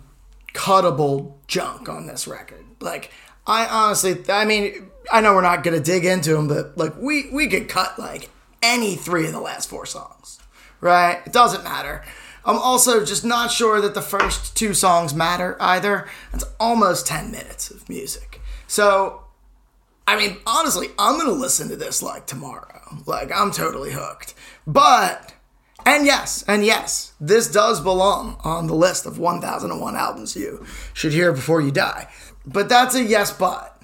cuttable 0.57 1.35
junk 1.47 1.89
on 1.89 2.07
this 2.07 2.27
record. 2.27 2.65
Like 2.81 3.11
I 3.47 3.67
honestly, 3.67 4.17
I 4.29 4.45
mean, 4.45 4.91
I 5.13 5.21
know 5.21 5.35
we're 5.35 5.43
not 5.43 5.63
gonna 5.63 5.81
dig 5.81 6.05
into 6.05 6.35
them, 6.35 6.49
but 6.49 6.77
like 6.77 6.97
we 6.97 7.31
we 7.31 7.47
could 7.47 7.69
cut 7.69 7.99
like 7.99 8.31
any 8.63 8.97
three 8.97 9.27
of 9.27 9.33
the 9.33 9.41
last 9.41 9.69
four 9.69 9.87
songs, 9.87 10.41
right? 10.81 11.21
It 11.27 11.33
doesn't 11.33 11.63
matter. 11.63 12.03
I'm 12.45 12.59
also 12.59 13.05
just 13.05 13.25
not 13.25 13.51
sure 13.51 13.81
that 13.81 13.95
the 13.95 14.03
first 14.03 14.57
two 14.57 14.73
songs 14.73 15.13
matter 15.13 15.57
either. 15.61 16.09
It's 16.33 16.45
almost 16.61 17.07
10 17.07 17.33
minutes 17.33 17.71
of 17.71 17.89
music. 17.89 18.41
So 18.69 19.23
I 20.09 20.17
mean, 20.17 20.39
honestly, 20.47 20.89
I'm 20.99 21.19
gonna 21.19 21.33
listen 21.33 21.69
to 21.69 21.77
this 21.77 22.03
like 22.03 22.27
tomorrow. 22.27 22.83
Like 23.07 23.31
I'm 23.33 23.51
totally 23.51 23.93
hooked. 23.93 24.35
But 24.67 25.35
and 25.87 26.05
yes, 26.05 26.45
and 26.49 26.67
yes, 26.67 27.13
this 27.21 27.49
does 27.49 27.81
belong 27.81 28.41
on 28.43 28.67
the 28.67 28.75
list 28.75 29.07
of 29.07 29.21
1001 29.21 29.95
albums 29.95 30.35
you 30.35 30.67
should 30.93 31.13
hear 31.13 31.33
before 31.33 31.61
you 31.61 31.71
die. 31.71 32.09
But 32.45 32.69
that's 32.69 32.97
a 32.97 33.05
yes, 33.05 33.33
but 33.33 33.81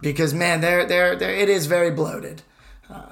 because 0.00 0.34
man, 0.34 0.60
there, 0.60 0.84
there, 0.84 1.14
there, 1.14 1.32
it 1.32 1.48
is 1.48 1.66
very 1.66 1.92
bloated. 1.92 2.42
Uh, 2.90 3.02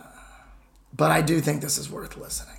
but 0.93 1.12
I 1.12 1.22
do 1.22 1.40
think 1.40 1.62
this 1.62 1.78
is 1.78 1.88
worth 1.88 2.16
listening. 2.16 2.57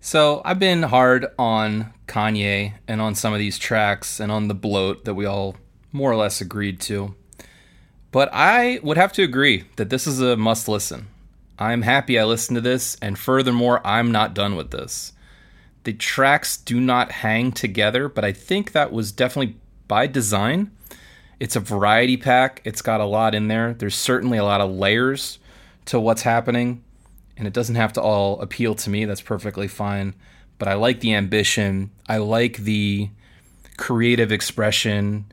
So 0.00 0.40
I've 0.46 0.58
been 0.58 0.82
hard 0.82 1.26
on 1.38 1.92
Kanye 2.06 2.74
and 2.88 3.02
on 3.02 3.14
some 3.14 3.34
of 3.34 3.38
these 3.38 3.58
tracks 3.58 4.18
and 4.18 4.32
on 4.32 4.48
the 4.48 4.54
bloat 4.54 5.04
that 5.04 5.14
we 5.14 5.26
all 5.26 5.56
more 5.92 6.10
or 6.10 6.16
less 6.16 6.40
agreed 6.40 6.80
to. 6.80 7.14
But 8.12 8.30
I 8.32 8.80
would 8.82 8.96
have 8.96 9.12
to 9.14 9.22
agree 9.22 9.64
that 9.76 9.90
this 9.90 10.06
is 10.06 10.20
a 10.20 10.36
must 10.36 10.68
listen. 10.68 11.08
I'm 11.58 11.82
happy 11.82 12.18
I 12.18 12.24
listened 12.24 12.56
to 12.56 12.60
this, 12.60 12.96
and 13.00 13.18
furthermore, 13.18 13.80
I'm 13.86 14.10
not 14.10 14.34
done 14.34 14.56
with 14.56 14.70
this. 14.70 15.12
The 15.84 15.92
tracks 15.92 16.56
do 16.56 16.80
not 16.80 17.12
hang 17.12 17.52
together, 17.52 18.08
but 18.08 18.24
I 18.24 18.32
think 18.32 18.72
that 18.72 18.92
was 18.92 19.12
definitely 19.12 19.56
by 19.86 20.06
design. 20.06 20.70
It's 21.38 21.56
a 21.56 21.60
variety 21.60 22.16
pack, 22.16 22.62
it's 22.64 22.82
got 22.82 23.00
a 23.00 23.04
lot 23.04 23.34
in 23.34 23.48
there. 23.48 23.74
There's 23.74 23.94
certainly 23.94 24.38
a 24.38 24.44
lot 24.44 24.60
of 24.60 24.70
layers 24.70 25.38
to 25.86 26.00
what's 26.00 26.22
happening, 26.22 26.82
and 27.36 27.46
it 27.46 27.52
doesn't 27.52 27.74
have 27.74 27.92
to 27.94 28.02
all 28.02 28.40
appeal 28.40 28.74
to 28.76 28.90
me. 28.90 29.04
That's 29.04 29.20
perfectly 29.20 29.68
fine. 29.68 30.14
But 30.58 30.68
I 30.68 30.74
like 30.74 31.00
the 31.00 31.14
ambition, 31.14 31.90
I 32.08 32.18
like 32.18 32.58
the 32.58 33.10
creative 33.76 34.32
expression, 34.32 35.26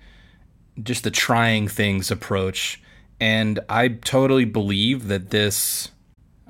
just 0.81 1.03
the 1.03 1.11
trying 1.11 1.67
things 1.67 2.11
approach. 2.11 2.81
And 3.19 3.59
I 3.69 3.87
totally 3.87 4.45
believe 4.45 5.07
that 5.07 5.29
this 5.29 5.91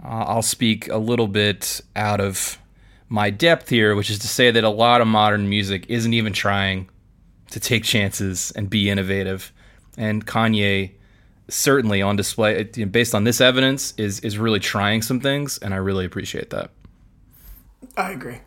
uh, 0.04 0.08
I'll 0.08 0.42
speak 0.42 0.88
a 0.90 0.98
little 0.98 1.28
bit 1.28 1.82
out 1.96 2.20
of 2.20 2.58
my 3.10 3.30
depth 3.30 3.70
here, 3.70 3.96
which 3.96 4.10
is 4.10 4.20
to 4.20 4.28
say 4.28 4.52
that 4.52 4.64
a 4.64 4.70
lot 4.70 5.02
of 5.02 5.08
modern 5.08 5.50
music 5.50 5.86
isn't 5.90 6.14
even 6.14 6.34
trying 6.34 6.90
to 7.52 7.60
take 7.60 7.84
chances 7.84 8.52
and 8.52 8.70
be 8.70 8.90
innovative. 8.90 9.52
And 9.98 10.26
Kanye, 10.26 10.92
certainly 11.50 12.02
on 12.02 12.16
display, 12.16 12.64
based 12.64 13.14
on 13.14 13.26
this 13.26 13.42
evidence, 13.42 13.94
is 13.98 14.22
is 14.22 14.38
really 14.38 14.60
trying 14.60 15.02
some 15.02 15.20
things, 15.20 15.58
and 15.58 15.74
I 15.74 15.78
really 15.78 16.06
appreciate 16.06 16.50
that. 16.52 16.72
I 17.98 18.12
agree. 18.12 18.40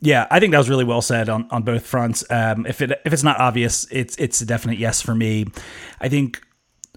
Yeah, 0.00 0.26
I 0.30 0.38
think 0.38 0.52
that 0.52 0.58
was 0.58 0.68
really 0.68 0.84
well 0.84 1.00
said 1.00 1.30
on, 1.30 1.48
on 1.50 1.62
both 1.62 1.86
fronts. 1.86 2.22
Um, 2.28 2.66
if 2.66 2.82
it 2.82 3.00
if 3.06 3.14
it's 3.14 3.22
not 3.22 3.40
obvious, 3.40 3.86
it's 3.90 4.14
it's 4.16 4.42
a 4.42 4.46
definite 4.46 4.78
yes 4.78 5.00
for 5.00 5.14
me. 5.14 5.46
I 5.98 6.10
think 6.10 6.42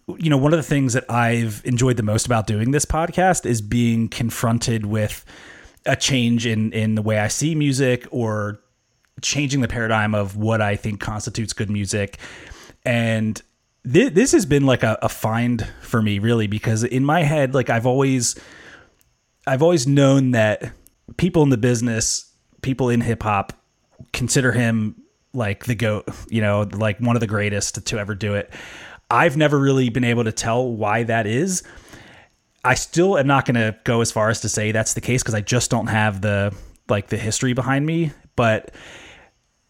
you 0.07 0.29
know, 0.29 0.37
one 0.37 0.53
of 0.53 0.57
the 0.57 0.63
things 0.63 0.93
that 0.93 1.09
I've 1.11 1.61
enjoyed 1.65 1.97
the 1.97 2.03
most 2.03 2.25
about 2.25 2.47
doing 2.47 2.71
this 2.71 2.85
podcast 2.85 3.45
is 3.45 3.61
being 3.61 4.07
confronted 4.07 4.85
with 4.85 5.25
a 5.85 5.95
change 5.95 6.45
in 6.45 6.71
in 6.71 6.95
the 6.95 7.01
way 7.01 7.19
I 7.19 7.27
see 7.27 7.55
music 7.55 8.07
or 8.11 8.59
changing 9.21 9.61
the 9.61 9.67
paradigm 9.67 10.13
of 10.13 10.35
what 10.37 10.61
I 10.61 10.75
think 10.75 10.99
constitutes 10.99 11.53
good 11.53 11.69
music. 11.69 12.17
And 12.85 13.41
th- 13.91 14.13
this 14.13 14.31
has 14.31 14.45
been 14.45 14.65
like 14.65 14.83
a, 14.83 14.97
a 15.01 15.09
find 15.09 15.67
for 15.81 16.01
me, 16.01 16.19
really, 16.19 16.47
because 16.47 16.83
in 16.83 17.03
my 17.03 17.23
head, 17.23 17.53
like 17.53 17.69
I've 17.69 17.85
always, 17.85 18.35
I've 19.45 19.61
always 19.61 19.87
known 19.87 20.31
that 20.31 20.71
people 21.17 21.43
in 21.43 21.49
the 21.49 21.57
business, 21.57 22.31
people 22.61 22.89
in 22.89 23.01
hip 23.01 23.23
hop, 23.23 23.53
consider 24.13 24.51
him 24.51 24.95
like 25.33 25.65
the 25.65 25.75
goat, 25.75 26.07
you 26.29 26.41
know, 26.41 26.67
like 26.73 26.99
one 26.99 27.15
of 27.15 27.19
the 27.19 27.27
greatest 27.27 27.85
to 27.85 27.99
ever 27.99 28.15
do 28.15 28.35
it. 28.35 28.51
I've 29.09 29.37
never 29.37 29.57
really 29.57 29.89
been 29.89 30.03
able 30.03 30.25
to 30.25 30.31
tell 30.31 30.69
why 30.69 31.03
that 31.03 31.25
is. 31.25 31.63
I 32.63 32.75
still 32.75 33.17
am 33.17 33.27
not 33.27 33.45
going 33.45 33.55
to 33.55 33.77
go 33.83 34.01
as 34.01 34.11
far 34.11 34.29
as 34.29 34.41
to 34.41 34.49
say 34.49 34.71
that's 34.71 34.93
the 34.93 35.01
case 35.01 35.23
because 35.23 35.35
I 35.35 35.41
just 35.41 35.71
don't 35.71 35.87
have 35.87 36.21
the 36.21 36.53
like 36.89 37.07
the 37.07 37.17
history 37.17 37.53
behind 37.53 37.85
me, 37.85 38.11
but 38.35 38.73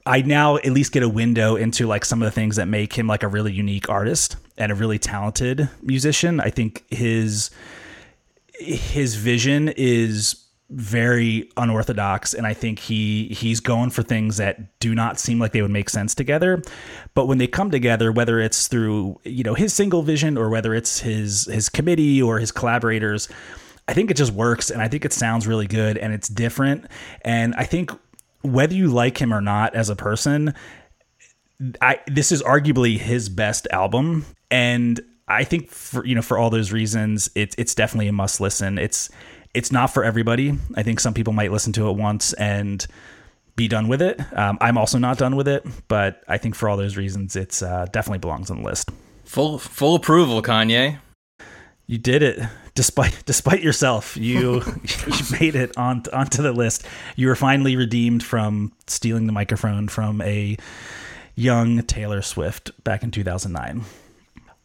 I 0.05 0.21
now 0.21 0.55
at 0.57 0.71
least 0.71 0.91
get 0.91 1.03
a 1.03 1.09
window 1.09 1.55
into 1.55 1.85
like 1.85 2.05
some 2.05 2.21
of 2.21 2.25
the 2.25 2.31
things 2.31 2.55
that 2.55 2.67
make 2.67 2.93
him 2.93 3.07
like 3.07 3.23
a 3.23 3.27
really 3.27 3.51
unique 3.51 3.89
artist 3.89 4.37
and 4.57 4.71
a 4.71 4.75
really 4.75 4.97
talented 4.97 5.69
musician. 5.81 6.39
I 6.39 6.49
think 6.49 6.85
his 6.89 7.51
his 8.53 9.15
vision 9.15 9.69
is 9.69 10.46
very 10.69 11.49
unorthodox 11.55 12.33
and 12.33 12.45
I 12.45 12.53
think 12.53 12.79
he 12.79 13.29
he's 13.29 13.61
going 13.61 13.89
for 13.89 14.03
things 14.03 14.35
that 14.37 14.79
do 14.79 14.93
not 14.93 15.17
seem 15.17 15.39
like 15.39 15.53
they 15.53 15.61
would 15.61 15.71
make 15.71 15.89
sense 15.89 16.13
together. 16.13 16.61
But 17.13 17.27
when 17.27 17.37
they 17.37 17.47
come 17.47 17.71
together 17.71 18.11
whether 18.11 18.39
it's 18.39 18.67
through 18.67 19.19
you 19.23 19.43
know 19.43 19.53
his 19.53 19.73
single 19.73 20.01
vision 20.01 20.37
or 20.37 20.49
whether 20.49 20.73
it's 20.73 20.99
his 20.99 21.45
his 21.45 21.69
committee 21.69 22.21
or 22.21 22.39
his 22.39 22.51
collaborators 22.51 23.29
I 23.87 23.93
think 23.93 24.11
it 24.11 24.17
just 24.17 24.33
works 24.33 24.69
and 24.69 24.81
I 24.81 24.89
think 24.89 25.05
it 25.05 25.13
sounds 25.13 25.47
really 25.47 25.67
good 25.67 25.97
and 25.97 26.13
it's 26.13 26.27
different. 26.27 26.87
And 27.21 27.55
I 27.55 27.63
think 27.63 27.91
whether 28.41 28.75
you 28.75 28.87
like 28.89 29.17
him 29.17 29.33
or 29.33 29.41
not 29.41 29.73
as 29.73 29.89
a 29.89 29.95
person 29.95 30.53
I 31.81 31.99
this 32.07 32.31
is 32.31 32.43
arguably 32.43 32.97
his 32.97 33.29
best 33.29 33.67
album. 33.71 34.25
And 34.51 34.99
I 35.27 35.43
think 35.43 35.69
for 35.69 36.05
you 36.05 36.15
know 36.15 36.21
for 36.21 36.37
all 36.37 36.49
those 36.49 36.71
reasons 36.71 37.29
it's 37.35 37.55
it's 37.57 37.73
definitely 37.73 38.07
a 38.07 38.13
must 38.13 38.39
listen. 38.39 38.77
It's 38.77 39.09
it's 39.57 39.71
not 39.71 39.87
for 39.87 40.03
everybody. 40.03 40.53
I 40.75 40.83
think 40.83 40.99
some 40.99 41.15
people 41.15 41.33
might 41.33 41.51
listen 41.51 41.73
to 41.73 41.89
it 41.89 41.93
once 41.93 42.33
and 42.33 42.85
be 43.55 43.67
done 43.67 43.87
with 43.87 44.03
it. 44.03 44.21
Um, 44.37 44.59
I'm 44.61 44.77
also 44.77 44.99
not 44.99 45.17
done 45.17 45.35
with 45.35 45.47
it, 45.47 45.65
but 45.87 46.23
I 46.27 46.37
think 46.37 46.53
for 46.53 46.69
all 46.69 46.77
those 46.77 46.95
reasons, 46.95 47.35
it's 47.35 47.63
uh, 47.63 47.87
definitely 47.91 48.19
belongs 48.19 48.51
on 48.51 48.57
the 48.57 48.63
list. 48.63 48.91
Full 49.25 49.57
full 49.57 49.95
approval, 49.95 50.43
Kanye. 50.43 50.99
You 51.87 51.97
did 51.97 52.21
it 52.21 52.39
despite 52.75 53.23
despite 53.25 53.63
yourself. 53.63 54.15
You 54.15 54.61
you 55.07 55.39
made 55.39 55.55
it 55.55 55.75
on 55.75 56.03
onto 56.13 56.43
the 56.43 56.51
list. 56.51 56.85
You 57.15 57.27
were 57.27 57.35
finally 57.35 57.75
redeemed 57.75 58.23
from 58.23 58.73
stealing 58.85 59.25
the 59.25 59.33
microphone 59.33 59.87
from 59.87 60.21
a 60.21 60.55
young 61.33 61.81
Taylor 61.81 62.21
Swift 62.21 62.71
back 62.83 63.01
in 63.01 63.09
2009. 63.09 63.81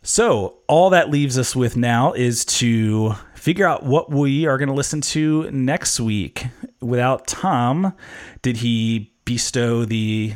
So, 0.04 0.58
all 0.66 0.90
that 0.90 1.10
leaves 1.10 1.38
us 1.38 1.54
with 1.54 1.76
now 1.76 2.12
is 2.12 2.44
to 2.46 3.14
figure 3.36 3.66
out 3.66 3.84
what 3.84 4.10
we 4.10 4.46
are 4.46 4.58
going 4.58 4.68
to 4.68 4.74
listen 4.74 5.00
to 5.00 5.48
next 5.52 6.00
week. 6.00 6.46
Without 6.80 7.28
Tom, 7.28 7.94
did 8.42 8.56
he 8.56 9.12
bestow 9.24 9.84
the 9.84 10.34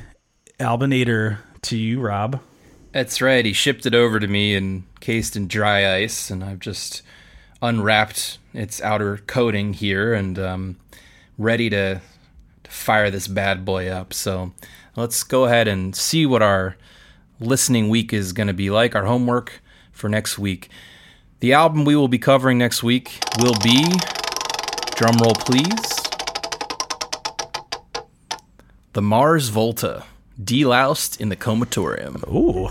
Albinator 0.61 1.39
to 1.63 1.77
you, 1.77 2.01
Rob? 2.01 2.41
That's 2.93 3.21
right. 3.21 3.45
He 3.45 3.53
shipped 3.53 3.87
it 3.87 3.95
over 3.95 4.21
to 4.21 4.29
me 4.29 4.55
encased 4.55 5.35
in 5.35 5.49
dry 5.49 5.97
ice, 5.97 6.31
and 6.31 6.45
I've 6.45 6.61
just 6.61 7.03
unwrapped 7.61 8.39
its 8.55 8.81
outer 8.81 9.17
coating 9.27 9.73
here 9.73 10.15
and 10.15 10.39
um, 10.39 10.77
ready 11.39 11.69
to, 11.71 12.01
to 12.63 12.71
fire 12.71 13.11
this 13.11 13.27
bad 13.27 13.65
boy 13.65 13.89
up. 13.89 14.15
So 14.15 14.53
let's 14.95 15.25
go 15.25 15.47
ahead 15.47 15.67
and 15.67 15.97
see 15.97 16.25
what 16.25 16.41
our 16.41 16.77
listening 17.41 17.89
week 17.89 18.13
is 18.13 18.33
going 18.33 18.47
to 18.49 18.55
be 18.55 18.71
like, 18.71 18.95
our 18.95 19.05
homework 19.05 19.63
for 19.93 20.09
next 20.09 20.39
week. 20.39 20.69
The 21.41 21.53
album 21.53 21.85
we 21.85 21.97
will 21.97 22.09
be 22.09 22.19
covering 22.19 22.59
next 22.59 22.83
week 22.83 23.19
will 23.39 23.55
be, 23.63 23.85
drumroll 24.97 25.39
please, 25.39 25.97
The 28.95 29.03
Mars 29.03 29.51
Volta, 29.51 30.05
De-Loused 30.43 31.21
in 31.21 31.29
the 31.29 31.37
Comatorium. 31.37 32.27
Ooh. 32.33 32.71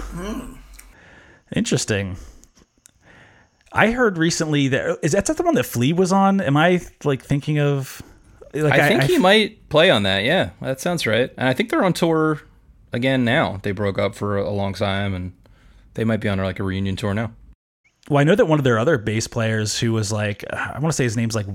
Interesting. 1.56 2.18
I 3.72 3.92
heard 3.92 4.18
recently 4.18 4.68
that 4.70 4.98
is 5.04 5.12
that 5.12 5.26
the 5.26 5.44
one 5.44 5.54
that 5.56 5.66
Flea 5.66 5.94
was 5.94 6.12
on? 6.12 6.42
Am 6.42 6.58
I 6.58 6.82
like 7.04 7.22
thinking 7.22 7.60
of? 7.60 8.02
Like 8.54 8.74
I 8.74 8.88
think 8.88 9.04
he 9.04 9.20
might 9.20 9.70
play 9.70 9.90
on 9.90 10.04
that. 10.04 10.24
Yeah, 10.24 10.52
that 10.62 10.80
sounds 10.80 11.06
right. 11.06 11.30
And 11.38 11.48
I 11.48 11.54
think 11.54 11.70
they're 11.70 11.84
on 11.84 11.94
tour 11.94 12.42
again 12.96 13.24
now. 13.26 13.60
They 13.62 13.72
broke 13.72 14.00
up 14.00 14.16
for 14.16 14.38
a 14.38 14.50
long 14.50 14.74
time, 14.74 15.14
and 15.14 15.34
they 15.94 16.04
might 16.04 16.22
be 16.22 16.30
on 16.30 16.40
like 16.40 16.60
a 16.60 16.64
reunion 16.64 16.96
tour 16.96 17.14
now. 17.14 17.32
Well, 18.10 18.20
I 18.20 18.24
know 18.24 18.36
that 18.36 18.46
one 18.46 18.60
of 18.60 18.64
their 18.64 18.80
other 18.80 18.98
bass 18.98 19.28
players, 19.28 19.80
who 19.80 19.92
was 19.92 20.12
like, 20.12 20.44
I 20.52 20.80
want 20.80 20.92
to 20.92 20.94
say 20.94 21.04
his 21.04 21.18
name's 21.18 21.36
like 21.36 21.48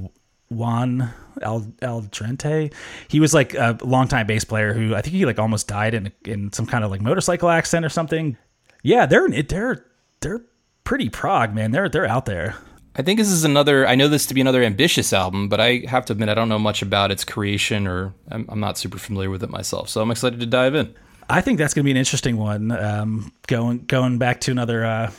Juan 0.51 1.13
Al 1.43 1.61
Alderete. 1.83 2.73
He 3.09 3.21
was 3.21 3.33
like 3.33 3.55
a 3.55 3.79
longtime 3.83 4.27
bass 4.27 4.45
player 4.45 4.73
who 4.73 4.95
I 4.95 5.01
think 5.01 5.15
he 5.15 5.25
like 5.25 5.39
almost 5.39 5.69
died 5.69 5.95
in 5.95 6.13
in 6.25 6.53
some 6.53 6.67
kind 6.67 6.85
of 6.85 6.91
like 6.91 7.01
motorcycle 7.01 7.49
accident 7.49 7.87
or 7.87 7.91
something. 7.91 8.37
Yeah, 8.83 9.07
they're 9.07 9.29
they're 9.29 9.87
they're 10.21 10.45
pretty 10.85 11.09
prog, 11.09 11.55
man. 11.55 11.71
They're 11.71 11.89
they're 11.89 12.07
out 12.07 12.27
there. 12.27 12.57
I 12.97 13.03
think 13.03 13.19
this 13.19 13.31
is 13.31 13.45
another. 13.45 13.87
I 13.87 13.95
know 13.95 14.09
this 14.09 14.27
to 14.27 14.35
be 14.35 14.41
another 14.41 14.63
ambitious 14.65 15.13
album, 15.13 15.49
but 15.49 15.61
I 15.61 15.85
have 15.89 16.05
to 16.07 16.13
admit 16.13 16.29
I 16.29 16.35
don't 16.35 16.49
know 16.49 16.59
much 16.59 16.83
about 16.83 17.13
its 17.13 17.25
creation, 17.25 17.87
or 17.87 18.13
I'm, 18.29 18.47
I'm 18.49 18.59
not 18.59 18.77
super 18.77 18.99
familiar 18.99 19.31
with 19.31 19.45
it 19.45 19.51
myself. 19.51 19.89
So 19.89 20.03
I'm 20.03 20.11
excited 20.11 20.41
to 20.41 20.47
dive 20.47 20.75
in. 20.75 20.93
I 21.31 21.41
think 21.41 21.59
that's 21.59 21.75
going 21.75 21.85
to 21.85 21.87
be 21.87 21.93
an 21.93 21.97
interesting 21.97 22.37
one. 22.37 22.73
Um, 22.73 23.33
going 23.47 23.85
going 23.87 24.19
back 24.19 24.41
to 24.43 24.51
another 24.51 24.85
uh, 24.85 25.13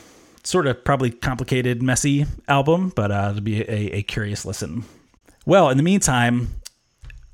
sort 0.44 0.66
of 0.66 0.84
probably 0.84 1.10
complicated, 1.10 1.82
messy 1.82 2.26
album, 2.48 2.92
but 2.94 3.10
uh, 3.10 3.28
it'll 3.30 3.42
be 3.42 3.62
a, 3.62 3.96
a 3.96 4.02
curious 4.02 4.44
listen. 4.44 4.84
Well, 5.46 5.70
in 5.70 5.78
the 5.78 5.82
meantime, 5.82 6.48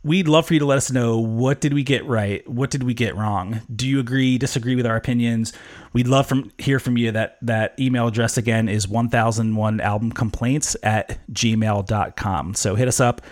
we'd 0.04 0.28
love 0.28 0.46
for 0.46 0.54
you 0.54 0.60
to 0.60 0.66
let 0.66 0.78
us 0.78 0.92
know 0.92 1.18
what 1.18 1.60
did 1.60 1.74
we 1.74 1.82
get 1.82 2.06
right, 2.06 2.48
what 2.48 2.70
did 2.70 2.84
we 2.84 2.94
get 2.94 3.16
wrong. 3.16 3.60
Do 3.74 3.86
you 3.88 3.98
agree, 3.98 4.38
disagree 4.38 4.76
with 4.76 4.86
our 4.86 4.96
opinions? 4.96 5.52
We'd 5.92 6.06
love 6.06 6.26
from 6.28 6.52
hear 6.58 6.78
from 6.78 6.96
you. 6.96 7.10
That 7.10 7.38
that 7.42 7.78
email 7.80 8.06
address 8.06 8.36
again 8.36 8.68
is 8.68 8.86
1001 8.86 9.80
album 9.80 10.12
complaints 10.12 10.76
at 10.84 11.18
gmail.com. 11.32 12.54
So 12.54 12.76
hit 12.76 12.86
us 12.86 13.00
up, 13.00 13.22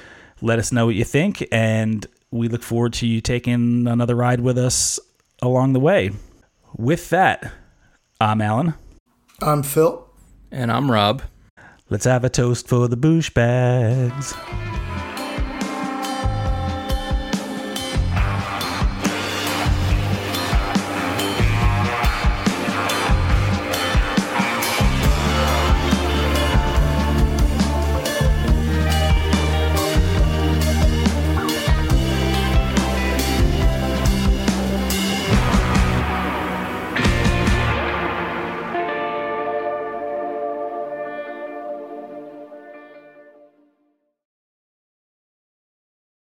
let 0.40 0.59
us 0.59 0.73
know 0.73 0.86
what 0.86 0.97
you 0.97 1.05
think, 1.05 1.47
and 1.52 2.05
we 2.32 2.48
look 2.48 2.64
forward 2.64 2.94
to 2.94 3.06
you 3.06 3.20
taking 3.20 3.86
another 3.86 4.16
ride 4.16 4.40
with 4.40 4.59
us 4.59 4.98
along 5.42 5.72
the 5.72 5.80
way. 5.80 6.10
With 6.76 7.10
that, 7.10 7.52
I'm 8.20 8.40
Alan. 8.40 8.74
I'm 9.40 9.62
Phil. 9.62 10.08
And 10.50 10.70
I'm 10.72 10.90
Rob. 10.90 11.22
Let's 11.88 12.04
have 12.04 12.24
a 12.24 12.28
toast 12.28 12.68
for 12.68 12.88
the 12.88 12.96
boosh 12.96 13.32
bags. 13.32 14.34